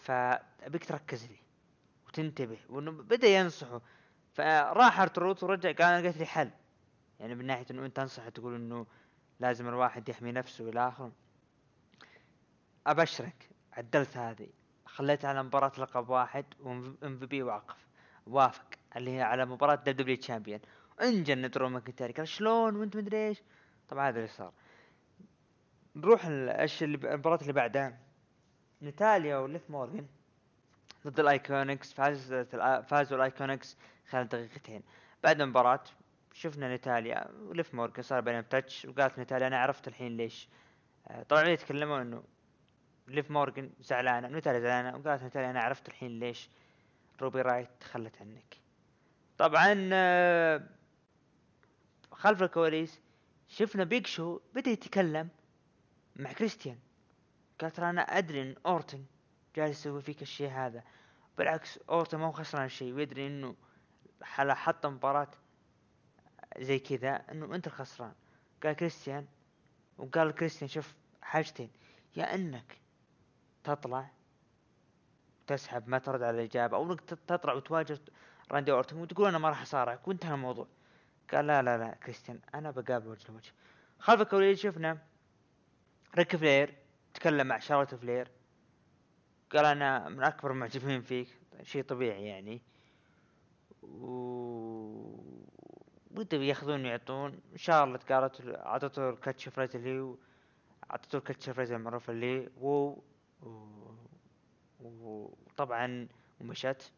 فأبيك 0.00 0.84
تركز 0.84 1.26
لي 1.26 1.36
وتنتبه 2.06 2.58
وإنه 2.68 2.90
بدأ 2.90 3.28
ينصحه. 3.28 3.80
فراح 4.34 5.00
ارتروث 5.00 5.44
ورجع 5.44 5.72
قال 5.72 5.82
أنا 5.82 6.08
قلت 6.08 6.16
لي 6.16 6.26
حل. 6.26 6.50
يعني 7.20 7.34
من 7.34 7.46
ناحية 7.46 7.66
إنه 7.70 7.86
أنت 7.86 7.96
تنصح 7.96 8.28
تقول 8.28 8.54
إنه 8.54 8.86
لازم 9.40 9.68
الواحد 9.68 10.08
يحمي 10.08 10.32
نفسه 10.32 10.68
إلى 10.68 10.88
اخره 10.88 11.12
أبشرك 12.86 13.48
عدلت 13.72 14.16
هذه. 14.16 14.48
خليتها 14.94 15.28
على 15.28 15.42
مباراة 15.42 15.72
لقب 15.78 16.08
واحد 16.08 16.44
وإم 16.60 17.18
في 17.18 17.26
بي 17.26 17.42
وقف 17.42 17.86
وافق 18.26 18.66
اللي 18.96 19.10
هي 19.16 19.22
على 19.22 19.46
مباراة 19.46 19.74
WWE 19.74 19.96
Champion. 19.96 20.60
انجن 21.02 21.50
درو 21.50 21.68
ماكنتاير 21.68 22.12
قال 22.12 22.28
شلون؟ 22.28 22.76
وأنت 22.76 22.96
مدري 22.96 23.28
إيش؟ 23.28 23.42
طبعا 23.88 24.08
هذا 24.08 24.16
اللي 24.16 24.28
صار. 24.28 24.52
نروح 25.96 26.26
إيش 26.26 26.82
المباراة 26.82 27.38
اللي 27.42 27.52
بعدها. 27.52 27.98
نتاليا 28.82 29.36
وليف 29.36 29.70
مورغان 29.70 30.06
ضد 31.06 31.20
الايكونكس 31.20 31.92
فاز 31.92 32.34
فازوا 32.88 33.16
الايكونكس 33.16 33.76
خلال 34.10 34.28
دقيقتين. 34.28 34.82
بعد 35.24 35.40
المباراة 35.40 35.84
شفنا 36.32 36.74
نتاليا 36.76 37.30
وليف 37.42 37.74
مورجان 37.74 38.02
صار 38.02 38.20
بينهم 38.20 38.42
touch 38.42 38.84
وقالت 38.84 39.18
نتاليا 39.18 39.46
أنا 39.46 39.58
عرفت 39.58 39.88
الحين 39.88 40.16
ليش. 40.16 40.48
آه، 41.08 41.22
طبعا 41.22 41.48
يتكلمون 41.48 42.00
إنه 42.00 42.22
ليف 43.10 43.30
مورجان 43.30 43.70
زعلانة 43.80 44.28
نتاليا 44.28 44.60
زعلانة 44.60 44.98
وقالت 44.98 45.22
نتاليا 45.22 45.50
أنا 45.50 45.60
عرفت 45.60 45.88
الحين 45.88 46.20
ليش 46.20 46.48
روبي 47.20 47.42
رايوت 47.42 47.68
تخلت 47.80 48.20
عنك. 48.20 48.56
طبعا 49.38 49.90
آه، 49.92 50.68
خلف 52.12 52.42
الكواليس 52.42 53.00
شفنا 53.48 53.84
بيج 53.84 54.06
شو 54.06 54.40
بدأ 54.54 54.70
يتكلم 54.70 55.28
مع 56.16 56.32
كريستيان. 56.32 56.78
قال 57.60 57.70
ترى 57.70 57.90
أنا 57.90 58.02
أدري 58.02 58.42
إن 58.42 58.54
أورتن 58.66 59.04
جالس 59.56 59.80
يسوي 59.80 60.02
فيك 60.02 60.22
الشيء 60.22 60.50
هذا. 60.50 60.82
بالعكس 61.38 61.78
أورتن 61.88 62.18
ما 62.18 62.26
هو 62.26 62.32
خسران 62.32 62.68
شيء 62.68 62.92
ويدري 62.92 63.26
إنه 63.26 63.56
حلا 64.22 64.54
حط 64.54 64.86
مباراة 64.86 65.30
زي 66.58 66.78
كذا 66.78 67.22
إنه 67.32 67.54
أنت 67.54 67.66
الخسران. 67.66 68.14
قال 68.62 68.76
كريستيان 68.76 69.26
وقال 69.98 70.30
كريستيان 70.32 70.68
شوف 70.68 70.94
حاجتين 71.22 71.70
يا 72.16 72.34
إنك 72.34 72.78
تطلع 73.64 74.10
تسحب 75.46 75.88
ما 75.88 75.98
ترد 75.98 76.22
على 76.22 76.40
الإجابة 76.40 76.76
أو 76.76 76.92
إنك 76.92 77.00
تطلع 77.00 77.52
وتواجه 77.52 77.98
راندي 78.52 78.72
أورتون 78.72 79.00
وتقول 79.00 79.28
أنا 79.28 79.38
ما 79.38 79.48
راح 79.48 79.62
أصارعك 79.62 80.08
وانتهى 80.08 80.34
الموضوع. 80.34 80.66
قال 81.32 81.46
لا 81.46 81.62
لا 81.62 81.78
لا 81.78 81.94
كريستيان 81.94 82.40
أنا 82.54 82.70
بقابل 82.70 83.08
وجه 83.08 83.32
لوجه. 83.32 83.52
خلف 83.98 84.20
الكواليس 84.20 84.60
شفنا 84.60 84.98
ريك 86.16 86.36
فلير 86.36 86.74
تكلم 87.14 87.46
مع 87.46 87.58
شارلوت 87.58 87.94
فلير. 87.94 88.30
قال 89.52 89.64
أنا 89.64 90.08
من 90.08 90.22
أكبر 90.22 90.50
المعجبين 90.50 91.02
فيك 91.02 91.28
شيء 91.62 91.82
طبيعي 91.82 92.26
يعني. 92.26 92.62
و 93.82 94.70
وده 96.10 96.38
بياخذون 96.38 96.86
يعطون 96.86 97.40
شارلوت 97.56 98.12
قالت 98.12 98.40
اعطته 98.46 99.10
ال 99.10 99.16
catch 99.16 99.48
phrase 99.48 99.76
اللي 99.76 100.14
اعطته 100.90 101.16
ال 101.16 101.22
catch 101.22 101.50
phrase 101.50 101.72
المعروف 101.72 102.10
اللي 102.10 102.48
woo 102.60 103.02
وطبعا 104.80 106.08
ومشت. 106.40 106.92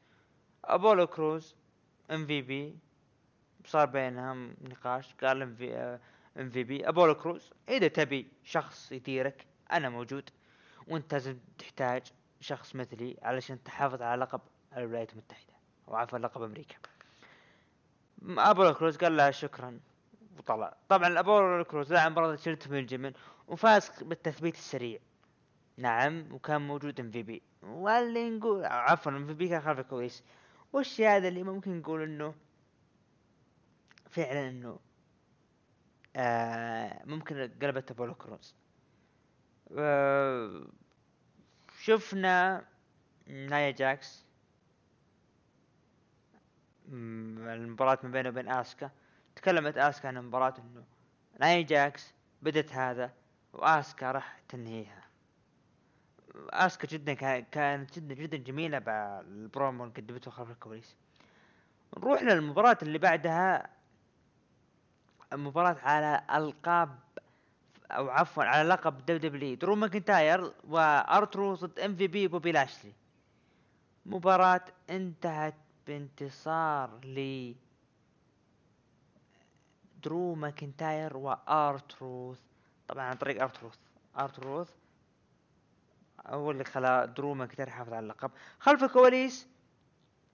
أبولو 0.65 1.07
كروز 1.07 1.55
إم 2.11 2.27
في 2.27 2.43
بي 2.43 2.77
صار 3.65 3.87
بينهم 3.87 4.57
نقاش 4.61 5.15
قال 5.15 5.43
إم 5.43 5.55
في 5.55 5.99
إم 6.39 6.51
في 6.51 6.65
بي 6.65 6.89
أبولو 6.89 7.15
كروز 7.15 7.51
إذا 7.69 7.89
تبي 7.89 8.29
شخص 8.45 8.93
يديرك 8.93 9.47
أنا 9.73 9.89
موجود. 9.89 10.31
وأنت 10.89 11.13
لازم 11.13 11.39
تحتاج 11.59 12.03
شخص 12.41 12.77
مثلي 12.77 13.17
علشان 13.23 13.63
تحافظ 13.63 14.03
على 14.03 14.21
لقب 14.23 14.41
الولايات 14.77 15.13
المتحدة 15.13 15.53
أو 15.89 15.95
عفوا 15.95 16.19
لقب 16.19 16.43
أمريكا. 16.43 16.77
أبولو 18.23 18.75
كروز 18.75 18.97
قال 18.97 19.17
له 19.17 19.31
شكرا 19.31 19.81
وطلع. 20.39 20.77
طبعا 20.89 21.21
أبولو 21.21 21.65
كروز 21.65 21.93
لعب 21.93 22.13
مباراة 22.13 22.37
شيلتون 22.37 22.69
بنجامين 22.69 23.13
وفاز 23.49 23.91
بالتثبيت 24.03 24.55
السريع. 24.55 25.01
نعم 25.77 26.33
وكان 26.33 26.61
موجود 26.61 27.01
ام 27.01 27.11
في 27.11 27.23
بي. 27.23 27.43
واللي 27.63 28.31
نقول 28.31 28.65
عفوا 28.65 29.13
ام 29.13 29.27
في 29.27 29.35
بي 29.35 29.49
كان 29.49 29.61
خلف 29.61 29.79
الكواليس 29.79 30.25
والشيء 30.73 31.09
هذا 31.09 31.29
اللي 31.29 31.43
ممكن 31.43 31.79
نقول 31.79 32.03
إنه 32.03 32.35
فعلا 34.11 34.49
إنه 34.49 34.79
آه 36.17 37.03
ممكن 37.05 37.51
قلبت 37.63 37.91
ابولو 37.91 38.15
كروز. 38.15 38.55
آه 39.79 40.67
شفنا 41.81 42.65
نايا 43.27 43.71
جاكس. 43.71 44.25
المباراة 46.89 47.99
ما 48.03 48.11
بينه 48.11 48.29
وبين 48.29 48.49
آسكا. 48.49 48.91
تكلمت 49.37 49.79
آسكا 49.79 50.09
عن 50.09 50.17
المباراة 50.17 50.55
إنه 50.59 50.85
نايا 51.41 51.63
جاكس 51.63 52.13
بدت 52.43 52.73
هذا 52.73 53.13
وآسكا 53.53 54.13
راح 54.13 54.41
تنهيها. 54.49 55.02
اسكا 56.35 56.89
جدا 56.89 57.15
كانت 57.41 57.99
جدا 57.99 58.15
جدا 58.15 58.37
جميلة 58.37 58.79
بالبرومو 58.79 59.85
اللي 59.85 59.95
قدمته 59.95 60.31
خلف 60.31 60.51
الكواليس. 60.51 60.97
نروح 61.99 62.23
للمباراة 62.23 62.79
اللي 62.83 62.99
بعدها. 62.99 63.71
مباراة 65.33 65.77
على 65.83 66.23
ألقاب 66.35 66.99
أو 67.91 68.11
عفوا 68.11 68.45
على 68.45 68.69
لقب 68.69 68.99
WWE 68.99 69.55
درو 69.55 69.75
ماكنتاير 69.75 70.53
وأرتروث 70.69 71.55
ضد 71.55 71.79
إم 71.81 71.97
في 71.97 72.07
بي 72.07 72.29
بوبي 72.29 72.53
لاشلي. 72.53 72.93
مباراة 74.07 74.65
انتهت 74.91 75.55
بانتصار 75.87 76.91
ل 77.05 77.55
درو 80.03 80.35
ماكنتاير 80.35 81.17
وأرتروث. 81.17 82.41
طبعا 82.89 83.05
عن 83.05 83.17
طريق 83.17 83.43
أرتروث. 83.43 83.79
أرتروث 84.19 84.71
هو 86.27 86.51
اللي 86.51 86.65
خلى 86.65 87.13
درو 87.17 87.35
ماكنتاير 87.35 87.69
يحافظ 87.69 87.93
على 87.93 88.05
اللقب. 88.05 88.31
خلف 88.59 88.85
الكواليس 88.85 89.49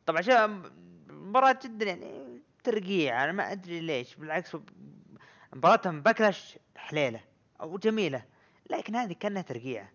طبعا 0.07 0.21
شيء 0.21 0.47
مباراة 1.09 1.59
جدا 1.65 1.87
يعني 1.87 2.43
ترقيع. 2.65 3.25
أنا 3.25 3.33
ما 3.33 3.53
أدري 3.53 3.81
ليش 3.81 4.17
بالعكس 4.17 4.57
مباراتهم 5.53 6.03
Backlash 6.03 6.59
حليوة 6.77 7.21
أو 7.61 7.79
جميلة 7.79 8.25
لكن 8.71 8.97
هذه 8.97 9.13
كأنها 9.13 9.43
ترقيعه 9.43 9.91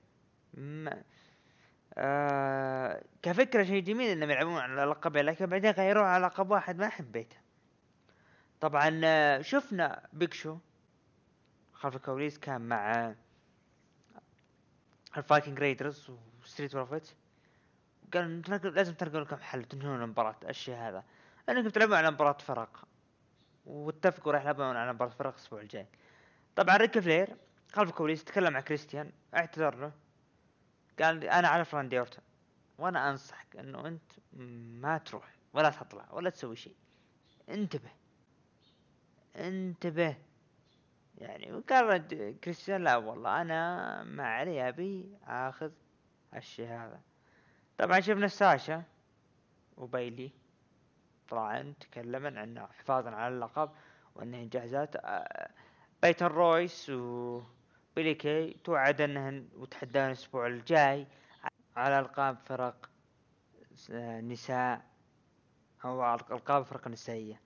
آه 1.97 3.03
كفكرة 3.21 3.63
شيء 3.63 3.83
جميل 3.83 4.09
إنهم 4.09 4.29
يلعبون 4.29 4.57
على 4.57 4.83
لقبين 4.83 5.25
لكن 5.25 5.45
بعدين 5.45 5.71
غيروه 5.71 6.05
على 6.05 6.25
لقب 6.25 6.51
واحد 6.51 6.79
ما 6.79 6.89
حبيته. 6.89 7.37
طبعا 8.61 9.01
آه، 9.03 9.41
شفنا 9.41 10.07
بيج 10.13 10.33
شو 10.33 10.57
خلف 11.73 11.95
الكواليس 11.95 12.39
كان 12.39 12.61
مع 12.61 13.15
الفايكنج 15.17 15.59
ريدرز 15.59 16.11
وستريت 16.41 16.75
بروفيتس 16.75 17.09
قال 18.13 18.41
لازم 18.63 18.93
تلقوا 18.93 19.19
لكم 19.19 19.35
حل 19.35 19.63
تنهون 19.63 20.03
المباراة 20.03 20.35
الشيء 20.49 20.75
هذا. 20.75 21.03
انكم 21.49 21.69
تلعبون 21.69 21.97
على 21.97 22.11
مباراة 22.11 22.37
فرق. 22.37 22.87
واتفقوا 23.65 24.31
راح 24.31 24.41
يلعبون 24.41 24.75
على 24.75 24.93
مباراة 24.93 25.11
فرق 25.11 25.33
الأسبوع 25.33 25.61
الجاي. 25.61 25.87
طبعا 26.55 26.77
ريك 26.77 26.99
فلير 26.99 27.35
خلف 27.73 27.89
الكواليس 27.89 28.23
تكلم 28.23 28.53
مع 28.53 28.59
كريستيان 28.59 29.11
اعتذر 29.33 29.75
له. 29.75 29.91
قال 30.99 31.23
أنا 31.23 31.47
أعرف 31.47 31.75
راندي 31.75 31.99
أورتون 31.99 32.23
وأنا 32.77 33.09
أنصحك 33.09 33.55
إنه 33.55 33.87
أنت 33.87 34.11
ما 34.81 34.97
تروح 34.97 35.33
ولا 35.53 35.69
تطلع 35.69 36.05
ولا 36.11 36.29
تسوي 36.29 36.55
شيء. 36.55 36.75
انتبه 37.49 37.89
انتبه. 39.35 40.15
يعني 41.17 41.53
وقال 41.53 42.07
كريستيان 42.39 42.83
لا 42.83 42.97
والله 42.97 43.41
أنا 43.41 44.03
ما 44.03 44.23
علي 44.23 44.67
أبي 44.69 45.17
آخذ 45.27 45.71
هالشي 46.33 46.67
هذا. 46.67 47.01
طبعا 47.77 47.99
شفنا 47.99 48.27
ساشا 48.27 48.83
وبايلي 49.77 50.31
طلعن 51.29 51.73
تكلمن 51.79 52.37
عن 52.37 52.59
حفاظا 52.59 53.09
على 53.09 53.35
اللقب 53.35 53.71
وانهن 54.15 54.49
جاهزات 54.49 54.95
آه، 54.95 55.49
بيتن 56.01 56.25
رويس 56.25 56.89
و 56.89 57.41
بيلي 57.95 58.15
كي 58.15 58.57
توعد 58.63 59.01
أنهن 59.01 59.49
وتحدان 59.55 60.07
الأسبوع 60.07 60.47
الجاي 60.47 61.07
على 61.75 61.99
ألقاب 61.99 62.37
فرق 62.37 62.89
نساء 64.21 64.81
أو 65.85 66.15
ألقاب 66.15 66.63
فرق 66.63 66.87
نسائية. 66.87 67.41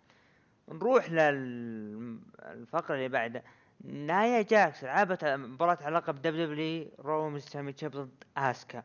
نروح 0.70 1.12
للفقرة 1.12 2.96
اللي 2.96 3.10
بعدها. 3.10 3.44
نايا 3.84 4.42
جاكس 4.42 4.84
لعبت 4.84 5.26
مباراة 5.26 5.78
على 5.82 5.96
لقب 5.96 6.22
WW 6.22 6.46
Raw 6.46 7.38
Championship 7.38 7.92
ضد 7.92 8.24
آسكا. 8.38 8.84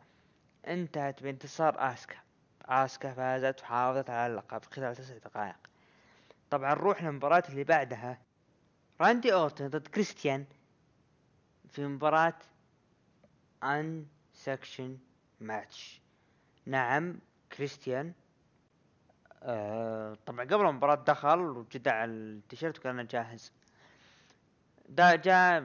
انتهت 0.66 1.22
بانتصار 1.22 1.74
آسكا. 1.78 2.16
آسكا 2.64 3.12
فازت 3.14 3.61
وحافظت 3.61 4.11
على 4.11 4.32
اللقب 4.32 4.64
خلال 4.64 4.97
تسع 4.97 5.16
دقائق. 5.16 5.57
طبعا 6.51 6.74
نروح 6.74 7.03
للمباراة 7.03 7.43
اللي 7.49 7.64
بعدها. 7.64 8.18
راندي 9.01 9.34
أورتن 9.34 9.68
ضد 9.68 9.86
كريستيان 9.86 10.45
في 11.68 11.86
مباراة 11.86 12.38
unsanctioned 13.62 14.99
match 15.41 16.03
نعم 16.66 17.18
كريستيان 17.53 18.12
آه 19.43 20.16
طبعا 20.26 20.45
قبل 20.45 20.66
المباراة 20.66 20.95
دخل 20.95 21.40
وجدع 21.40 22.05
التيشيرت 22.05 22.78
وكان 22.78 23.07
جاهز. 23.07 23.53
دا 24.97 25.16
جاء 25.16 25.59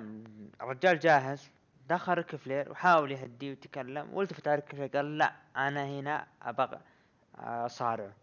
الرجال 0.61 0.99
جاهز 0.99 1.49
دخل 1.89 2.13
ريك 2.13 2.35
فلير 2.35 2.71
وحاول 2.71 3.11
يهديه 3.11 3.49
ويتكلم. 3.49 4.13
والتفت 4.13 4.47
على 4.47 4.55
ريك 4.55 4.75
فلير 4.75 4.87
قال 4.87 5.17
لا 5.17 5.35
أنا 5.57 5.85
هنا 5.85 6.27
أبغى 6.41 6.79
اصارعه 7.35 8.13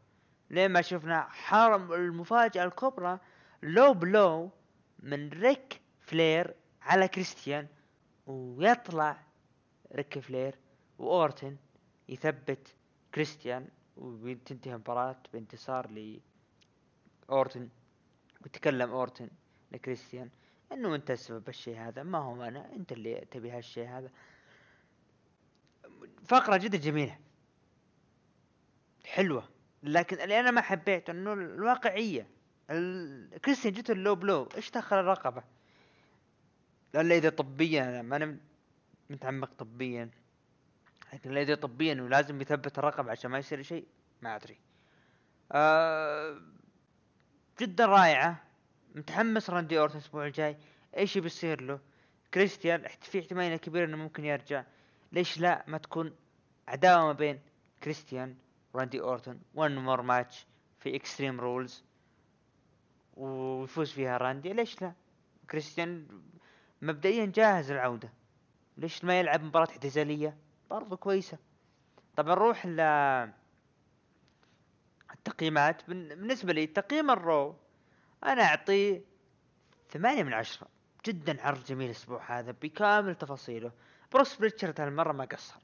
لين 0.50 0.70
ما 0.70 0.82
شفنا 0.82 1.22
حرم 1.30 1.92
المفاجأة 1.92 2.64
الكبرى 2.64 3.18
low 3.62 3.94
blow 3.94 4.50
من 4.98 5.28
ريك 5.28 5.80
فلير 6.00 6.54
على 6.82 7.08
كريستيان 7.08 7.66
ويطلع 8.26 9.16
ريك 9.92 10.18
فلير 10.18 10.54
وأورتن 10.98 11.56
يثبت 12.08 12.74
كريستيان 13.14 13.68
وتنتهي 13.96 14.72
المباراة 14.72 15.16
بانتصار 15.32 15.90
ل 15.90 16.20
اورتن 17.30 17.68
وتكلم 18.44 18.90
أورتن 18.90 19.28
لكريستيان. 19.72 20.30
إنه 20.72 20.94
أنت 20.94 21.10
السبب 21.10 21.44
بالشيء 21.44 21.78
هذا 21.78 22.02
ما 22.02 22.18
هو 22.18 22.44
أنا 22.44 22.72
أنت 22.72 22.92
اللي 22.92 23.26
تبي 23.30 23.50
هالشيء 23.50 23.88
هذا. 23.88 24.10
فقرة 26.26 26.56
جدا 26.56 26.78
جميلة. 26.78 27.18
حلوة. 29.04 29.48
لكن 29.82 30.20
اللي 30.20 30.40
أنا 30.40 30.50
ما 30.50 30.60
حبيت 30.60 31.10
إنه 31.10 31.32
الواقعية. 31.32 32.26
كريستيان 33.44 33.74
جت 33.74 33.90
ال 33.90 33.96
low 33.96 34.14
blow. 34.14 34.48
إيش 34.56 34.70
دخل 34.70 34.96
الرقبة؟ 34.96 35.44
الا 36.94 37.14
اذا 37.14 37.28
طبيا. 37.30 37.82
أنا 37.82 38.02
ما 38.02 38.16
أنا 38.16 38.36
متعمق 39.10 39.50
طبيا. 39.58 40.10
لكن 41.12 41.36
اذا 41.36 41.54
طبيا 41.54 42.02
ولازم 42.02 42.40
يثبت 42.40 42.78
الرقبة 42.78 43.10
عشان 43.10 43.30
ما 43.30 43.38
يصير 43.38 43.62
شيء. 43.62 43.86
ما 44.22 44.36
أدري. 44.36 44.58
آه 45.52 46.40
جدا 47.60 47.86
رائعة. 47.86 48.43
متحمس 48.94 49.50
راندي 49.50 49.78
أورتن 49.78 49.98
الأسبوع 49.98 50.26
الجاي. 50.26 50.56
إيش 50.96 51.18
بيصير 51.18 51.60
له؟ 51.60 51.80
كريستيان 52.34 52.88
في 53.00 53.20
احتمالية 53.20 53.56
كبيرة 53.56 53.84
إنه 53.84 53.96
ممكن 53.96 54.24
يرجع. 54.24 54.64
ليش 55.12 55.38
لا؟ 55.38 55.64
ما 55.68 55.78
تكون 55.78 56.16
عداوة 56.68 57.06
ما 57.06 57.12
بين 57.12 57.40
كريستيان 57.82 58.36
وراندي 58.74 59.00
أورتن. 59.00 59.40
one 59.54 59.76
more 59.76 60.02
match 60.02 60.46
في 60.78 60.96
Extreme 60.96 61.40
Rules 61.40 61.84
ويفوز 63.16 63.92
فيها 63.92 64.16
راندي. 64.16 64.52
ليش 64.52 64.82
لا؟ 64.82 64.92
كريستيان 65.50 66.08
مبدئيا 66.82 67.26
جاهز 67.26 67.72
للعودة 67.72 68.12
ليش 68.76 69.04
ما 69.04 69.18
يلعب 69.18 69.42
مباراة 69.42 69.70
اعتزالية 69.70 70.36
برضو 70.70 70.96
كويسة. 70.96 71.38
طبعا 72.16 72.34
نروح 72.34 72.66
ل 72.66 72.80
التقييمات. 75.14 75.88
بالنسبة 75.88 76.52
لي 76.52 76.66
تقييم 76.66 77.10
ال 77.10 77.22
Raw 77.22 77.56
أنا 78.24 78.42
اعطيه 78.42 79.00
ثمانية 79.90 80.22
من 80.22 80.32
عشرة. 80.32 80.68
جدا 81.06 81.42
عرض 81.46 81.64
جميل 81.64 81.86
الأسبوع 81.86 82.38
هذا 82.38 82.54
بكامل 82.62 83.14
تفاصيله. 83.14 83.72
بروس 84.12 84.36
بريتشارد 84.36 84.80
هالمرة 84.80 85.12
ما 85.12 85.24
قصر. 85.24 85.54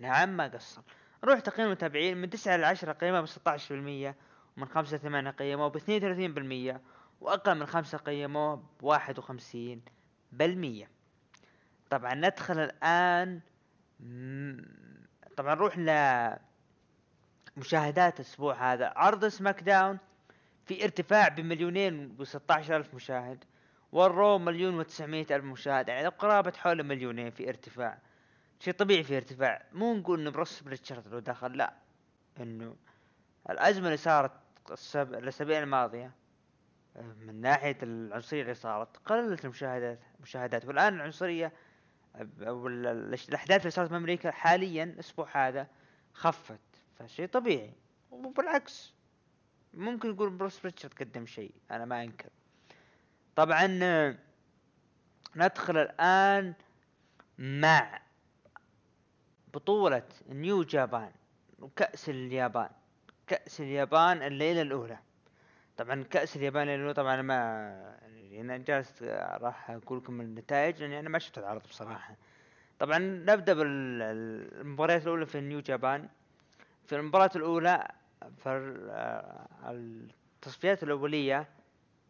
نعم 0.00 0.36
ما 0.36 0.48
قصر. 0.48 0.82
نروح 1.24 1.40
تقييم 1.40 1.66
المتابعين 1.66 2.16
من 2.16 2.30
9 2.30 2.56
ل 2.56 2.64
10 2.64 2.92
قيمة 2.92 3.20
ب 3.20 3.26
16% 3.26 4.14
ومن 4.56 4.68
5 4.68 4.96
ل 4.96 5.00
8 5.00 5.30
قيموه 5.30 5.68
ب 5.68 5.78
32% 5.78 6.80
وأقل 7.20 7.54
من 7.58 7.66
5 7.66 7.98
قيموه 7.98 8.56
ب 8.80 8.84
51% 8.84 10.88
طبعا 11.90 12.14
ندخل 12.14 12.58
الآن 12.58 13.40
م- 14.00 14.62
طبعا 15.36 15.54
نروح 15.54 15.78
ل 15.78 15.90
مشاهدات 17.56 18.20
الأسبوع 18.20 18.72
هذا. 18.72 18.92
عرض 18.96 19.24
SmackDown 19.28 19.98
في 20.68 20.84
ارتفاع 20.84 21.28
بمليونين 21.28 22.16
و 22.18 22.22
ألف 22.50 22.94
مشاهد 22.94 23.44
وال 23.92 24.10
Raw 24.10 24.38
مليون 24.38 24.74
و 24.78 24.80
ألف 24.80 25.44
مشاهد. 25.44 25.88
يعني 25.88 26.08
قرابة 26.08 26.52
حول 26.56 26.82
مليونين 26.82 27.30
في 27.30 27.48
ارتفاع. 27.48 27.98
شيء 28.60 28.74
طبيعي 28.74 29.02
في 29.02 29.16
ارتفاع. 29.16 29.62
مو 29.72 29.94
نقول 29.94 30.20
إنه 30.20 30.30
بروس 30.30 30.60
بريتشارد 30.62 31.08
لو 31.08 31.18
دخل 31.18 31.52
لا. 31.56 31.74
إنه 32.40 32.76
الأزمة 33.50 33.86
اللي 33.86 33.96
صارت 33.96 34.32
السب... 34.70 35.14
الأسابيع 35.14 35.58
الماضية 35.58 36.10
من 36.96 37.40
ناحية 37.40 37.78
العنصرية 37.82 38.42
اللي 38.42 38.54
صارت 38.54 38.96
قللت 38.96 39.44
المشاهدات 39.44 39.98
المشاهدات 40.16 40.64
والآن 40.64 40.94
العنصرية 40.94 41.52
أو 42.40 42.66
ال- 42.68 42.86
ال- 42.86 43.18
الأحداث 43.28 43.60
اللي 43.60 43.70
صارت 43.70 43.88
في 43.88 43.96
أمريكا 43.96 44.30
حاليا 44.30 44.84
الأسبوع 44.84 45.48
هذا 45.48 45.66
خفت. 46.12 46.60
فشيء 46.98 47.26
طبيعي. 47.26 47.72
وبالعكس. 48.10 48.94
ممكن 49.74 50.10
نقول 50.10 50.30
بروس 50.30 50.64
ريتشارد 50.64 50.94
قدم 50.94 51.26
شيء 51.26 51.52
أنا 51.70 51.84
ما 51.84 52.02
أنكر. 52.02 52.28
طبعا 53.36 53.66
ندخل 55.36 55.76
الآن 55.76 56.54
مع 57.38 58.00
بطولة 59.54 60.02
نيو 60.28 60.62
جابان 60.62 61.12
وكأس 61.58 62.08
اليابان 62.08 62.70
كأس 63.26 63.60
اليابان 63.60 64.22
الليلة 64.22 64.62
الأولى. 64.62 64.98
طبعا 65.76 66.02
كأس 66.02 66.36
اليابان 66.36 66.62
الليلة 66.62 66.76
الأولى 66.76 66.94
طبعا 66.94 67.22
ما 67.22 67.34
يعني 68.12 68.40
أنا 68.40 68.56
جالس 68.56 69.02
راح 69.02 69.70
أقول 69.70 69.98
لكم 69.98 70.20
النتائج 70.20 70.82
لأني 70.82 70.98
أنا 71.00 71.08
ما 71.08 71.18
شفت 71.18 71.38
العرض 71.38 71.62
بصراحة. 71.62 72.14
طبعا 72.78 72.98
نبدأ 72.98 73.54
بالمباريات 73.54 75.02
الأولى 75.02 75.26
في 75.26 75.40
New 75.40 75.60
Japan. 75.60 76.08
في 76.86 76.96
المباراة 76.96 77.30
الأولى 77.36 77.88
في 78.36 78.48
ال- 78.48 78.88
آه، 78.90 79.48
التصفيات 80.36 80.82
الأولية 80.82 81.48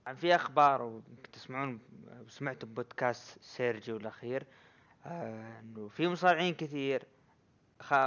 عن 0.07 0.15
في 0.15 0.35
أخبار 0.35 0.83
وتسمعون 0.83 1.81
سمعتوا 2.29 2.69
بودكاست 2.69 3.39
سيرجيو 3.43 3.97
الأخير 3.97 4.45
آه، 5.07 5.61
إنه 5.61 5.89
في 5.89 6.09
مصارعين 6.09 6.55
كثير 6.55 7.03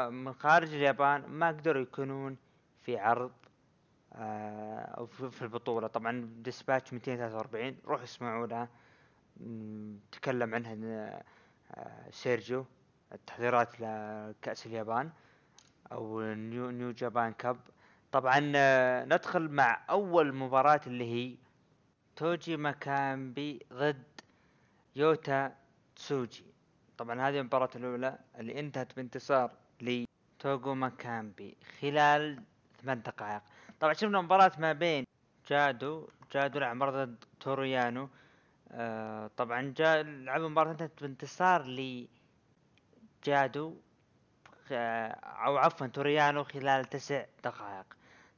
من 0.10 0.34
خارج 0.34 0.74
اليابان 0.74 1.26
ما 1.26 1.48
قدروا 1.48 1.82
يكونون 1.82 2.38
في 2.82 2.98
عرض 2.98 3.32
آه، 4.14 4.80
أو 4.80 5.06
في 5.08 5.42
البطولة. 5.42 5.88
طبعا 5.88 6.30
Dispatch 6.44 6.94
243 6.94 7.78
روحوا 7.86 8.04
اسمعوا 8.04 8.48
لها 8.48 8.70
تكلم 10.12 10.56
عنها 10.56 11.24
سيرجيو 12.12 12.66
التحضيرات 13.14 13.82
لكأس 13.82 14.66
اليابان 14.66 15.10
أو 15.92 16.22
New 16.22 16.70
New 16.70 16.92
Japan 16.92 17.34
Cup. 17.34 17.58
طبعا 18.12 18.52
آه، 18.56 19.06
ندخل 19.06 19.50
مع 19.50 19.82
أول 19.90 20.34
مباراة 20.36 20.82
اللي 20.88 21.14
هي 21.14 21.36
توجي 22.16 22.58
ماكابي 22.58 23.60
ضد 23.74 24.04
يوتا 24.96 25.56
تسوجي. 25.96 26.46
طبعا 26.98 27.30
هذه 27.30 27.40
المباراة 27.40 27.70
الأولى 27.76 28.18
اللي 28.40 28.60
انتهت 28.60 28.96
بانتصار 28.96 29.52
لتوغو 29.82 30.74
ماكابي 30.76 31.58
خلال 31.82 32.44
ثمان 32.82 33.02
دقائق. 33.02 33.42
طبعا 33.80 33.94
شفنا 33.94 34.22
مباراة 34.22 34.52
ما 34.60 34.74
بين 34.74 35.06
جادو 35.48 36.10
جادو 36.34 36.60
لعب 36.60 36.76
مرة 36.76 37.06
ضد 37.06 37.24
تورو 37.40 37.75
يانو. 37.75 38.10
آه 38.72 39.30
طبعا 39.38 39.74
جا 39.78 40.04
لعبوا 40.04 40.50
مباراة 40.50 40.72
انتهت 40.72 41.02
بانتصار 41.02 41.66
لجادو 43.26 43.76
آه، 44.72 45.08
أو 45.46 45.58
عفوا 45.58 45.88
تورو 45.88 46.20
يانو 46.20 46.44
خلال 46.44 46.86
تسع 46.86 47.26
دقائق. 47.44 47.86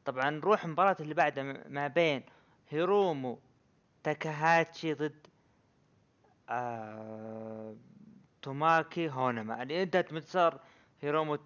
طبعا 0.05 0.29
نروح 0.29 0.63
المباراة 0.65 0.97
اللي 0.99 1.13
بعدها 1.13 1.63
ما 1.69 1.87
بين 1.87 2.23
هيرومو 2.69 3.39
تاكاهاشي 4.03 4.93
ضد 4.93 5.27
آه 6.49 7.75
توماكي 8.41 9.09
هونما 9.09 9.63
اللي 9.63 9.83
انتهت 9.83 10.13
بانتصار 10.13 10.59
هيرومو 11.01 11.37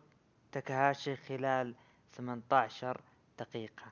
تاكاهاشي 0.51 1.15
خلال 1.15 1.75
18 2.13 3.01
دقيقة. 3.39 3.85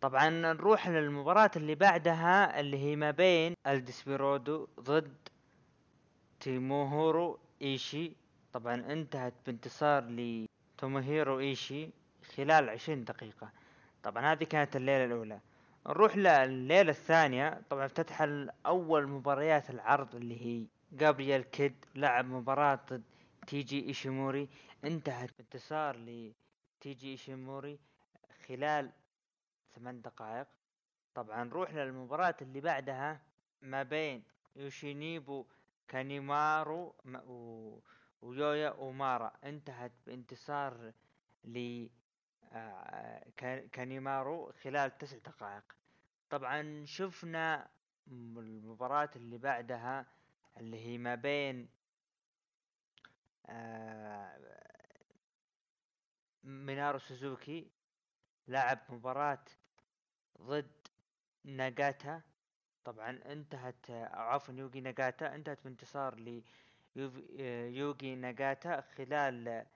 طبعا 0.00 0.30
نروح 0.30 0.88
للمباراة 0.88 1.50
اللي 1.56 1.74
بعدها 1.74 2.60
اللي 2.60 2.78
هي 2.78 2.96
ما 2.96 3.10
بين 3.10 3.54
الديسبيرودو 3.66 4.68
ضد 4.80 5.16
تيموهورو 6.40 7.38
إيشي. 7.62 8.12
طبعا 8.52 8.74
انتهت 8.74 9.34
بانتصار 9.46 10.04
لتوموهيرو 10.08 11.40
إيشي 11.40 11.90
خلال 12.36 12.68
20 12.68 13.04
دقيقة. 13.04 13.50
طبعا 14.04 14.32
هذه 14.32 14.44
كانت 14.44 14.76
الليلة 14.76 15.04
الأولى. 15.04 15.40
نروح 15.86 16.16
لليلة 16.16 16.90
الثانية. 16.90 17.62
طبعا 17.70 17.86
افتتح 17.86 18.22
أول 18.66 19.06
مباريات 19.08 19.70
العرض 19.70 20.14
اللي 20.14 20.46
هي 20.46 20.66
جابرييل 20.92 21.42
كيد 21.42 21.84
لعب 21.94 22.24
مباراة 22.24 22.80
ضد 22.90 23.02
تيجي 23.46 23.86
ايشيموري 23.88 24.48
انتهت 24.84 25.30
بانتصار 25.38 25.96
لتيجي 25.96 27.10
ايشيموري 27.10 27.78
خلال 28.46 28.90
ثمان 29.74 30.02
دقائق. 30.02 30.46
طبعا 31.14 31.44
نروح 31.44 31.74
للمباراة 31.74 32.36
اللي 32.42 32.60
بعدها 32.60 33.20
ما 33.62 33.82
بين 33.82 34.22
يوشينيبو 34.56 35.46
كانيمارو. 35.88 36.94
ويويا 38.22 38.68
أومارا. 38.68 39.32
انتهت 39.44 39.92
بانتصار 40.06 40.92
ل 41.44 41.86
كانيمارو 43.72 44.52
خلال 44.52 44.98
تسع 44.98 45.18
دقائق. 45.18 45.64
طبعا 46.30 46.84
شفنا 46.86 47.68
المباراة 48.08 49.10
اللي 49.16 49.38
بعدها 49.38 50.06
اللي 50.56 50.86
هي 50.86 50.98
ما 50.98 51.14
بين 51.14 51.68
آه، 53.46 54.38
مينارو 56.44 56.98
سوزوكي 56.98 57.70
لعب 58.48 58.78
مباراة 58.88 59.44
ضد 60.40 60.70
ناغاتا 61.44 62.22
طبعا 62.84 63.20
انتهت 63.32 63.90
عفوا 63.90 64.54
يوغي 64.54 64.80
ناغاتا 64.80 65.34
انتهت 65.34 65.64
بانتصار 65.64 66.14
ل 66.20 66.42
يوفي- 66.96 67.36
آه، 67.40 67.68
يوغي 67.68 68.14
ناغاتا 68.14 68.80
خلال 68.80 69.66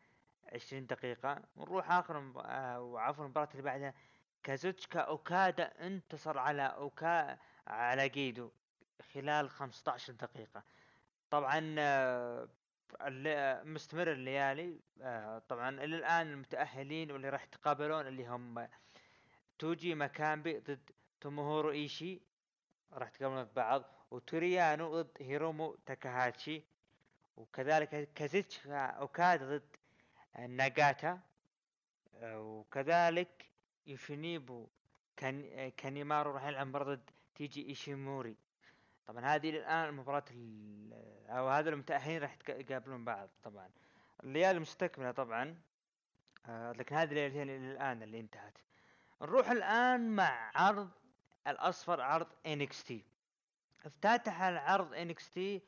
عشرين 0.55 0.87
دقيقة 0.87 1.43
ونروح 1.57 1.91
آخر 1.93 2.33
آه، 2.45 2.81
وعفوا 2.81 3.25
المباراة 3.25 3.49
اللي 3.53 3.63
بعدها. 3.63 3.95
كازوتشكا 4.43 5.01
أوكادا 5.01 5.87
انتصر 5.87 6.39
على 6.39 6.63
اوكا 6.63 7.39
على 7.67 8.09
جيدو 8.09 8.51
خلال 9.15 9.51
15 9.51 10.13
دقيقة. 10.13 10.63
طبعا 11.31 11.75
آه، 11.79 12.49
الل- 13.03 13.69
مستمر 13.69 14.13
الليالي 14.13 14.81
آه، 15.03 15.39
طبعا 15.49 15.69
إلى 15.85 15.97
الآن 15.97 16.27
المتأهلين 16.33 17.11
واللي 17.13 17.29
راح 17.29 17.45
يتقابلون 17.45 18.07
اللي 18.07 18.27
هم 18.29 18.69
توجي 19.59 19.95
ماكابي 19.95 20.59
ضد 20.59 20.91
توموهيرو 21.21 21.71
إيشي 21.71 22.21
راح 22.93 23.09
يتقابلون 23.09 23.45
بعض 23.57 23.85
وتوريانو 24.11 25.03
ضد 25.03 25.11
هيرومو 25.21 25.77
تاكاهاشي. 25.87 26.65
وكذلك 27.37 28.13
كازوتشيكا 28.15 28.87
أوكادا 28.87 29.57
ضد 29.57 29.77
ناغاتا 30.47 31.21
آه، 32.15 32.41
وكذلك 32.41 33.51
يوشينوبو 33.87 34.67
كان 35.17 35.51
آه، 35.53 35.69
كانيمارو 35.77 36.31
راح 36.31 36.45
يلعب 36.47 36.67
مباراة 36.67 36.85
ضد 36.95 37.11
تايجي 37.35 37.67
إيشيموري. 37.69 38.37
طبعا 39.07 39.25
هذه 39.35 39.51
الآن 39.51 39.89
المباراة 39.89 40.25
ال- 40.31 41.27
أو 41.29 41.49
هذول 41.49 41.73
المتأهلين 41.73 42.23
راح 42.23 42.37
يقابلون 42.49 43.05
بعض 43.05 43.29
طبعا. 43.43 43.71
الليالي 44.25 44.59
مستكملة 44.59 45.11
طبعا 45.11 45.61
آه 46.47 46.73
لكن 46.73 46.97
هذه 46.97 47.09
الليالتين 47.09 47.49
الآن 47.71 48.03
اللي 48.03 48.21
انتهت. 48.21 48.59
نروح 49.23 49.51
الآن 49.51 50.11
مع 50.17 50.51
عرض 50.55 50.91
الأصفر 51.47 52.01
عرض 52.01 52.27
NXT 52.47 53.05
افتتح 53.85 54.43
العرض 54.43 54.95
NXT 54.95 55.63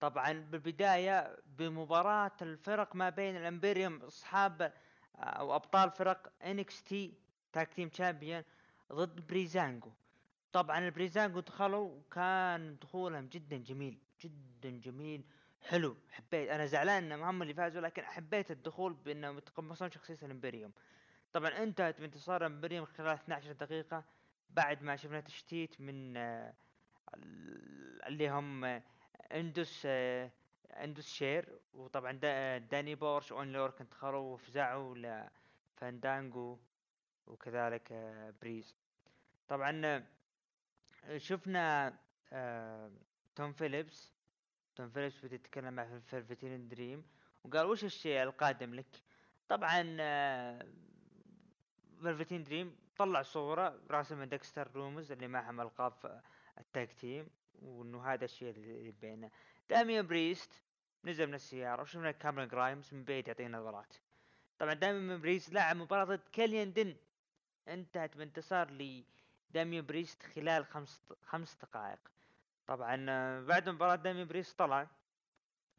طبعا 0.00 0.32
بالبداية 0.32 1.36
بمباراة 1.46 2.36
الفرق 2.42 2.96
ما 2.96 3.10
بين 3.10 3.36
الامبريوم 3.36 3.96
أصحاب 4.02 4.72
أو 5.16 5.56
أبطال 5.56 5.90
فرق 5.90 6.32
NXT 6.44 7.14
tag 7.52 7.72
team 7.72 7.88
champion 7.88 8.42
ضد 8.92 9.26
بريزانجو 9.26 9.90
طبعا 10.52 10.78
البريزانجو 10.78 11.40
دخلوا 11.40 11.90
وكان 11.90 12.76
دخولهم 12.82 13.26
جدا 13.26 13.56
جميل 13.56 13.98
جدا 14.20 14.70
جميل 14.70 15.24
حلو. 15.62 15.96
حبيت 16.10 16.48
أنا 16.50 16.66
زعلان 16.66 17.04
إنهم 17.12 17.22
هم 17.22 17.42
اللي 17.42 17.54
فازوا 17.54 17.80
لكن 17.82 18.02
حبيت 18.02 18.50
الدخول 18.50 18.92
بإنهم 18.92 19.38
يتقمصون 19.38 19.90
شخصية 19.90 20.18
الامبريوم 20.22 20.72
طبعا 21.32 21.50
انتهت 21.50 22.00
بانتصار 22.00 22.40
الامبريوم 22.46 22.84
خلال 22.86 23.08
12 23.08 23.52
دقيقة 23.52 24.04
بعد 24.50 24.82
ما 24.82 24.96
شفنا 24.96 25.20
تشتيت 25.20 25.80
من 25.80 26.16
آه، 26.16 26.54
ال- 27.14 28.04
اللي 28.06 28.30
هم 28.30 28.64
آه، 28.64 28.82
اندوس 29.32 29.82
آه، 29.86 30.30
اندوس 30.70 31.08
شير 31.08 31.58
وطبعا 31.74 32.12
دا 32.12 32.58
داني 32.58 32.94
بورتش 32.94 33.32
وأوني 33.32 33.52
لوركان 33.52 33.82
دخلوا 33.82 34.34
وفزعوا 34.34 34.94
لفاندانجو 35.76 36.58
وكذلك 37.26 37.92
آه، 37.92 38.34
بريز. 38.42 38.76
طبعا 39.48 39.86
آه، 39.86 41.18
شفنا 41.18 41.98
آه، 42.32 42.90
توم 43.36 43.52
فيليبس. 43.52 44.14
توم 44.76 44.88
فيليبس 44.88 45.24
بدأ 45.24 45.34
يتكلم 45.34 45.74
مع 45.74 45.98
فيلفتين 45.98 46.68
دريم 46.68 47.04
وقال 47.44 47.66
وش 47.66 47.84
الشيء 47.84 48.22
القادم 48.22 48.74
لك؟ 48.74 48.86
طبعا 49.48 49.96
آه، 50.00 50.66
فيلفتين 52.02 52.44
دريم 52.44 52.76
طلع 52.96 53.22
صورة 53.22 53.80
راسم 53.90 54.24
ديكستر 54.24 54.70
لومس 54.74 55.12
اللي 55.12 55.28
معهم 55.28 55.60
ألقاب 55.60 56.22
ال 56.58 56.65
tag 56.65 56.88
team. 56.88 57.28
وإنه 57.62 58.12
هذا 58.12 58.24
الشيء 58.24 58.50
اللي 58.50 58.90
بينه 58.90 59.30
داميان 59.70 60.06
بريست 60.06 60.62
نزل 61.04 61.26
من 61.26 61.34
السيارة 61.34 61.82
وشفنا 61.82 62.10
كاميرون 62.10 62.48
قرايمز 62.48 62.94
من 62.94 63.04
بعيد 63.04 63.28
يعطينا 63.28 63.58
نظرات. 63.58 63.94
طبعا 64.58 64.74
داميان 64.74 65.20
بريست 65.20 65.52
لعب 65.52 65.76
مباراة 65.76 66.04
ضد 66.04 66.28
كيليان 66.32 66.72
دين 66.72 66.96
انتهت 67.68 68.16
بانتصار 68.16 68.70
لداميان 68.70 69.86
بريست 69.86 70.22
خلال 70.22 70.66
خمس 70.66 71.00
خمس 71.22 71.54
دقائق. 71.54 71.98
طبعا 72.66 73.06
آه، 73.08 73.40
بعد 73.40 73.68
مباراة 73.68 73.96
داميان 73.96 74.28
بريست 74.28 74.58
طلع. 74.58 74.86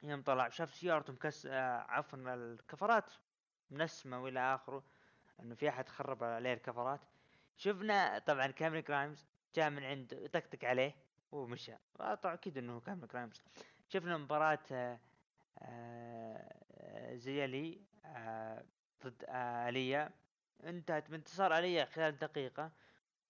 يوم 0.03 0.21
طلع 0.21 0.49
شاف 0.49 0.73
سيارته 0.73 1.13
مكس 1.13 1.45
آه، 1.45 1.85
عفوا 1.89 2.19
الكفرات. 2.19 3.11
منسمة 3.71 4.23
وإلى 4.23 4.55
آخره 4.55 4.83
إنه 5.39 5.55
في 5.55 5.69
أحد 5.69 5.89
خرب 5.89 6.23
عليه 6.23 6.53
الكفرات. 6.53 6.99
شفنا 7.57 8.19
طبعا 8.19 8.47
كاميرون 8.47 8.83
جرايمز 8.83 9.25
جاء 9.55 9.69
من 9.69 9.83
عنده 9.83 10.17
يطقطق 10.17 10.65
عليه. 10.65 10.95
ومشى 11.31 11.73
طبعا 11.95 12.33
أكيد 12.33 12.57
إنه 12.57 12.79
كاميرون 12.79 13.07
جرايمز 13.07 13.41
شفنا 13.89 14.17
مباراة 14.17 14.59
آه، 14.71 14.99
آه، 15.59 17.15
زيالي 17.15 17.81
آه، 18.05 18.63
ضد 19.05 19.25
اليا 19.29 20.09
انتهت 20.63 21.09
بانتصار 21.11 21.57
اليا 21.57 21.85
خلال 21.85 22.19
دقيقة. 22.19 22.71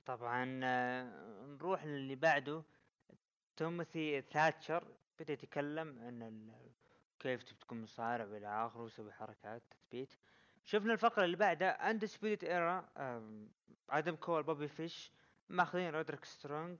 طبعا 0.06 0.46
نروح 1.46 1.86
للي 1.86 2.16
بعده. 2.16 2.64
تيموثي 3.58 4.22
ثاتشر. 4.22 4.88
بدأ 5.20 5.34
يتكلم 5.34 5.88
ال- 6.24 6.70
كيف 7.20 7.44
تكون 7.44 7.82
مصارع 7.82 8.26
والى 8.26 8.48
آخره 8.66 8.82
ويسوي 8.82 9.12
حركات 9.14 9.62
تثبيت. 9.72 10.14
شفنا 10.66 10.94
الفقرة 10.94 11.26
اللي 11.26 11.38
بعدها 11.38 11.90
Undisputed 11.90 12.44
Era 12.44 12.90
آدم 13.90 14.16
كول 14.16 14.44
بوبي 14.44 14.68
فيش. 14.68 15.12
ماخذين 15.50 15.90
رودريك 15.90 16.26
سترونج 16.26 16.78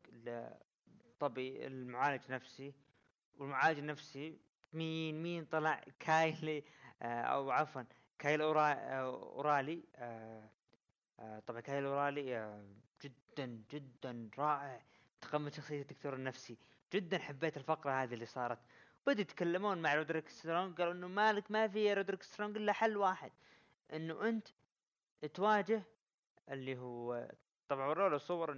طبي 1.20 1.68
المعالج 1.68 2.22
النفسي 2.30 2.74
والمعالج 3.38 3.80
النفسي 3.80 4.40
مين 4.74 5.24
مين 5.24 5.46
طلع 5.46 5.84
كايلي 6.00 6.64
آه 7.02 7.22
أو 7.22 7.52
عفوا 7.52 7.84
كايل 8.20 8.42
أورا 8.42 8.72
آه، 8.74 9.00
أورايلي 9.36 9.84
آه 9.96 10.50
طبعا 11.48 11.60
كايل 11.62 11.86
أورايلي 11.86 12.60
جدا 13.04 13.64
جدا 13.72 14.30
رائع 14.38 14.82
تقمص 15.22 15.56
شخصية 15.58 15.82
الدكتور 15.82 16.14
النفسي. 16.14 16.58
جدا 16.94 17.18
حبيت 17.18 17.58
الفقرة 17.58 17.92
هذه 18.04 18.14
اللي 18.14 18.26
صارت. 18.26 18.60
بدأوا 19.08 19.22
يتكلمون 19.22 19.82
مع 19.82 19.96
رودريك 19.96 20.30
سترونج 20.30 20.78
قالوا 20.78 20.94
إنه 20.94 21.08
مالك 21.08 21.52
ما 21.52 21.68
في 21.68 21.86
يا 21.86 21.94
رودريك 21.94 22.24
سترونج 22.24 22.58
إلا 22.58 22.74
حل 22.74 22.98
واحد 22.98 23.32
إنه 23.94 24.30
أنت 24.30 24.48
تواجه 25.34 25.84
اللي 26.50 26.78
هو 26.78 27.32
طبعا 27.68 27.88
وروا 27.90 28.10
له 28.10 28.18
صور 28.18 28.52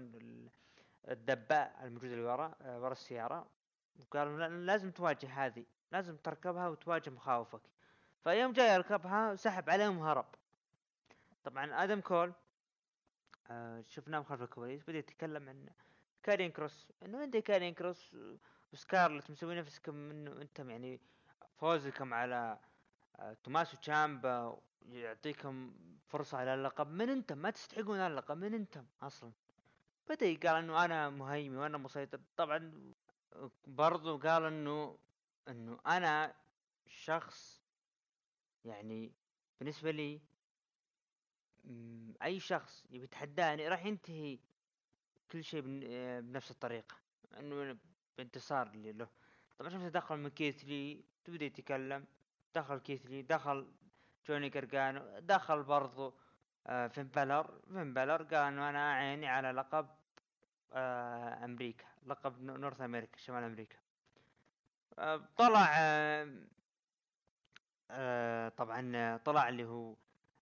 الدباء 1.08 1.80
الموجود 1.84 2.12
اللي 2.12 2.24
ورا 2.24 2.56
آه، 2.62 2.80
ورا 2.80 2.92
السيارة. 2.92 3.48
وقالوا 4.00 4.40
لا- 4.40 4.66
لازم 4.66 4.92
تواجه 4.92 5.46
هذه 5.46 5.66
لازم 5.92 6.18
تركبها 6.18 6.68
وتواجه 6.70 7.10
مخاوفك. 7.10 7.62
فيوم 8.24 8.54
جاي 8.54 8.74
يركبها 8.74 9.36
سحب 9.36 9.70
عليهم 9.70 9.98
وهرب 9.98 10.26
طبعا 11.44 11.84
آدم 11.84 12.02
كول 12.02 12.34
آه 13.52 13.82
شفناه 13.82 14.20
من 14.20 14.26
خلف 14.26 14.42
الكواليس 14.42 14.84
بدأ 14.84 14.98
يتكلم 14.98 15.50
عن 15.50 15.66
كارين 16.24 16.52
كروس. 16.52 16.92
إنه 17.06 17.24
انت 17.24 17.38
كارين 17.38 17.74
كروس 17.74 18.16
وسكارلت 18.74 19.32
مسوي 19.32 19.56
نفسكم 19.56 20.12
إنه 20.12 20.32
أنتم 20.32 20.70
يعني 20.70 21.00
فوزكم 21.58 22.14
على 22.14 22.58
آه 23.20 23.38
توماسو 23.44 23.78
تشامبا 23.78 24.58
يعطيكم 24.90 25.74
فرصة 26.08 26.38
على 26.38 26.54
اللقب. 26.54 26.88
من 26.88 27.10
أنتم؟ 27.10 27.38
ما 27.38 27.50
تستحقون 27.50 28.00
اللقب. 28.00 28.38
من 28.38 28.54
أنتم 28.54 28.86
أصلا؟ 29.02 29.32
بدأ 30.10 30.26
قال 30.50 30.64
إنه 30.64 30.86
أنا 30.86 31.10
مهيمن 31.10 31.58
وأنا 31.58 31.78
مسيطر. 31.78 32.20
طبعا 32.38 32.94
برضو 33.68 34.18
قال 34.18 34.44
إنه 34.44 34.98
إنه 35.48 35.80
أنا 35.88 36.36
شخص 36.88 37.62
يعني 38.66 39.12
بالنسبة 39.60 39.92
لي 39.92 40.22
أي 42.24 42.40
شخص 42.40 42.86
يبي 42.90 43.04
يتحداني 43.04 43.68
راح 43.68 43.86
ينتهي 43.86 44.40
كل 45.32 45.44
شيء 45.44 45.62
بن- 45.62 46.22
بنفس 46.22 46.52
الطريقة. 46.52 46.96
إنه 47.40 47.78
بانتصار 48.18 48.72
له. 48.76 49.08
طبعا 49.58 49.70
شفت 49.70 49.84
تدخل 49.84 50.18
من 50.18 50.30
كيث 50.30 50.64
لي 50.64 51.04
تبدأ 51.24 51.46
يتكلم. 51.46 52.06
دخل 52.56 52.78
كيث 52.78 53.06
لي 53.06 53.22
دخل 53.22 53.72
جوني 54.28 54.50
قرقانو 54.50 55.20
دخل 55.20 55.64
برضو. 55.64 56.14
فين 56.66 57.04
بالور 57.04 57.60
فين 57.74 57.94
بالور 57.94 58.24
قال 58.24 58.36
انه 58.36 58.70
أنا 58.70 58.94
عيني 58.94 59.28
على 59.28 59.52
لقب 59.52 59.88
آه، 60.74 61.46
أمريكا 61.46 61.86
لقب 62.06 62.42
نو- 62.42 62.58
North 62.58 62.82
America 62.82 63.18
شمال 63.18 63.44
أمريكا. 63.44 63.78
آه، 65.00 65.22
طلع 65.38 65.70
آه، 65.80 66.36
آه، 67.92 68.50
طبعا 68.50 68.92
آه، 68.96 69.18
طلع 69.18 69.50
اللي 69.50 69.66
هو 69.66 69.96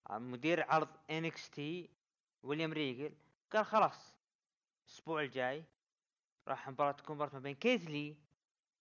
آه، 0.09 0.17
مدير 0.17 0.63
عرض 0.71 0.87
NXT 1.09 1.89
ويليام 2.43 2.73
ريجل 2.73 3.13
قال 3.51 3.65
خلاص 3.65 4.15
الأسبوع 4.87 5.21
الجاي 5.21 5.63
راح 6.47 6.69
مباراة 6.69 6.91
تكون 6.91 7.15
مباراة 7.15 7.33
ما 7.33 7.39
بين 7.39 7.55
كيث 7.55 7.83
لي 7.87 8.15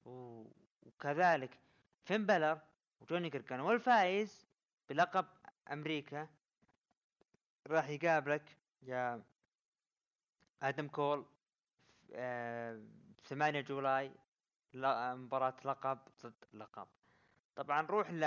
و... 0.05 0.45
وكذلك 0.83 1.59
فين 2.05 2.27
بالور 2.27 2.59
وجوني 3.01 3.31
قرقانو 3.31 3.61
والفائز 3.61 4.47
بلقب 4.91 5.27
أمريكا 5.73 6.29
راح 7.69 7.89
يقابلك 7.89 8.57
يا 8.83 9.23
آدم 10.63 10.89
كول 10.89 11.27
آه، 12.15 12.83
8 13.25 13.61
July 13.61 14.13
لا- 14.73 15.15
مباراة 15.15 15.57
لقب 15.65 15.99
ضد 16.25 16.35
لقب. 16.55 16.87
طبعا 17.57 17.83
نروح 17.83 18.11
ل 18.11 18.25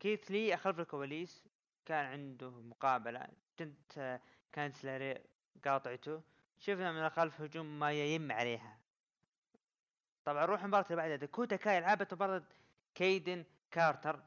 كيث 0.00 0.30
لي 0.30 0.56
خلف 0.56 0.80
الكواليس 0.80 1.44
كان 1.86 2.04
عنده 2.06 2.50
مقابلة 2.50 3.26
كنت 3.58 3.98
آه، 3.98 4.20
كانسلري 4.52 5.18
قاطعته 5.64 6.22
شفنا 6.58 6.92
من 6.92 6.98
الخلف 7.06 7.40
هجوم 7.40 7.78
ميا 7.78 7.92
يم 7.92 8.32
عليها. 8.32 8.78
طبعا 10.24 10.42
نروح 10.42 10.62
المباراة 10.62 10.84
اللي 10.84 10.96
بعدها 10.96 11.16
داكوتا 11.16 11.56
كاي 11.56 11.80
لعبت 11.80 12.14
مباراة 12.14 12.38
ضد 12.38 12.52
كيدن 12.94 13.44
كارتر 13.70 14.20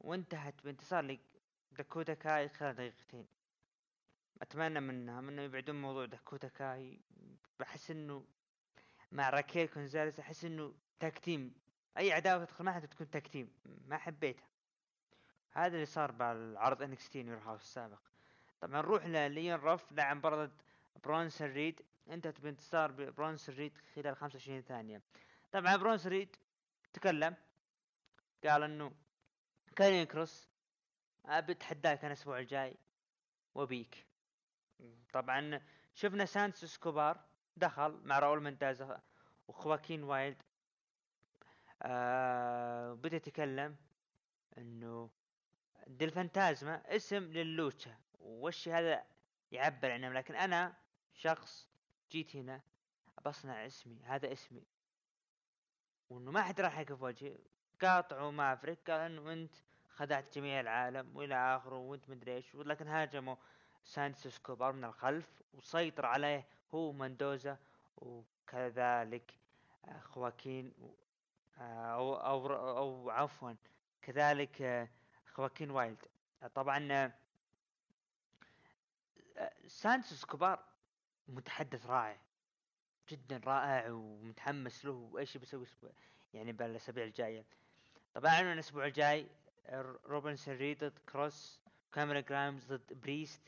وانتهت 0.00 0.54
بانتصار 0.64 1.04
لداكوتا 1.72 2.14
كاي 2.14 2.48
خلال 2.48 2.76
دقيقتين. 2.76 3.26
أتمنى 4.42 4.80
منهم 4.80 5.28
انه 5.28 5.42
يبعدون 5.42 5.82
موضوع 5.82 6.04
داكوتا 6.04 6.48
كاي 6.48 7.00
بحس 7.60 7.90
إنه 7.90 8.24
مع 9.12 9.30
راكيل 9.30 9.68
كونزاليس 9.68 10.20
أحس 10.20 10.44
إنه 10.44 10.74
tag 11.00 11.23
team 11.23 11.54
أي 11.98 12.12
عداوة 12.12 12.44
تدخل 12.44 12.64
معها 12.64 12.80
تكون 12.80 13.10
tag 13.10 13.28
team 13.28 13.52
ما 13.86 13.96
حبيتها. 13.96 14.48
هذا 15.50 15.74
اللي 15.74 15.86
صار 15.86 16.12
بالعرض 16.12 16.82
NXT 16.82 17.08
In 17.08 17.22
Your 17.22 17.38
House 17.38 17.62
السابق. 17.62 17.98
طبعا 18.60 18.82
نروح 18.82 19.06
لليون 19.06 19.60
رف 19.60 19.92
لعب 19.92 20.16
مباراة 20.16 20.50
برونسون 21.04 21.52
ريد. 21.52 21.82
انتهت 22.08 22.40
بانتصار 22.40 23.10
برونسون 23.10 23.54
ريد 23.54 23.78
خلال 23.94 24.16
25 24.16 24.60
ثانية. 24.60 25.02
طبعا 25.52 25.76
برونسون 25.76 26.12
ريد 26.12 26.36
تكلم 26.92 27.36
قال 28.44 28.62
إنه 28.62 28.92
كاريون 29.76 30.06
كروس 30.06 30.49
بتحداك 31.28 31.98
أنا 31.98 32.06
الأسبوع 32.06 32.38
الجاي 32.38 32.76
وبيك. 33.54 34.06
طبعا 35.12 35.60
شفنا 35.94 36.24
سانتوس 36.24 36.64
سكوبار 36.64 37.24
دخل 37.56 38.00
مع 38.04 38.18
راول 38.18 38.42
مندوزا 38.42 39.00
وخواكين 39.48 40.02
وايلد 40.02 40.42
آه 41.82 42.92
بدا 42.92 43.16
يتكلم 43.16 43.76
إنه 44.58 45.10
دي 45.86 46.10
فانتازما 46.10 46.96
اسم 46.96 47.32
لل 47.32 47.50
lucha 47.50 47.96
وش 48.18 48.68
هذا 48.68 49.04
يعبر 49.52 49.90
عنه 49.90 50.08
لكن 50.12 50.34
أنا 50.34 50.76
شخص 51.14 51.68
جيت 52.10 52.36
هنا 52.36 52.60
بصنع 53.24 53.66
اسمي 53.66 54.02
هذا 54.04 54.32
اسمي. 54.32 54.62
وإنه 56.10 56.30
ما 56.30 56.42
حد 56.42 56.60
راح 56.60 56.78
يقف 56.78 57.02
وجهي. 57.02 57.38
قاطعوا 57.80 58.30
مافريك 58.30 58.90
قال 58.90 59.00
إنه 59.00 59.32
أنت 59.32 59.54
خدعت 60.00 60.34
جميع 60.34 60.60
العالم 60.60 61.16
وإلى 61.16 61.56
آخره 61.56 61.76
وأنت 61.76 62.10
مدري 62.10 62.36
إيش 62.36 62.54
ولكن 62.54 62.88
هاجموا 62.88 63.36
سانتوس 63.84 64.34
سكوبار 64.34 64.72
من 64.72 64.84
الخلف 64.84 65.42
وسيطر 65.54 66.06
عليه 66.06 66.46
هو 66.74 66.92
مندوزا 66.92 67.58
وكذلك 67.96 69.34
خواكين 70.02 70.72
أو 71.58 72.14
أو 72.14 72.46
أو 72.78 73.10
عفوا 73.10 73.52
كذلك 74.02 74.88
خواكين 75.26 75.70
وايلد. 75.70 76.06
طبعا 76.54 77.12
سانتوس 79.66 80.24
سكوبار 80.24 80.64
متحدث 81.28 81.86
رائع 81.86 82.20
جدا 83.08 83.40
رائع 83.44 83.90
ومتحمس 83.90 84.84
له 84.84 84.92
وإيش 84.92 85.36
بيسوي 85.36 85.66
يعني 86.34 86.52
بالاسابيع 86.52 87.04
الجاية. 87.04 87.44
طبعا 88.14 88.40
الأسبوع 88.40 88.86
الجاي 88.86 89.26
برونسون 90.06 90.56
ريد 90.56 90.84
ضد 90.84 90.98
كروس 90.98 91.60
كاميرون 91.92 92.20
جرايمز 92.20 92.72
ضد 92.72 92.92
بريست 92.92 93.40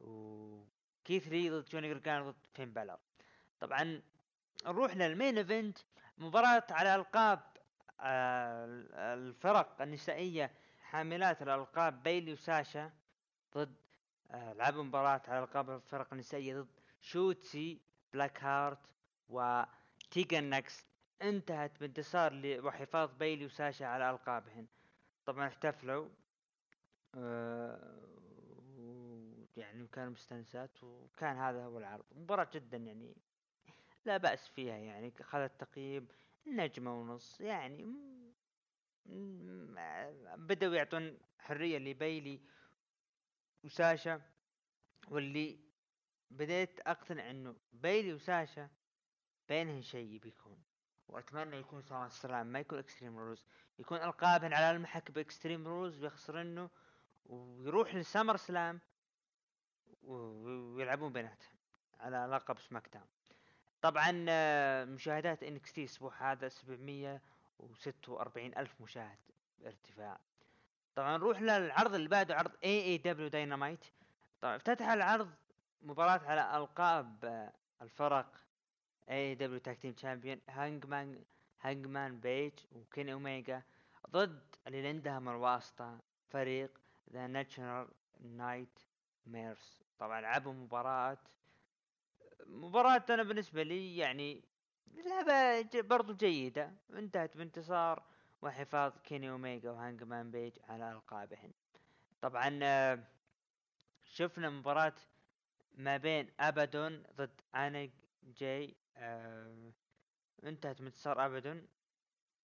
وكيث 0.00 1.28
لي 1.28 1.50
ضد 1.50 1.64
جوني 1.68 1.88
جارجانو 1.88 2.30
ضد 2.30 2.46
فين 2.54 2.72
بالر 2.72 2.98
طبعا 3.60 4.02
نروح 4.66 4.96
لل 4.96 5.10
main 5.10 5.38
event 5.38 5.78
مباراة 6.18 6.66
على 6.70 6.94
ألقاب 6.94 7.40
آه، 8.00 8.66
الفرق 9.14 9.82
النسائية 9.82 10.50
حاملات 10.82 11.42
الألقاب 11.42 12.02
بيلي 12.02 12.32
وساشا 12.32 12.92
ضد 13.54 13.74
آه، 14.30 14.52
لعبوا 14.52 14.82
مباراة 14.82 15.22
على 15.28 15.38
ألقاب 15.38 15.70
الفرق 15.70 16.12
النسائية 16.12 16.60
ضد 16.60 16.68
شوتسي 17.00 17.80
بلاك 18.12 18.44
هارت 18.44 18.78
وتيجان 19.28 20.50
نوكس 20.50 20.86
انتهت 21.22 21.80
بانتصار 21.80 22.40
وحفاظ 22.46 23.12
بيلي 23.14 23.46
وساشا 23.46 23.86
على 23.86 24.10
ألقابهن. 24.10 24.66
طبعا 25.26 25.46
احتفلوا 25.46 26.08
آه 27.14 28.06
يعني 29.56 29.86
كانوا 29.86 30.12
مستانسات 30.12 30.84
وكان 30.84 31.36
هذا 31.36 31.64
هو 31.64 31.78
العرض. 31.78 32.04
مباراة 32.12 32.48
جدا 32.54 32.76
يعني 32.76 33.16
لا 34.04 34.16
بأس 34.16 34.48
فيها 34.48 34.76
يعني 34.76 35.12
اخذت 35.20 35.60
تقييم 35.60 36.08
نجمة 36.46 37.00
ونص 37.00 37.40
يعني 37.40 37.86
بدأوا 40.36 40.74
يعطون 40.74 41.18
حرية 41.38 41.78
لبيلي 41.78 42.40
وساشا 43.64 44.22
واللي 45.08 45.58
بديت 46.30 46.80
أقتنع 46.80 47.30
إنه 47.30 47.56
بيلي 47.72 48.12
وساشا 48.14 48.68
بينهم 49.48 49.82
شيء 49.82 50.18
بيكون 50.18 50.65
وأتمنى 51.08 51.56
يكون 51.56 51.82
سمر 51.82 52.06
سلام 52.06 52.46
ما 52.46 52.60
يكون 52.60 52.78
اكستريم 52.78 53.18
رولز 53.18 53.44
يكون 53.78 53.98
القابهن 53.98 54.52
على 54.52 54.70
المحك 54.70 55.10
باكستريم 55.10 55.68
رولز 55.68 56.02
ويخسرنه 56.02 56.70
ويروح 57.26 57.94
لسمر 57.94 58.36
سلام 58.36 58.80
ويلعبون 60.04 61.12
بيناتهم 61.12 61.52
على 62.00 62.28
لقب 62.32 62.58
سماك 62.58 62.88
داون. 62.92 63.06
طبعا 63.82 64.26
آه، 64.28 64.84
مشاهدات 64.84 65.42
ان 65.42 65.52
اكس 65.52 65.72
تي 65.72 65.80
الأسبوع 65.80 66.32
هذا 66.32 66.48
746 66.48 68.58
ألف 68.58 68.80
مشاهد 68.80 69.18
ارتفاع. 69.66 70.18
طبعا 70.96 71.16
نروح 71.16 71.40
للعرض 71.42 71.94
اللي 71.94 72.08
بعده 72.08 72.36
عرض 72.36 72.52
اي 72.64 72.82
اي 72.82 72.98
دبليو 72.98 73.28
داينامايت 73.28 73.84
طبعا 74.40 74.56
افتتح 74.56 74.88
العرض 74.88 75.30
مباراة 75.82 76.20
على 76.26 76.56
ألقاب 76.56 77.24
آه، 77.24 77.52
الفرق 77.82 78.32
اي 79.10 79.34
دبليو 79.34 79.58
tag 79.58 79.78
team 79.78 79.92
champion 79.92 80.40
هانجمان 80.48 81.24
هانجمان 81.60 82.20
بيج 82.20 82.52
وكيني 82.72 83.08
اوميجا 83.08 83.62
ضد 84.10 84.40
اللي 84.66 84.88
عندهم 84.88 85.28
الواسطة 85.28 85.98
فريق 86.30 86.70
ذا 87.12 87.26
ناتشورال 87.26 87.88
نايت 88.20 88.78
ميرس 89.26 89.82
طبعا 89.98 90.20
لعبوا 90.20 90.52
مباراة 90.52 91.18
مباراة 92.46 93.04
أنا 93.10 93.22
بالنسبة 93.22 93.62
لي 93.62 93.96
يعني 93.96 94.44
لعبة 94.94 95.70
برضو 95.80 96.14
جيدة 96.14 96.72
انتهت 96.92 97.36
بانتصار 97.36 98.02
وحفاظ 98.42 98.92
كيني 99.04 99.30
اوميجا 99.30 99.70
وهانجمان 99.70 100.30
بيج 100.30 100.52
على 100.68 100.92
القابهن 100.92 101.50
طبعا 102.20 102.58
آه، 102.62 102.98
شفنا 104.04 104.50
مباراة 104.50 104.94
ما 105.74 105.96
بين 105.96 106.30
ابدون 106.40 107.02
ضد 107.16 107.40
أنا 107.54 107.88
جاي 108.40 108.74
آه 108.96 109.72
انتهت 110.44 110.80
من 110.80 110.86
انتصار 110.86 111.26
ابدون 111.26 111.66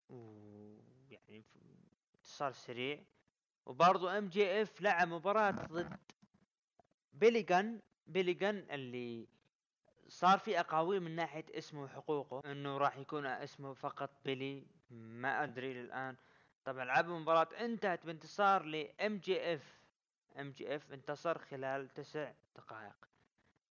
ويعني 0.08 1.44
انتصار 2.14 2.52
سريع. 2.52 3.02
وبرضو 3.66 4.08
ام 4.08 4.28
جي 4.28 4.62
اف 4.62 4.80
لعب 4.80 5.08
مباراة 5.08 5.50
ضد 5.50 5.96
بيليغان 7.12 7.80
بيليغان 8.06 8.66
اللي 8.70 9.28
صار 10.08 10.38
في 10.38 10.60
أقاويل 10.60 11.00
من 11.00 11.16
ناحية 11.16 11.44
اسمه 11.50 11.82
وحقوقه 11.82 12.52
إنه 12.52 12.78
راح 12.78 12.96
يكون 12.98 13.26
اسمه 13.26 13.74
فقط 13.74 14.10
بيلي 14.24 14.66
ما 14.90 15.44
أدري 15.44 15.74
للآن. 15.74 16.16
طبعا 16.64 16.84
لعبوا 16.84 17.18
مباراة 17.18 17.48
انتهت 17.64 18.06
بانتصار 18.06 18.62
لام 18.62 19.18
جي 19.18 19.54
اف 19.54 19.80
ام 20.40 20.50
جي 20.50 20.76
اف 20.76 20.92
انتصر 20.92 21.38
خلال 21.38 21.88
تسع 21.88 22.32
دقائق. 22.56 23.08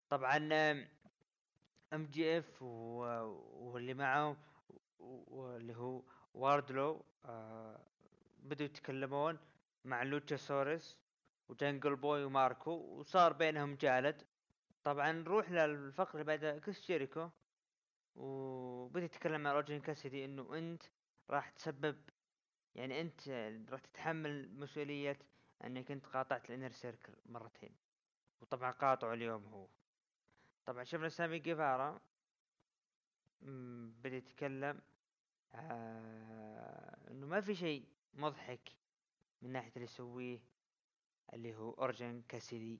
طبعا 0.09 0.37
أم 1.93 2.05
جي 2.05 2.37
إف 2.37 2.61
واللي 2.61 3.93
معه 3.93 4.37
واللي 4.99 5.75
هو 5.75 6.01
واردلو 6.33 7.05
آه 7.25 7.79
بدوا 8.39 8.65
يتكلمون 8.65 9.39
مع 9.85 10.03
لوتشا 10.03 10.35
سوريس 10.35 10.97
وجنجل 11.49 11.95
بوي 11.95 12.23
وماركو 12.23 12.71
وصار 12.71 13.33
بينهم 13.33 13.75
جدال. 13.75 14.23
طبعا 14.83 15.11
نروح 15.11 15.51
للفقرة 15.51 16.23
بعد 16.23 16.61
كريس 16.65 16.87
جيريكو. 16.87 17.29
وبدأ 18.15 19.05
يتكلم 19.05 19.41
مع 19.41 19.53
أورنج 19.53 19.79
كاسيدي 19.79 20.25
إنه 20.25 20.57
أنت 20.57 20.83
راح 21.29 21.49
تسبب 21.49 21.97
يعني 22.75 23.01
أنت 23.01 23.29
راح 23.69 23.79
تتحمل 23.79 24.59
مسؤولية 24.59 25.19
أنك 25.63 25.91
أنت 25.91 26.05
قاطعت 26.05 26.49
الإنر 26.49 26.71
سيركل 26.71 27.13
مرتين. 27.25 27.75
وطبعا 28.41 28.71
قاطعه 28.71 29.13
اليوم 29.13 29.45
هو. 29.45 29.67
طبعا 30.65 30.83
شفنا 30.83 31.09
سامي 31.09 31.39
جيفارا 31.39 31.99
بدأ 34.03 34.15
يتكلم 34.15 34.81
آه 35.53 36.97
إنه 37.11 37.27
ما 37.27 37.41
في 37.41 37.55
شيء 37.55 37.85
مضحك 38.13 38.69
من 39.41 39.51
ناحية 39.51 39.71
اللي 39.75 39.83
يسويه 39.85 40.39
اللي 41.33 41.55
هو 41.55 41.71
أورنج 41.71 42.21
كاسيدي 42.29 42.79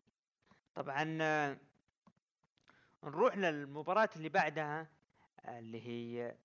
طبعا 0.75 1.17
آه 1.21 1.57
نروح 3.03 3.37
للمباراة 3.37 4.09
اللي 4.15 4.29
بعدها 4.29 4.87
اللي 5.47 5.81
هي 5.87 6.35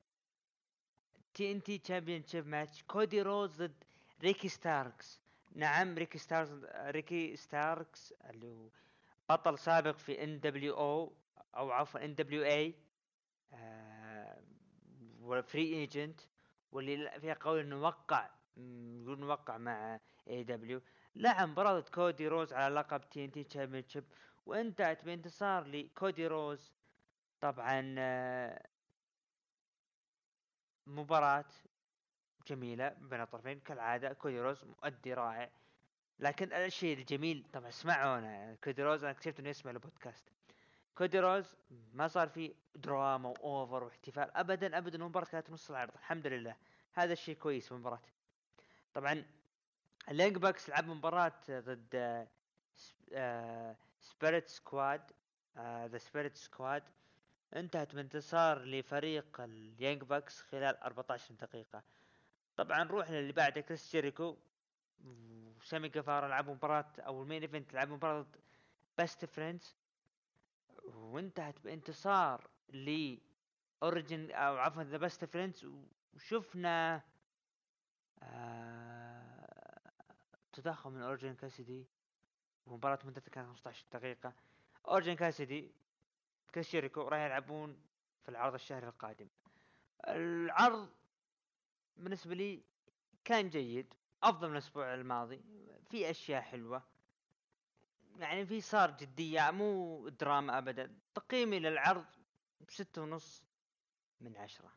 TNT 1.34 1.78
championship 1.78 2.46
match 2.46 2.82
كودي 2.82 3.22
رودز 3.22 3.62
ضد 3.62 3.84
ريكي 4.22 4.48
ستاركس. 4.48 5.20
نعم 5.54 5.98
ريكي 5.98 6.18
ستاركس 6.18 6.50
ريكي 6.74 7.36
ستاركس 7.36 8.12
اللي 8.12 8.46
هو 8.52 8.68
بطل 9.30 9.58
سابق 9.58 9.96
في 9.96 10.24
إن 10.24 10.40
دبليو 10.40 10.76
أو. 10.76 11.12
أو 11.56 11.70
عفوا 11.70 12.04
ان 12.04 12.14
دبليو 12.14 12.44
اي 12.44 12.74
free 15.42 15.74
agent 15.74 16.20
واللي 16.72 17.20
فيها 17.20 17.34
قول 17.34 17.58
إنه 17.58 17.82
وقع 17.82 18.30
يقول 18.56 19.24
وقع 19.24 19.58
مع 19.58 20.00
اي 20.28 20.44
دبليو 20.44 20.80
لعب 21.16 21.48
مباراة 21.48 21.80
كودي 21.80 22.28
رودز 22.28 22.52
على 22.52 22.74
لقب 22.74 23.10
TNT 23.10 23.44
championship 23.44 24.04
وانتهت 24.46 25.04
بانتصار 25.04 25.64
لكودي 25.66 26.26
رودز 26.26 26.72
طبعا 27.40 27.94
آه، 27.98 28.66
مباراة 30.86 31.44
جميلة 32.46 32.88
بين 32.88 33.20
الطرفين. 33.20 33.60
كالعادة 33.60 34.12
كودي 34.12 34.40
رودز 34.40 34.64
مؤدي 34.64 35.14
رائع. 35.14 35.50
لكن 36.18 36.52
الشيء 36.52 36.98
الجميل 36.98 37.46
طبعا 37.52 37.68
اسمعونا 37.68 38.54
كودي 38.64 38.82
رودز 38.82 39.04
أنا 39.04 39.10
اكتشفت 39.10 39.40
إنه 39.40 39.48
يسمع 39.48 39.70
البودكاست. 39.70 40.28
كودي 40.98 41.20
رودز 41.20 41.54
ما 41.92 42.08
صار 42.08 42.28
في 42.28 42.54
دراما 42.74 43.28
و 43.28 43.40
over 43.40 43.84
واحتفال 43.84 44.36
ابدا 44.36 44.78
ابدا 44.78 44.98
المباراة 44.98 45.26
كانت 45.26 45.50
نص 45.50 45.70
العرض 45.70 45.94
الحمد 45.94 46.26
لله. 46.26 46.56
هذا 46.92 47.12
الشيء 47.12 47.36
كويس 47.36 47.66
في 47.66 47.72
المباراة. 47.72 48.00
طبعا 48.94 49.24
اليانج 50.08 50.36
باكس 50.36 50.68
لعب 50.68 50.86
مباراة 50.86 51.32
ضد 51.50 52.26
سبيريت 54.00 54.48
سكواد 54.48 55.12
ذا 55.58 55.98
سبيريت 55.98 56.36
سكواد 56.36 56.82
انتهت 57.56 57.94
بانتصار 57.94 58.64
لفريق 58.64 59.40
اليانج 59.40 60.02
باكس 60.02 60.40
خلال 60.40 60.76
14 60.82 61.34
دقيقة. 61.34 61.82
طبعا 62.56 62.84
نروح 62.84 63.10
للي 63.10 63.32
بعده 63.32 63.60
كريس 63.60 63.92
جيريكو. 63.92 64.36
وسامي 65.56 65.88
جيفارا 65.88 66.26
لعبوا 66.26 66.54
مباراة 66.54 66.92
أو 66.98 67.22
ال 67.22 67.26
main 67.26 67.42
event 67.42 67.74
لعبوا 67.74 67.96
مباراة 67.96 68.22
ضد 68.22 68.36
Best 68.98 69.24
Friends 69.24 69.76
وانتهت 70.94 71.60
بانتصار 71.60 72.50
ل 72.68 73.16
اورنج 73.82 74.30
أو 74.30 74.56
عفوا 74.56 74.82
The 74.82 74.96
Best 74.96 75.24
Friends 75.24 75.66
وشفنا 76.14 77.02
آه 78.22 79.92
تدخل 80.52 80.90
من 80.90 81.02
اورنج 81.02 81.34
كاسيدي 81.34 81.86
ومباراة 82.66 82.98
مدتها 83.04 83.30
كانت 83.30 83.48
15 83.48 83.84
دقيقة. 83.92 84.32
اورنج 84.88 85.14
كاسيدي 85.14 85.74
كريس 86.54 86.74
راح 86.96 87.18
يلعبون 87.20 87.82
في 88.22 88.28
العرض 88.28 88.54
الشهري 88.54 88.86
القادم. 88.88 89.28
العرض 90.08 90.90
بالنسبة 91.96 92.34
لي 92.34 92.62
كان 93.24 93.48
جيد 93.48 93.94
أفضل 94.22 94.46
من 94.48 94.52
الأسبوع 94.52 94.94
الماضي. 94.94 95.42
في 95.90 96.10
أشياء 96.10 96.42
حلوة. 96.42 96.82
يعني 98.18 98.46
في 98.46 98.60
صار 98.60 98.90
جدية 98.90 99.50
مو 99.50 100.08
دراما 100.08 100.58
ابدا. 100.58 100.94
تقييمي 101.14 101.58
للعرض 101.58 102.04
ستة 102.68 103.02
ونص 103.02 103.44
من 104.20 104.36
عشرة. 104.36 104.72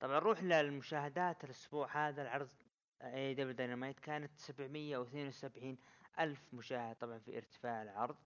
طبعا 0.00 0.14
نروح 0.20 0.42
للمشاهدات 0.42 1.44
الأسبوع 1.44 2.08
هذا. 2.08 2.22
العرض 2.22 2.48
AEW 3.02 3.34
Dynamite 3.34 4.00
كانت 4.00 4.38
سبعمية 4.38 4.98
واثنين 4.98 5.28
وسبعين 5.28 5.78
ألف 6.18 6.54
مشاهد 6.54 6.96
طبعا 6.96 7.18
في 7.18 7.36
ارتفاع 7.36 7.82
العرض. 7.82 8.16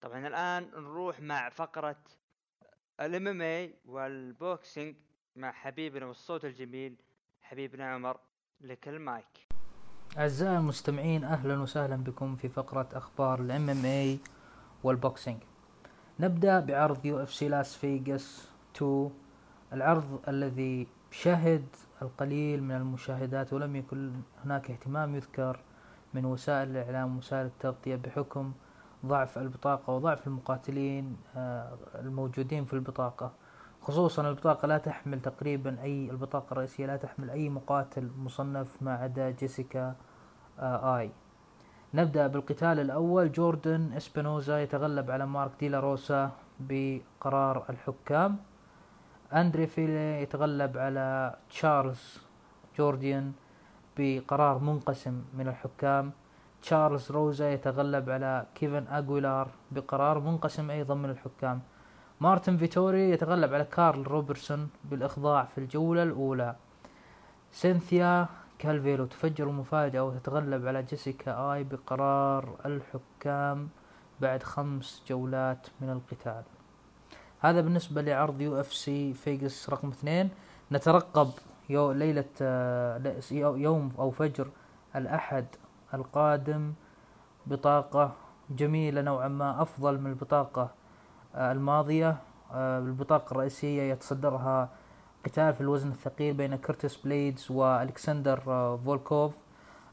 طبعا 0.00 0.26
الآن 0.26 0.70
نروح 0.70 1.20
مع 1.20 1.48
فقرة 1.48 2.02
ال 3.00 3.28
MMA 3.28 3.42
وال 3.42 3.74
boxing 3.84 4.96
مع 5.36 5.52
حبيبنا 5.52 6.06
والصوت 6.06 6.44
الجميل 6.44 6.96
حبيبنا 7.42 7.94
عمر 7.94 8.20
لك 8.60 8.88
المايك 8.88 9.46
أعزائي 10.18 10.56
المستمعين 10.56 11.24
أهلا 11.24 11.60
وسهلا 11.60 11.96
بكم 11.96 12.36
في 12.36 12.48
فقرة 12.48 12.88
أخبار 12.92 13.40
ال 13.40 13.70
MMA 13.70 14.18
وال 14.82 14.94
boxing. 14.94 15.38
نبدأ 16.20 16.60
بعرض 16.60 17.06
UFC 17.06 17.48
لاس 17.48 17.76
فيغاس 17.76 18.48
2 18.76 19.10
العرض 19.72 20.20
الذي 20.28 20.86
شهد 21.10 21.64
القليل 22.02 22.62
من 22.62 22.76
المشاهدات 22.76 23.52
ولم 23.52 23.76
يكن 23.76 24.12
هناك 24.44 24.70
اهتمام 24.70 25.14
يذكر 25.14 25.60
من 26.14 26.24
وسائل 26.24 26.68
الإعلام 26.68 27.16
ووسائل 27.16 27.46
التغطية 27.46 27.96
بحكم 27.96 28.52
ضعف 29.06 29.38
البطاقة 29.38 29.92
وضعف 29.92 30.26
المقاتلين 30.26 31.16
آه، 31.36 31.72
الموجودين 31.94 32.64
في 32.64 32.72
البطاقة. 32.72 33.32
خصوصا 33.86 34.28
البطاقة 34.28 34.66
لا 34.66 34.78
تحمل 34.78 35.20
تقريبا 35.20 35.82
أي 35.82 36.10
البطاقة 36.10 36.52
الرئيسية 36.52 36.86
لا 36.86 36.96
تحمل 36.96 37.30
أي 37.30 37.48
مقاتل 37.48 38.10
مصنف 38.18 38.82
ما 38.82 38.94
عدا 38.94 39.30
جيسيكا 39.30 39.94
آه 40.58 40.98
آي. 40.98 41.10
نبدأ 41.94 42.26
بالقتال 42.26 42.80
الأول. 42.80 43.32
جوردن 43.32 43.92
إسبينوزا 43.92 44.58
يتغلب 44.62 45.10
على 45.10 45.26
مارك 45.26 45.50
ديلا 45.60 45.80
روسا 45.80 46.30
بقرار 46.60 47.64
الحكام. 47.70 48.36
أندري 49.32 49.66
فيلي 49.66 50.22
يتغلب 50.22 50.78
على 50.78 51.36
تشارلز 51.50 52.18
جورديان 52.78 53.32
بقرار 53.98 54.58
منقسم 54.58 55.24
من 55.34 55.48
الحكام. 55.48 56.10
تشارلز 56.62 57.10
روزا 57.10 57.50
يتغلب 57.50 58.10
على 58.10 58.46
كيفن 58.54 58.86
أغويلار 58.86 59.48
بقرار 59.70 60.18
منقسم 60.18 60.70
أيضا 60.70 60.94
من 60.94 61.10
الحكام. 61.10 61.60
مارفن 62.20 62.56
فيتوري 62.56 63.10
يتغلب 63.10 63.54
على 63.54 63.64
كارل 63.64 64.06
روبرتسون 64.06 64.68
بالإخضاع 64.84 65.44
في 65.44 65.58
الجولة 65.58 66.02
الأولى. 66.02 66.56
سينثيا 67.52 68.26
كالفيلو 68.58 69.04
تفجر 69.04 69.44
المفاجأة 69.48 70.04
وتتغلب 70.04 70.66
على 70.66 70.82
جيسيكا 70.82 71.52
آي 71.52 71.64
بقرار 71.64 72.48
الحكام 72.66 73.68
بعد 74.20 74.42
خمس 74.42 75.02
جولات 75.08 75.66
من 75.80 75.90
القتال. 75.90 76.42
هذا 77.40 77.60
بالنسبة 77.60 78.02
لعرض 78.02 78.40
UFC 78.40 79.14
فيجس 79.14 79.70
رقم 79.70 79.88
اثنين. 79.88 80.30
نترقب 80.72 81.30
يو 81.68 81.92
ليلة 81.92 82.24
آه، 82.42 83.12
يوم 83.32 83.92
أو 83.98 84.10
فجر 84.10 84.48
الأحد 84.96 85.46
القادم 85.94 86.72
بطاقة 87.46 88.12
جميلة 88.50 89.02
نوعا 89.02 89.28
ما 89.28 89.62
أفضل 89.62 90.00
من 90.00 90.10
البطاقة 90.10 90.70
الماضية 91.36 92.16
آه، 92.52 92.78
البطاقة 92.78 93.32
الرئيسية 93.32 93.92
يتصدرها 93.92 94.68
قتال 95.24 95.54
في 95.54 95.60
الوزن 95.60 95.88
الثقيل 95.88 96.34
بين 96.34 96.56
كرتس 96.56 96.96
بليدز 96.96 97.50
وألكسندر 97.50 98.42
آه، 98.46 98.76
فولكوف. 98.76 99.32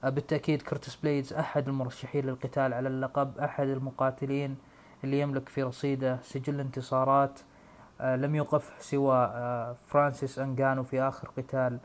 بالتأكيد 0.03 0.61
كرتس 0.61 0.95
بليدز 0.95 1.33
أحد 1.33 1.67
المرشحين 1.67 2.25
للقتال 2.25 2.73
على 2.73 2.87
اللقب 2.87 3.37
أحد 3.37 3.67
المقاتلين 3.67 4.55
اللي 5.03 5.19
يملك 5.19 5.49
في 5.49 5.63
رصيده 5.63 6.19
سجل 6.21 6.59
انتصارات 6.59 7.39
لم 7.99 8.35
يوقف 8.35 8.73
سوى 8.79 9.27
فرانسيس 9.87 10.39
أنغانو 10.39 10.83
في 10.83 11.01
آخر 11.01 11.29
قتال 11.37 11.79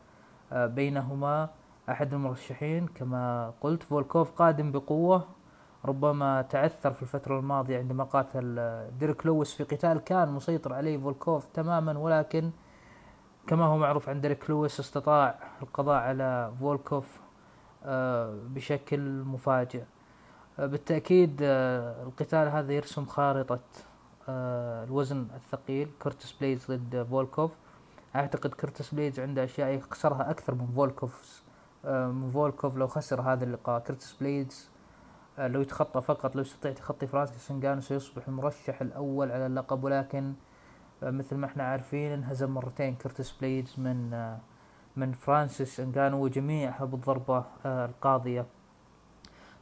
بينهما. 0.52 1.48
أحد 1.90 2.14
المرشحين 2.14 2.86
كما 2.86 3.52
قلت 3.61 3.82
فولكوف 3.82 4.30
قادم 4.30 4.72
بقوة 4.72 5.24
ربما 5.85 6.43
تعثر 6.43 6.93
في 6.93 7.03
الفترة 7.03 7.39
الماضية 7.39 7.79
عندما 7.79 8.05
قاتل 8.05 8.55
ديريك 8.99 9.26
لويس 9.26 9.55
في 9.55 9.64
قتال 9.64 9.99
كان 9.99 10.29
مسيطر 10.29 10.72
عليه 10.74 10.99
فولكوف 10.99 11.47
تماما 11.55 11.99
ولكن 11.99 12.51
كما 13.47 13.64
هو 13.64 13.79
معروف 13.79 14.09
عن 14.09 14.20
ديريك 14.20 14.51
لويس 14.51 14.81
استطاع 14.81 15.39
القضاء 15.62 15.97
على 16.03 16.53
فولكوف 16.61 17.20
آه، 17.85 18.35
بشكل 18.48 19.23
مفاجئ. 19.23 19.82
آه، 20.59 20.66
بالتأكيد 20.66 21.39
آه، 21.43 22.02
القتال 22.02 22.48
هذا 22.48 22.73
يرسم 22.73 23.07
خارطة 23.07 23.61
الوزن 24.28 25.27
الثقيل 25.35 25.89
كورتس 26.02 26.32
بليدز 26.32 26.70
ضد 26.70 27.07
فولكوف. 27.11 27.51
أعتقد 28.16 28.55
كورتس 28.55 28.94
بليدز 28.94 29.20
عنده 29.20 29.44
أشياء 29.44 29.69
يخسرها 29.69 30.31
أكثر 30.31 30.55
من 30.55 30.66
فولكوف 30.74 31.43
من 31.85 32.31
فولكوف 32.32 32.77
لو 32.77 32.86
خسر 32.86 33.20
هذا 33.20 33.44
اللقاء. 33.44 33.81
كورتس 33.81 34.12
بليدز 34.20 34.70
آه، 34.74 34.77
لو 35.47 35.60
يتخطى 35.60 36.01
فقط 36.01 36.36
لو 36.36 36.43
يستطيع 36.43 36.73
تخطي 36.73 37.06
فرانسيس 37.06 37.48
انغانو 37.48 37.81
سيصبح 37.81 38.28
المرشح 38.28 38.81
الأول 38.81 39.32
على 39.32 39.47
اللقب. 39.47 39.85
ولكن 39.85 40.32
آه، 41.02 41.10
مثل 41.10 41.36
ما 41.36 41.47
إحنا 41.47 41.65
عارفين 41.65 42.12
انهزم 42.12 42.51
مرتين 42.51 42.94
كرتس 42.94 43.31
بليدز 43.40 43.74
من 43.78 44.15
آه، 44.15 44.39
من 44.97 45.12
فرانسيس 45.12 45.81
انغانو 45.81 46.24
وجميعها 46.24 46.85
بالضربة 46.85 47.44
القاضية. 47.66 48.47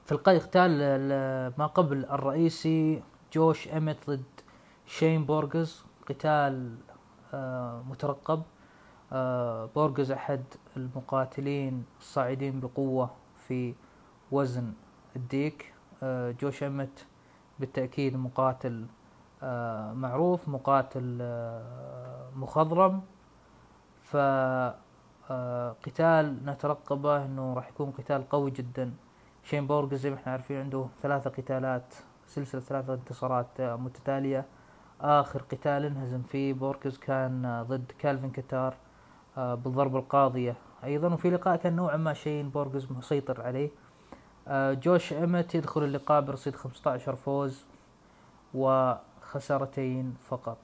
في 0.04 0.12
القتال 0.12 0.78
ما 1.58 1.66
قبل 1.66 2.04
الرئيسي 2.04 3.02
جوش 3.32 3.68
امت 3.68 4.10
ضد 4.10 4.22
شين 4.86 5.24
بورغز 5.24 5.84
قتال 6.08 6.76
مترقب. 7.90 8.42
بورغز 9.74 10.10
أحد 10.10 10.42
المقاتلين 10.76 11.84
الصاعدين 12.00 12.60
بقوة 12.60 13.10
في 13.48 13.74
وزن 14.32 14.72
الديك 15.16 15.74
آه، 16.02 16.30
جوش 16.30 16.50
امت 16.50 17.06
بالتأكيد 17.60 18.16
مقاتل 18.16 18.86
آه، 19.42 19.92
معروف 19.92 20.48
مقاتل 20.48 21.18
آه، 21.20 22.30
مخضرم. 22.36 23.02
ف 24.02 24.16
قتال 25.86 26.46
نترقبه 26.46 27.24
إنه 27.24 27.54
راح 27.54 27.68
يكون 27.68 27.90
قتال 27.90 28.28
قوي 28.28 28.50
جدا. 28.50 28.94
شين 29.44 29.66
بورغ 29.66 29.94
زي 29.94 30.10
ما 30.10 30.16
إحنا 30.16 30.32
عارفين 30.32 30.60
عنده 30.60 30.86
ثلاثة 31.02 31.30
قتالات 31.30 31.94
سلسلة 32.26 32.60
ثلاثة 32.60 32.94
انتصارات 32.94 33.60
متتالية. 33.60 34.44
آخر 35.00 35.42
قتال 35.42 35.84
انهزم 35.84 36.22
فيه 36.22 36.52
بورغز 36.52 36.98
كان 36.98 37.64
ضد 37.68 37.92
كالفين 37.98 38.30
كتار 38.30 38.74
بالضربة 39.36 39.98
القاضية. 39.98 40.56
أيضا 40.84 41.14
وفي 41.14 41.30
لقاء 41.30 41.56
كان 41.56 41.76
نوعا 41.76 41.96
ما 41.96 42.12
شين 42.12 42.50
بورغز 42.50 42.92
مسيطر 42.92 43.42
عليه. 43.42 43.70
جوش 44.50 45.12
امت 45.12 45.54
يدخل 45.54 45.84
اللقاء 45.84 46.20
برصيد 46.20 46.56
15 46.56 47.16
فوز 47.16 47.64
وخسارتين 48.54 50.16
فقط. 50.28 50.58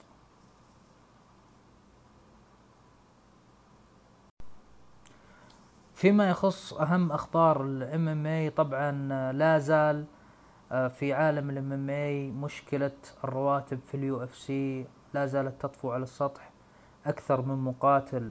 فيما 5.95 6.31
يخص 6.31 6.73
أهم 6.73 7.13
أخبار 7.13 7.65
ال 7.65 8.09
MMA 8.09 8.51
طبعا 8.51 9.09
آه، 9.13 9.33
لا 9.33 9.59
زال 9.59 10.05
آه، 10.73 10.89
في 10.89 11.13
عالم 11.13 11.51
ال 11.51 11.73
MMA 11.73 12.31
مشكلة 12.31 12.93
الرواتب 13.25 13.81
في 13.87 13.97
ال 13.97 14.25
UFC 14.25 14.87
لا 15.15 15.27
زالت 15.27 15.63
تطفو 15.63 15.91
على 15.93 16.03
السطح. 16.03 16.51
أكثر 17.07 17.43
من 17.43 17.55
مقاتل 17.55 18.31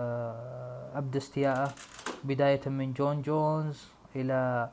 آه، 0.00 0.98
ابدى 0.98 1.18
استياءه 1.18 1.72
بداية 2.24 2.68
من 2.68 2.92
جون 2.92 3.22
جونز 3.22 3.88
إلى 4.16 4.70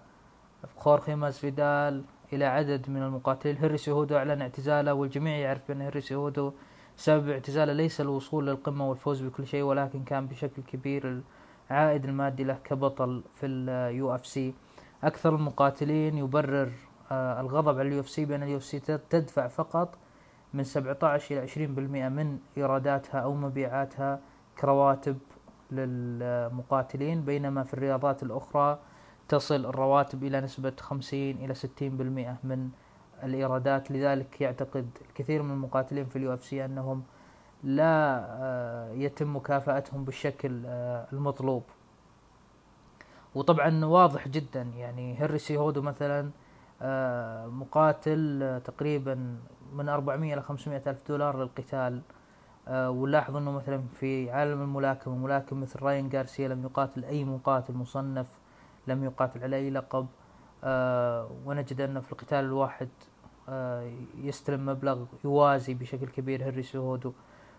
خورخي 0.75 1.15
ماسفيدال 1.15 2.03
إلى 2.33 2.45
عدد 2.45 2.89
من 2.89 3.03
المقاتلين. 3.03 3.57
هنري 3.57 3.77
سيهودو 3.77 4.17
أعلن 4.17 4.41
اعتزاله 4.41 4.93
والجميع 4.93 5.37
يعرف 5.37 5.67
بأن 5.67 5.81
هنري 5.81 6.01
سيهودو 6.01 6.51
سبب 6.97 7.29
اعتزاله 7.29 7.73
ليس 7.73 8.01
الوصول 8.01 8.47
للقمة 8.47 8.89
والفوز 8.89 9.21
بكل 9.21 9.47
شيء 9.47 9.63
ولكن 9.63 10.03
كان 10.03 10.27
بشكل 10.27 10.61
كبير 10.61 11.21
العائد 11.71 12.05
المادي 12.05 12.43
له 12.43 12.57
كبطل 12.63 13.23
في 13.33 13.45
ال 13.45 14.15
UFC 14.15 14.53
أكثر 15.03 15.35
المقاتلين 15.35 16.17
يبرر 16.17 16.71
آه، 17.11 17.41
الغضب 17.41 17.79
على 17.79 17.87
ال 17.87 17.99
UFC 17.99 18.25
بأن 18.25 18.43
ال 18.43 18.57
UFC 18.57 18.79
تدفع 19.09 19.47
فقط 19.47 19.97
من 20.53 20.63
17 20.63 21.35
إلى 21.35 21.47
20% 21.47 22.09
من 22.09 22.39
إيراداتها 22.57 23.19
أو 23.19 23.33
مبيعاتها 23.33 24.19
كرواتب 24.59 25.17
للمقاتلين 25.71 27.21
بينما 27.21 27.63
في 27.63 27.73
الرياضات 27.73 28.23
الأخرى 28.23 28.79
تصل 29.33 29.65
الرواتب 29.65 30.23
إلى 30.23 30.41
نسبة 30.41 30.73
50 30.79 31.19
إلى 31.31 31.55
60% 31.55 32.37
من 32.43 32.69
الإيرادات. 33.23 33.91
لذلك 33.91 34.41
يعتقد 34.41 34.87
الكثير 35.09 35.41
من 35.41 35.51
المقاتلين 35.51 36.05
في 36.05 36.15
ال 36.15 36.33
UFC 36.33 36.65
أنهم 36.65 37.03
لا 37.63 38.25
آه، 38.29 38.91
يتم 38.91 39.35
مكافأتهم 39.35 40.05
بالشكل 40.05 40.61
آه، 40.65 41.07
المطلوب. 41.13 41.63
وطبعا 43.35 43.85
واضح 43.85 44.27
جدا 44.27 44.61
يعني 44.61 45.15
هنري 45.15 45.39
سيهودو 45.39 45.81
مثلا 45.81 46.29
آه، 46.81 47.47
مقاتل 47.47 48.61
تقريبا 48.65 49.37
من 49.73 49.89
400 49.89 50.33
إلى 50.33 50.41
500 50.41 50.81
ألف 50.87 51.07
دولار 51.07 51.37
للقتال. 51.37 52.01
ونلاحظ 52.69 53.35
أنه 53.35 53.51
مثلا 53.51 53.83
في 53.99 54.31
عالم 54.31 54.61
الملاكمة 54.61 55.15
ملاكم 55.15 55.61
مثل 55.61 55.81
راين 55.81 56.09
غارسيا 56.13 56.47
لم 56.47 56.63
يقاتل 56.63 57.05
أي 57.05 57.23
مقاتل 57.23 57.73
مصنف. 57.73 58.42
لم 58.87 59.03
يقاتل 59.03 59.43
على 59.43 59.55
أي 59.55 59.69
لقب 59.69 60.07
ونجد 61.45 61.81
أن 61.81 62.01
في 62.01 62.11
القتال 62.11 62.39
الواحد 62.45 62.89
يستلم 64.17 64.65
مبلغ 64.65 65.05
يوازي 65.23 65.73
بشكل 65.73 66.07
كبير 66.07 66.43
هنري 66.43 66.63
سيهودو 66.63 67.13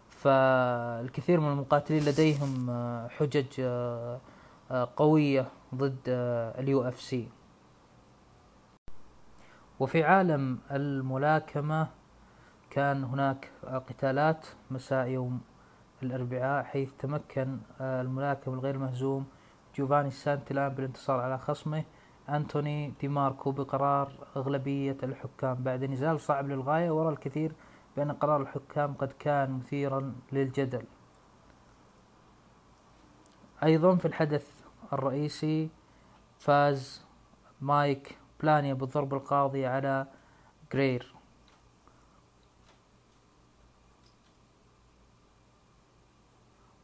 فالكثير 0.09 1.41
من 1.41 1.53
المقاتلين 1.53 2.05
لديهم 2.05 2.71
آه، 2.71 3.09
حجج 3.09 3.61
آه، 3.61 4.21
آه، 4.71 4.89
قوية 4.97 5.49
ضد 5.75 6.01
ال 6.59 6.89
UFC. 6.89 7.29
وفي 9.81 10.05
عالم 10.05 10.59
الملاكمة 10.71 11.89
كان 12.71 13.05
هناك 13.05 13.51
قتالات 13.65 14.47
مساء 14.71 15.07
يوم 15.09 15.41
الأربعاء 16.03 16.65
حيث 16.65 16.93
تمكن 16.99 17.59
الملاكم 17.81 18.55
الغير 18.55 18.79
مهزوم 18.79 19.27
جوفاني 19.77 20.11
سانتلان 20.11 20.75
بالانتصار 20.75 21.21
على 21.21 21.39
خصمه. 21.39 21.85
أنتوني 22.29 22.95
دي 23.01 23.09
ماركو 23.09 23.51
بقرار 23.53 24.13
أغلبية 24.37 24.97
الحكام. 25.03 25.55
بعد 25.55 25.85
نزال 25.85 26.21
صعب 26.21 26.49
للغاية 26.49 26.91
ورأى 26.91 27.12
الكثير 27.13 27.53
بأن 27.97 28.13
قرار 28.13 28.43
الحكام 28.43 28.95
قد 28.95 29.13
كان 29.19 29.51
مثيرا 29.51 30.15
للجدل. 30.33 30.85
أيضا 33.63 33.97
في 33.97 34.05
الحدث 34.05 34.63
الرئيسي 34.93 35.71
فاز 36.39 37.05
مايك 37.61 38.19
بلانيا 38.41 38.75
بالضرب 38.75 39.15
القاضي 39.15 39.67
على 39.67 40.07
جرير. 40.73 41.14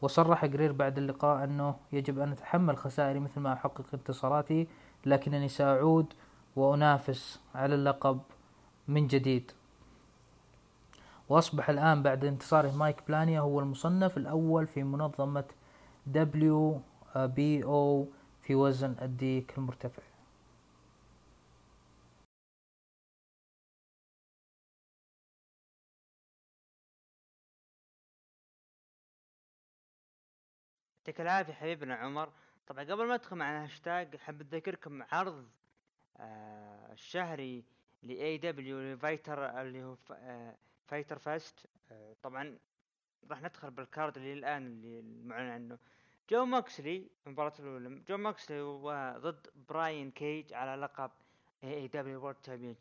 وصرح 0.02 0.46
جرير 0.46 0.72
بعد 0.72 0.98
اللقاء 0.98 1.44
أنه 1.44 1.74
يجب 1.92 2.18
أن 2.18 2.32
أتحمل 2.32 2.76
خسائري 2.76 3.20
مثل 3.20 3.40
ما 3.40 3.52
أحقق 3.52 3.84
انتصاراتي 3.94 4.66
لكنني 5.06 5.48
سأعود 5.48 6.06
وأنافس 6.56 7.40
على 7.54 7.74
اللقب 7.74 8.20
من 8.88 9.06
جديد. 9.06 9.52
وأصبح 11.28 11.70
الآن 11.70 12.02
بعد 12.02 12.24
انتصاره 12.24 12.76
مايك 12.76 12.96
بلانيا 13.08 13.40
هو 13.40 13.60
المصنف 13.60 14.16
الأول 14.16 14.66
في 14.66 14.82
منظمة 14.82 15.44
أو 17.64 18.06
في 18.42 18.54
وزن 18.54 18.94
الديك 19.02 19.54
المرتفع. 19.58 20.02
يعطيك 31.00 31.20
العافية 31.20 31.52
حبيبنا 31.52 31.94
عمر 31.94 32.32
طبعا 32.66 32.84
قبل 32.84 33.06
ما 33.06 33.14
أدخل 33.14 33.36
مع 33.36 33.50
الهاشتاج 33.56 34.16
حاب 34.16 34.40
اذكركم 34.40 35.02
عرض 35.12 35.48
آه 36.16 36.92
الشهري 36.92 37.64
ل 38.02 38.38
AEW 38.38 38.70
ل 38.70 38.80
Fyter 38.80 39.60
اللي 39.60 39.84
هو 39.84 39.96
آه 40.12 40.56
Fyter 40.86 41.18
Fest 41.18 41.66
آه، 41.90 42.16
طبعا 42.22 42.58
راح 43.30 43.42
ندخل 43.42 43.70
بال 43.70 43.86
card 43.86 44.16
اللي 44.16 44.32
الآن 44.32 44.66
اللي 44.66 45.00
المعلن 45.00 45.50
عنه. 45.50 45.78
جون 46.30 46.44
موكسلي 46.44 47.10
مباراة 47.26 47.52
الأولى 47.58 48.02
جون 48.08 48.16
موكسلي 48.16 48.60
ضد 49.18 49.46
براين 49.68 50.10
كيج 50.10 50.52
على 50.52 50.80
لقب 50.82 51.10
AEW 51.64 51.88
World 51.88 52.34
Champion 52.34 52.76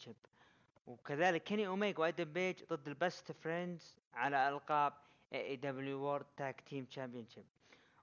وكذلك 0.87 1.43
كيني 1.43 1.67
اوميجا 1.67 1.99
وادم 1.99 2.33
بيج 2.33 2.63
ضد 2.63 2.87
ال 2.87 2.96
Best 2.96 3.31
Friends 3.31 3.97
على 4.13 4.49
ألقاب 4.49 4.93
AEW 5.33 5.55
World 5.55 6.25
Tag 6.37 6.61
Team 6.61 6.85
Champion 6.85 7.27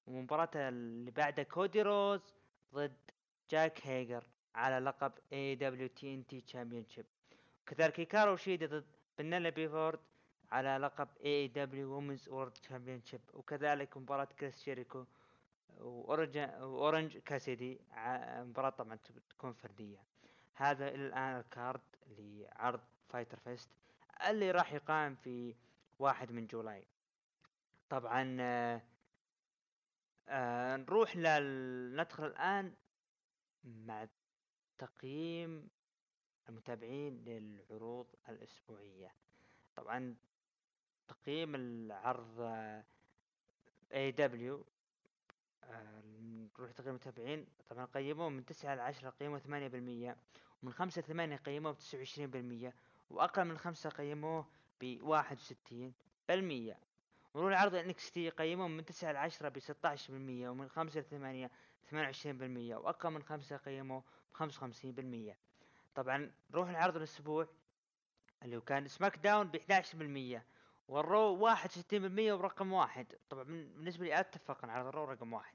ومباراة 0.07 0.51
اللي 0.55 1.11
بعدها 1.11 1.45
كودي 1.45 1.83
رودز 1.82 2.20
ضد 2.74 2.97
جاك 3.51 3.87
هيجر 3.87 4.24
على 4.55 4.78
لقب 4.78 5.12
اي 5.33 5.55
دبليو 5.55 5.89
تي 5.89 6.15
ان 6.15 6.27
تي 6.27 6.41
تشامبيون 6.41 6.87
شيب 6.89 7.07
وكذلك 7.62 8.01
هيكارو 8.01 8.37
شيدا 8.37 8.66
ضد 8.66 8.85
بينيلوبي 9.19 9.51
فورد 9.51 10.01
على 10.53 10.78
لقب 10.78 11.09
AEW 11.24 11.48
Women's 11.48 12.28
World 12.28 12.53
Championship 12.53 13.20
وكذلك 13.35 13.97
مباراة 13.97 14.24
كريس 14.24 14.62
جيريكو 14.62 15.05
واورنج 15.81 16.39
واورنج 16.61 17.19
كاسيدي 17.19 17.81
مباراة 18.39 18.70
طبعا 18.70 18.99
تكون 19.31 19.53
فردية. 19.53 19.99
هذا 20.55 20.89
إلى 20.89 21.07
الآن 21.07 21.39
ال 21.39 21.47
card 21.47 21.81
لعرض 22.19 22.81
Fyter 23.09 23.39
Fest 23.39 23.70
اللي 24.31 24.51
راح 24.51 24.73
يقام 24.73 25.15
في 25.15 25.55
واحد 25.99 26.33
من 26.33 26.47
جولاي. 26.47 26.85
طبعا 27.91 28.37
آه 30.28 30.74
آه 30.74 30.77
نروح 30.77 31.16
لل 31.16 31.97
ندخل 31.97 32.27
الآن 32.27 32.74
مع 33.65 34.09
تقييم 34.78 35.69
المتابعين 36.48 37.24
للعروض 37.24 38.07
الأسبوعية. 38.28 39.15
طبعا 39.77 40.16
تقييم 41.09 41.55
العرض 41.55 42.40
AEW 43.93 44.65
نروح 46.59 46.70
تقييم 46.73 46.89
المتابعين. 46.90 47.47
طبعا 47.69 47.85
قيموه 47.85 48.28
من 48.28 48.44
تسعة 48.44 48.74
إلى 48.74 48.82
عشرة 48.82 49.11
قيموه 49.11 49.39
ثمانية 49.39 49.69
بالمية. 49.69 50.16
ومن 50.62 50.73
خمسة 50.73 51.01
لثمانية 51.01 51.36
قيموه 51.36 51.73
بتسعة 51.73 51.98
وعشرين 51.98 52.31
بالمية. 52.31 52.74
وأقل 53.11 53.44
من 53.44 53.59
خمسة 53.59 53.90
قيموه 53.90 54.47
بواحد 54.81 55.36
وستين 55.36 55.94
بالمية. 56.28 56.78
ونروح 57.37 57.53
لعرض 57.53 57.75
NXT 57.74 58.31
قيموه 58.31 58.69
من 58.69 58.85
تسعة 58.85 59.11
إلى 59.11 59.19
عشرة 59.19 59.49
بستة 59.49 59.89
عشر 59.89 60.13
بالمية 60.13 60.49
ومن 60.49 60.69
خمسة 60.69 61.01
لثمانية 61.01 61.51
ثمانية 61.91 62.07
وعشرين 62.07 62.39
بالمية 62.39 62.77
وأقل 62.77 63.11
من 63.11 63.23
خمسة 63.23 63.57
قيموه 63.57 64.03
بخمسة 64.33 64.59
وخمسين 64.59 64.93
بالمية. 64.93 65.39
طبعا 65.95 66.33
نروح 66.51 66.71
لعرض 66.71 66.97
الأسبوع 66.97 67.49
اللي 68.43 68.61
كان 68.61 68.89
SmackDown 68.89 69.51
ب 69.51 69.57
11% 69.57 70.43
وال 70.89 71.08
Raw 71.08 71.36
61% 71.37 72.33
ورقم 72.33 72.73
واحد. 72.73 73.07
طبعا 73.31 73.45
بالنسبة 73.45 74.05
لي 74.05 74.21
أتفق 74.21 74.65
على 74.65 74.89
ال 74.89 74.93
Raw 74.93 75.05
رقم 75.05 75.33
واحد. 75.33 75.55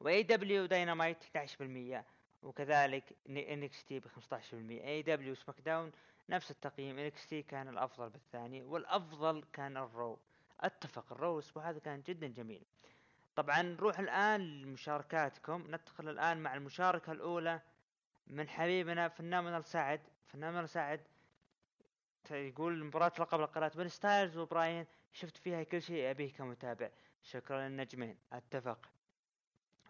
و 0.00 0.22
AEW 0.22 0.66
Dynamite 0.66 1.22
11% 1.22 2.04
وكذلك 2.42 3.16
NXT 3.28 4.00
ب 4.00 4.06
15% 4.06 4.54
إي 4.70 5.02
دبليو 5.02 5.34
سماك 5.34 5.60
داون 5.60 5.92
نفس 6.28 6.50
التقييم 6.50 6.98
NXT 6.98 7.42
كان 7.42 7.68
الأفضل 7.68 8.10
بالثاني 8.10 8.62
والأفضل 8.62 9.44
كان 9.52 9.76
ال 9.76 9.84
Raw. 9.84 10.18
أتفق 10.60 11.12
ال 11.12 11.18
Raw 11.18 11.34
الأسبوع 11.34 11.70
هذا 11.70 11.78
كان 11.78 12.02
جدا 12.02 12.26
جميل. 12.26 12.64
طبعا 13.36 13.62
نروح 13.62 13.98
الآن 13.98 14.62
لمشاركاتكم. 14.62 15.64
ندخل 15.68 16.08
الآن 16.08 16.38
مع 16.38 16.54
المشاركة 16.54 17.12
الأولى 17.12 17.60
من 18.26 18.48
حبيبنا 18.48 19.08
فنان 19.08 19.62
سعد. 19.62 20.00
فنان 20.26 20.66
سعد 20.66 21.00
يقول 22.30 22.84
مباراة 22.84 23.12
لقب 23.18 23.40
القناة 23.40 23.72
بين 23.76 23.88
ستايلز 23.88 24.38
وبراين. 24.38 24.86
شفت 25.12 25.36
فيها 25.36 25.62
كل 25.62 25.82
شيء 25.82 26.10
أبيه 26.10 26.32
كمتابع. 26.32 26.90
شكرا 27.22 27.68
للنجمين. 27.68 28.18
أتفق. 28.32 28.90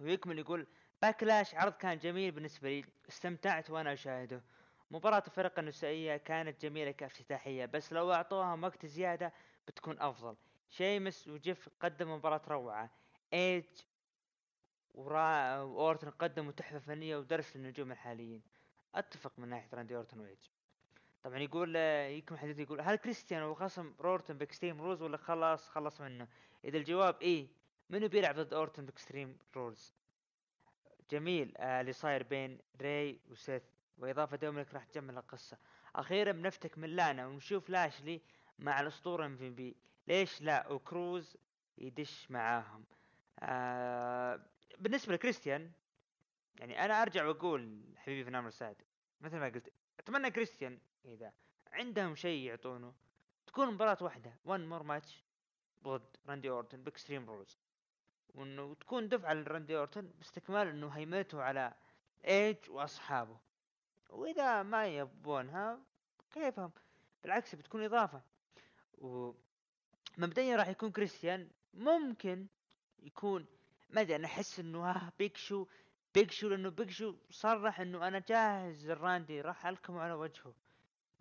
ويكمل 0.00 0.38
يقول 0.38 0.66
Backlash 1.02 1.54
عرض 1.54 1.72
كان 1.72 1.98
جميل 1.98 2.30
بالنسبة 2.30 2.68
لي. 2.68 2.84
استمتعت 3.08 3.70
وأنا 3.70 3.92
أشاهده. 3.92 4.42
مباراة 4.90 5.22
الفرق 5.26 5.58
النسائية 5.58 6.16
كانت 6.16 6.62
جميلة 6.62 6.90
كافتتاحية 6.90 7.66
بس 7.66 7.92
لو 7.92 8.12
أعطوها 8.12 8.54
وقت 8.54 8.86
زيادة 8.86 9.32
بتكون 9.68 10.00
أفضل. 10.00 10.36
شيمس 10.70 11.28
وجيف 11.28 11.68
قدموا 11.80 12.16
مباراة 12.16 12.42
روعة. 12.48 12.90
إيج 13.32 13.64
ورا 14.94 15.58
واورتن 15.62 16.10
قدموا 16.10 16.52
تحفة 16.52 16.78
فنية 16.78 17.16
ودرس 17.16 17.56
للنجوم 17.56 17.92
الحاليين. 17.92 18.42
أتفق 18.94 19.32
من 19.38 19.48
ناحية 19.48 19.68
راندي 19.74 19.96
اورتن 19.96 20.20
وإيج. 20.20 20.38
طبعا 21.22 21.38
يقول 21.38 21.76
يكمل 21.76 22.36
حديثه 22.36 22.58
يقول 22.58 22.80
هل 22.80 22.96
كريستيان 22.96 23.50
هو 23.50 23.65
خصم 23.65 23.94
اورتن 24.00 24.38
ب 24.38 24.44
Extreme 24.44 24.82
Rules 24.82 25.02
ولا 25.02 25.16
خلاص 25.16 25.68
خلص 25.68 26.00
منه؟ 26.00 26.28
إذا 26.64 26.78
الجواب 26.78 27.16
إيه. 27.22 27.48
منو 27.90 28.08
بيلعب 28.08 28.34
ضد 28.34 28.54
اورتن 28.54 28.86
ب 28.86 28.93
Extreme 28.93 29.38
Rules؟ 29.56 29.94
جميل. 31.10 31.56
آه 31.56 31.80
اللي 31.80 31.92
صاير 31.92 32.22
بين 32.22 32.58
راي 32.80 33.20
وسيث. 33.30 33.62
واضافه 33.98 34.36
دومينيك 34.36 34.74
راح 34.74 34.84
تجمل 34.84 35.18
القصة. 35.18 35.58
أخيرا 35.96 36.32
بنفتك 36.32 36.78
من 36.78 36.88
لانا 36.88 37.26
ونشوف 37.26 37.70
لاشلي 37.70 38.20
مع 38.58 38.80
الأسطورة 38.80 39.26
MVP. 39.26 39.76
ليش 40.08 40.42
لا 40.42 40.68
وكروز 40.72 41.36
يدش 41.78 42.30
معاهم؟ 42.30 42.84
آه 43.40 44.40
بالنسبة 44.78 45.14
لكريستيان 45.14 45.70
يعني 46.58 46.84
أنا 46.84 47.02
أرجع 47.02 47.26
وأقول 47.26 47.82
حبيبي 47.96 48.24
فنان 48.24 48.50
سعد 48.50 48.76
مثل 49.20 49.36
ما 49.36 49.48
قلت 49.48 49.72
أتمنى 50.00 50.30
كريستيان 50.30 50.78
إذا 51.04 51.32
عندهم 51.72 52.14
شيء 52.14 52.46
يعطونه 52.46 52.94
تكون 53.46 53.74
مباراة 53.74 53.98
واحدة 54.00 54.36
one 54.44 54.68
more 54.68 54.82
match 54.82 55.24
ضد 55.82 56.16
راندي 56.28 56.50
أورتن 56.50 56.82
ب 56.82 56.88
Extreme 56.88 57.30
Rules. 57.30 57.58
وإنه 58.34 58.74
تكون 58.74 59.08
دفعة 59.08 59.34
لراندي 59.34 59.76
أورتن 59.76 60.10
باستكمال 60.18 60.68
إنه 60.68 60.88
هيمنته 60.88 61.42
على 61.42 61.74
إيج 62.24 62.56
وأصحابه. 62.70 63.38
وإذا 64.10 64.62
ما 64.62 64.86
يبونها 64.86 65.78
كيفهم؟ 66.30 66.72
بالعكس 67.22 67.54
بتكون 67.54 67.84
إضافة. 67.84 68.22
و 68.98 69.32
مبدئيا 70.18 70.56
راح 70.56 70.68
يكون 70.68 70.90
كريستيان. 70.90 71.48
ممكن 71.74 72.46
يكون 73.02 73.46
ما 73.90 74.00
أدري 74.00 74.16
أنا 74.16 74.26
أحس 74.26 74.60
إنه 74.60 74.90
ها 74.90 75.12
بيك 75.18 75.36
شو 75.36 75.66
بيج 76.14 76.30
شو 76.30 76.48
لأنه 76.48 76.68
بيج 76.68 76.90
شو 76.90 77.14
صرح 77.30 77.80
إنه 77.80 78.08
أنا 78.08 78.18
جاهز 78.18 78.90
لراندي 78.90 79.40
راح 79.40 79.66
ألكمه 79.66 79.98
على 79.98 80.12
وجهه 80.12 80.54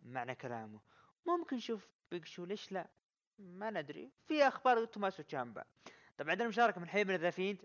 معنى 0.04 0.36
كلامه. 0.36 0.80
ممكن 1.26 1.56
نشوف 1.56 1.88
بيج 2.12 2.26
شو 2.26 2.46
ليش 2.46 2.72
لا؟ 2.72 2.88
ما 3.40 3.70
ندري. 3.70 4.12
في 4.28 4.48
أخبار 4.48 4.86
توماسو 4.86 5.24
تشامبا. 5.24 5.64
طبعا 6.18 6.32
عندنا 6.32 6.48
مشاركة 6.48 6.82
من 6.82 6.90
حبيبنا 6.90 7.18
The 7.18 7.30
Fiend. 7.30 7.58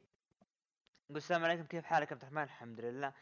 يقول 1.05 1.16
السلام 1.17 1.45
عليكم 1.45 1.65
كيف 1.65 1.85
حالك 1.85 2.13
عبد 2.13 2.23
الرحمن؟ 2.23 2.43
الحمد 2.43 2.81
لله. 2.81 3.13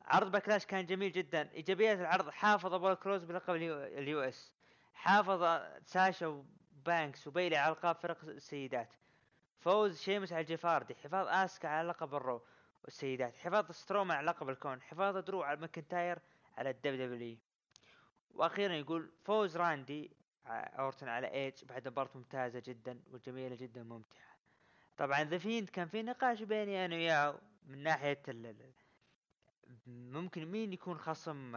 عرض 0.00 0.30
Backlash 0.30 0.66
كان 0.66 0.86
جميل 0.86 1.12
جدا. 1.12 1.52
إيجابيات 1.52 1.98
العرض 1.98 2.30
حفاظ 2.30 2.74
أبولو 2.74 2.94
كروز 2.94 3.24
بلقب 3.24 3.54
ال 3.54 4.20
US. 4.20 4.52
حفاظ 4.94 5.60
ساشا 5.84 6.44
بانكس 6.86 7.26
وبيلي 7.26 7.56
على 7.56 7.72
القاب 7.72 7.96
فرق 7.96 8.24
السيدات. 8.24 8.88
فوز 9.60 10.00
شيمس 10.00 10.32
على 10.32 10.40
جيف 10.40 10.63
هاردي 10.63 10.94
حفاظ 10.94 11.26
آسكا 11.28 11.68
على 11.68 11.88
لقب 11.88 12.14
ال 12.14 12.21
Raw 12.21 12.42
والسيدات 12.84 13.36
حفاظ 13.36 13.70
سترومان 13.72 14.14
على 14.14 14.26
لقب 14.26 14.48
الكون 14.48 14.82
حفاظ 14.82 15.16
درو 15.16 15.60
ماكنتاير 15.60 16.18
على 16.58 16.70
ال 16.70 17.06
WW 17.06 17.36
وأخيرا 18.30 18.74
يقول 18.74 19.10
فوز 19.24 19.56
راندي 19.56 20.10
اورتن 20.46 21.08
على 21.08 21.26
ايج 21.26 21.64
بعد 21.64 21.88
مباراة 21.88 22.10
ممتازة 22.14 22.62
جدا 22.66 23.00
وجميلة 23.10 23.56
جدا 23.56 23.82
ممتعة 23.82 24.36
طبعا 24.96 25.24
The 25.24 25.38
Fiend 25.38 25.68
كان 25.70 25.88
في 25.88 26.02
نقاش 26.02 26.42
بيني 26.42 26.84
أنا 26.84 26.96
وياه 26.96 27.38
من 27.66 27.82
ناحية 27.82 28.22
ممكن 29.86 30.44
مين 30.46 30.72
يكون 30.72 30.98
خصم 30.98 31.56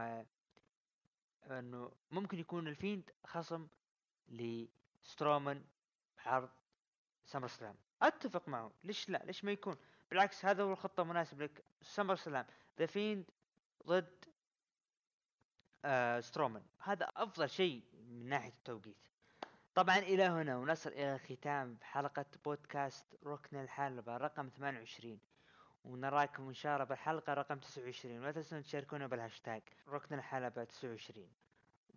إنه 1.50 1.92
ممكن 2.12 2.40
يكون 2.40 2.68
ال 2.68 2.75
Fiend 2.75 3.10
خصم 3.26 3.68
لسترومان 5.06 5.64
عرض 6.26 6.50
SummerSlam 7.26 7.76
أتفق 8.02 8.48
معه. 8.48 8.72
ليش 8.84 9.10
لا؟ 9.10 9.22
ليش 9.26 9.44
ما 9.44 9.52
يكون؟ 9.52 9.76
بالعكس 10.10 10.46
هذا 10.46 10.64
هو 10.64 10.72
الخصم 10.72 11.02
المناسب 11.02 11.42
لك. 11.42 11.64
SummerSlam 11.82 12.46
The 12.80 12.86
Fiend 12.86 13.26
ضد 13.88 14.26
آه 15.86 16.20
سترومان 16.20 16.64
هذا 16.80 17.06
أفضل 17.18 17.50
شيء 17.50 17.84
من 17.94 18.30
ناحية 18.30 18.50
التوقيت. 18.50 18.98
طبعا 19.76 19.98
إلى 19.98 20.24
هنا 20.24 20.58
ونصل 20.58 20.90
إلى 20.90 21.20
ختام 21.20 21.78
حلقة 21.82 22.26
بودكاست 22.46 23.06
ركن 23.26 23.58
الحلبة 23.58 24.18
رقم 24.18 24.50
28 24.58 25.20
ونراكم 25.84 26.48
إن 26.48 26.54
شاء 26.54 26.74
الله 26.74 26.86
بالحلقة 26.86 27.34
رقم 27.34 27.60
29 27.60 28.20
ولا 28.20 28.32
تنسون 28.32 28.64
تشاركونا 28.64 29.08
بالهاشتاج 29.08 29.62
ركن 29.88 30.16
الحلبة 30.16 30.64
29 30.64 31.28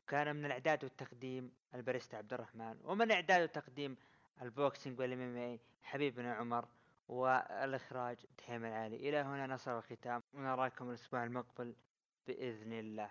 كان 0.09 0.37
من 0.37 0.45
الإعداد 0.45 0.85
والتقديم 0.85 1.53
الباريستا 1.75 2.17
عبد 2.17 2.33
الرحمن 2.33 2.79
ومن 2.85 3.03
الاعداد 3.03 3.41
والتقديم 3.41 3.97
البوكسينج 4.43 5.01
والام 5.01 5.59
حبيبنا 5.83 6.35
عمر 6.35 6.69
والإخراج 7.09 8.27
دحيم 8.39 8.65
العالي. 8.65 8.97
إلى 8.97 9.17
هنا 9.17 9.47
نصل 9.47 9.79
الختام 9.79 10.23
ونراكم 10.35 10.89
الأسبوع 10.89 11.25
المقبل 11.25 11.75
بإذن 12.27 12.73
الله. 12.73 13.11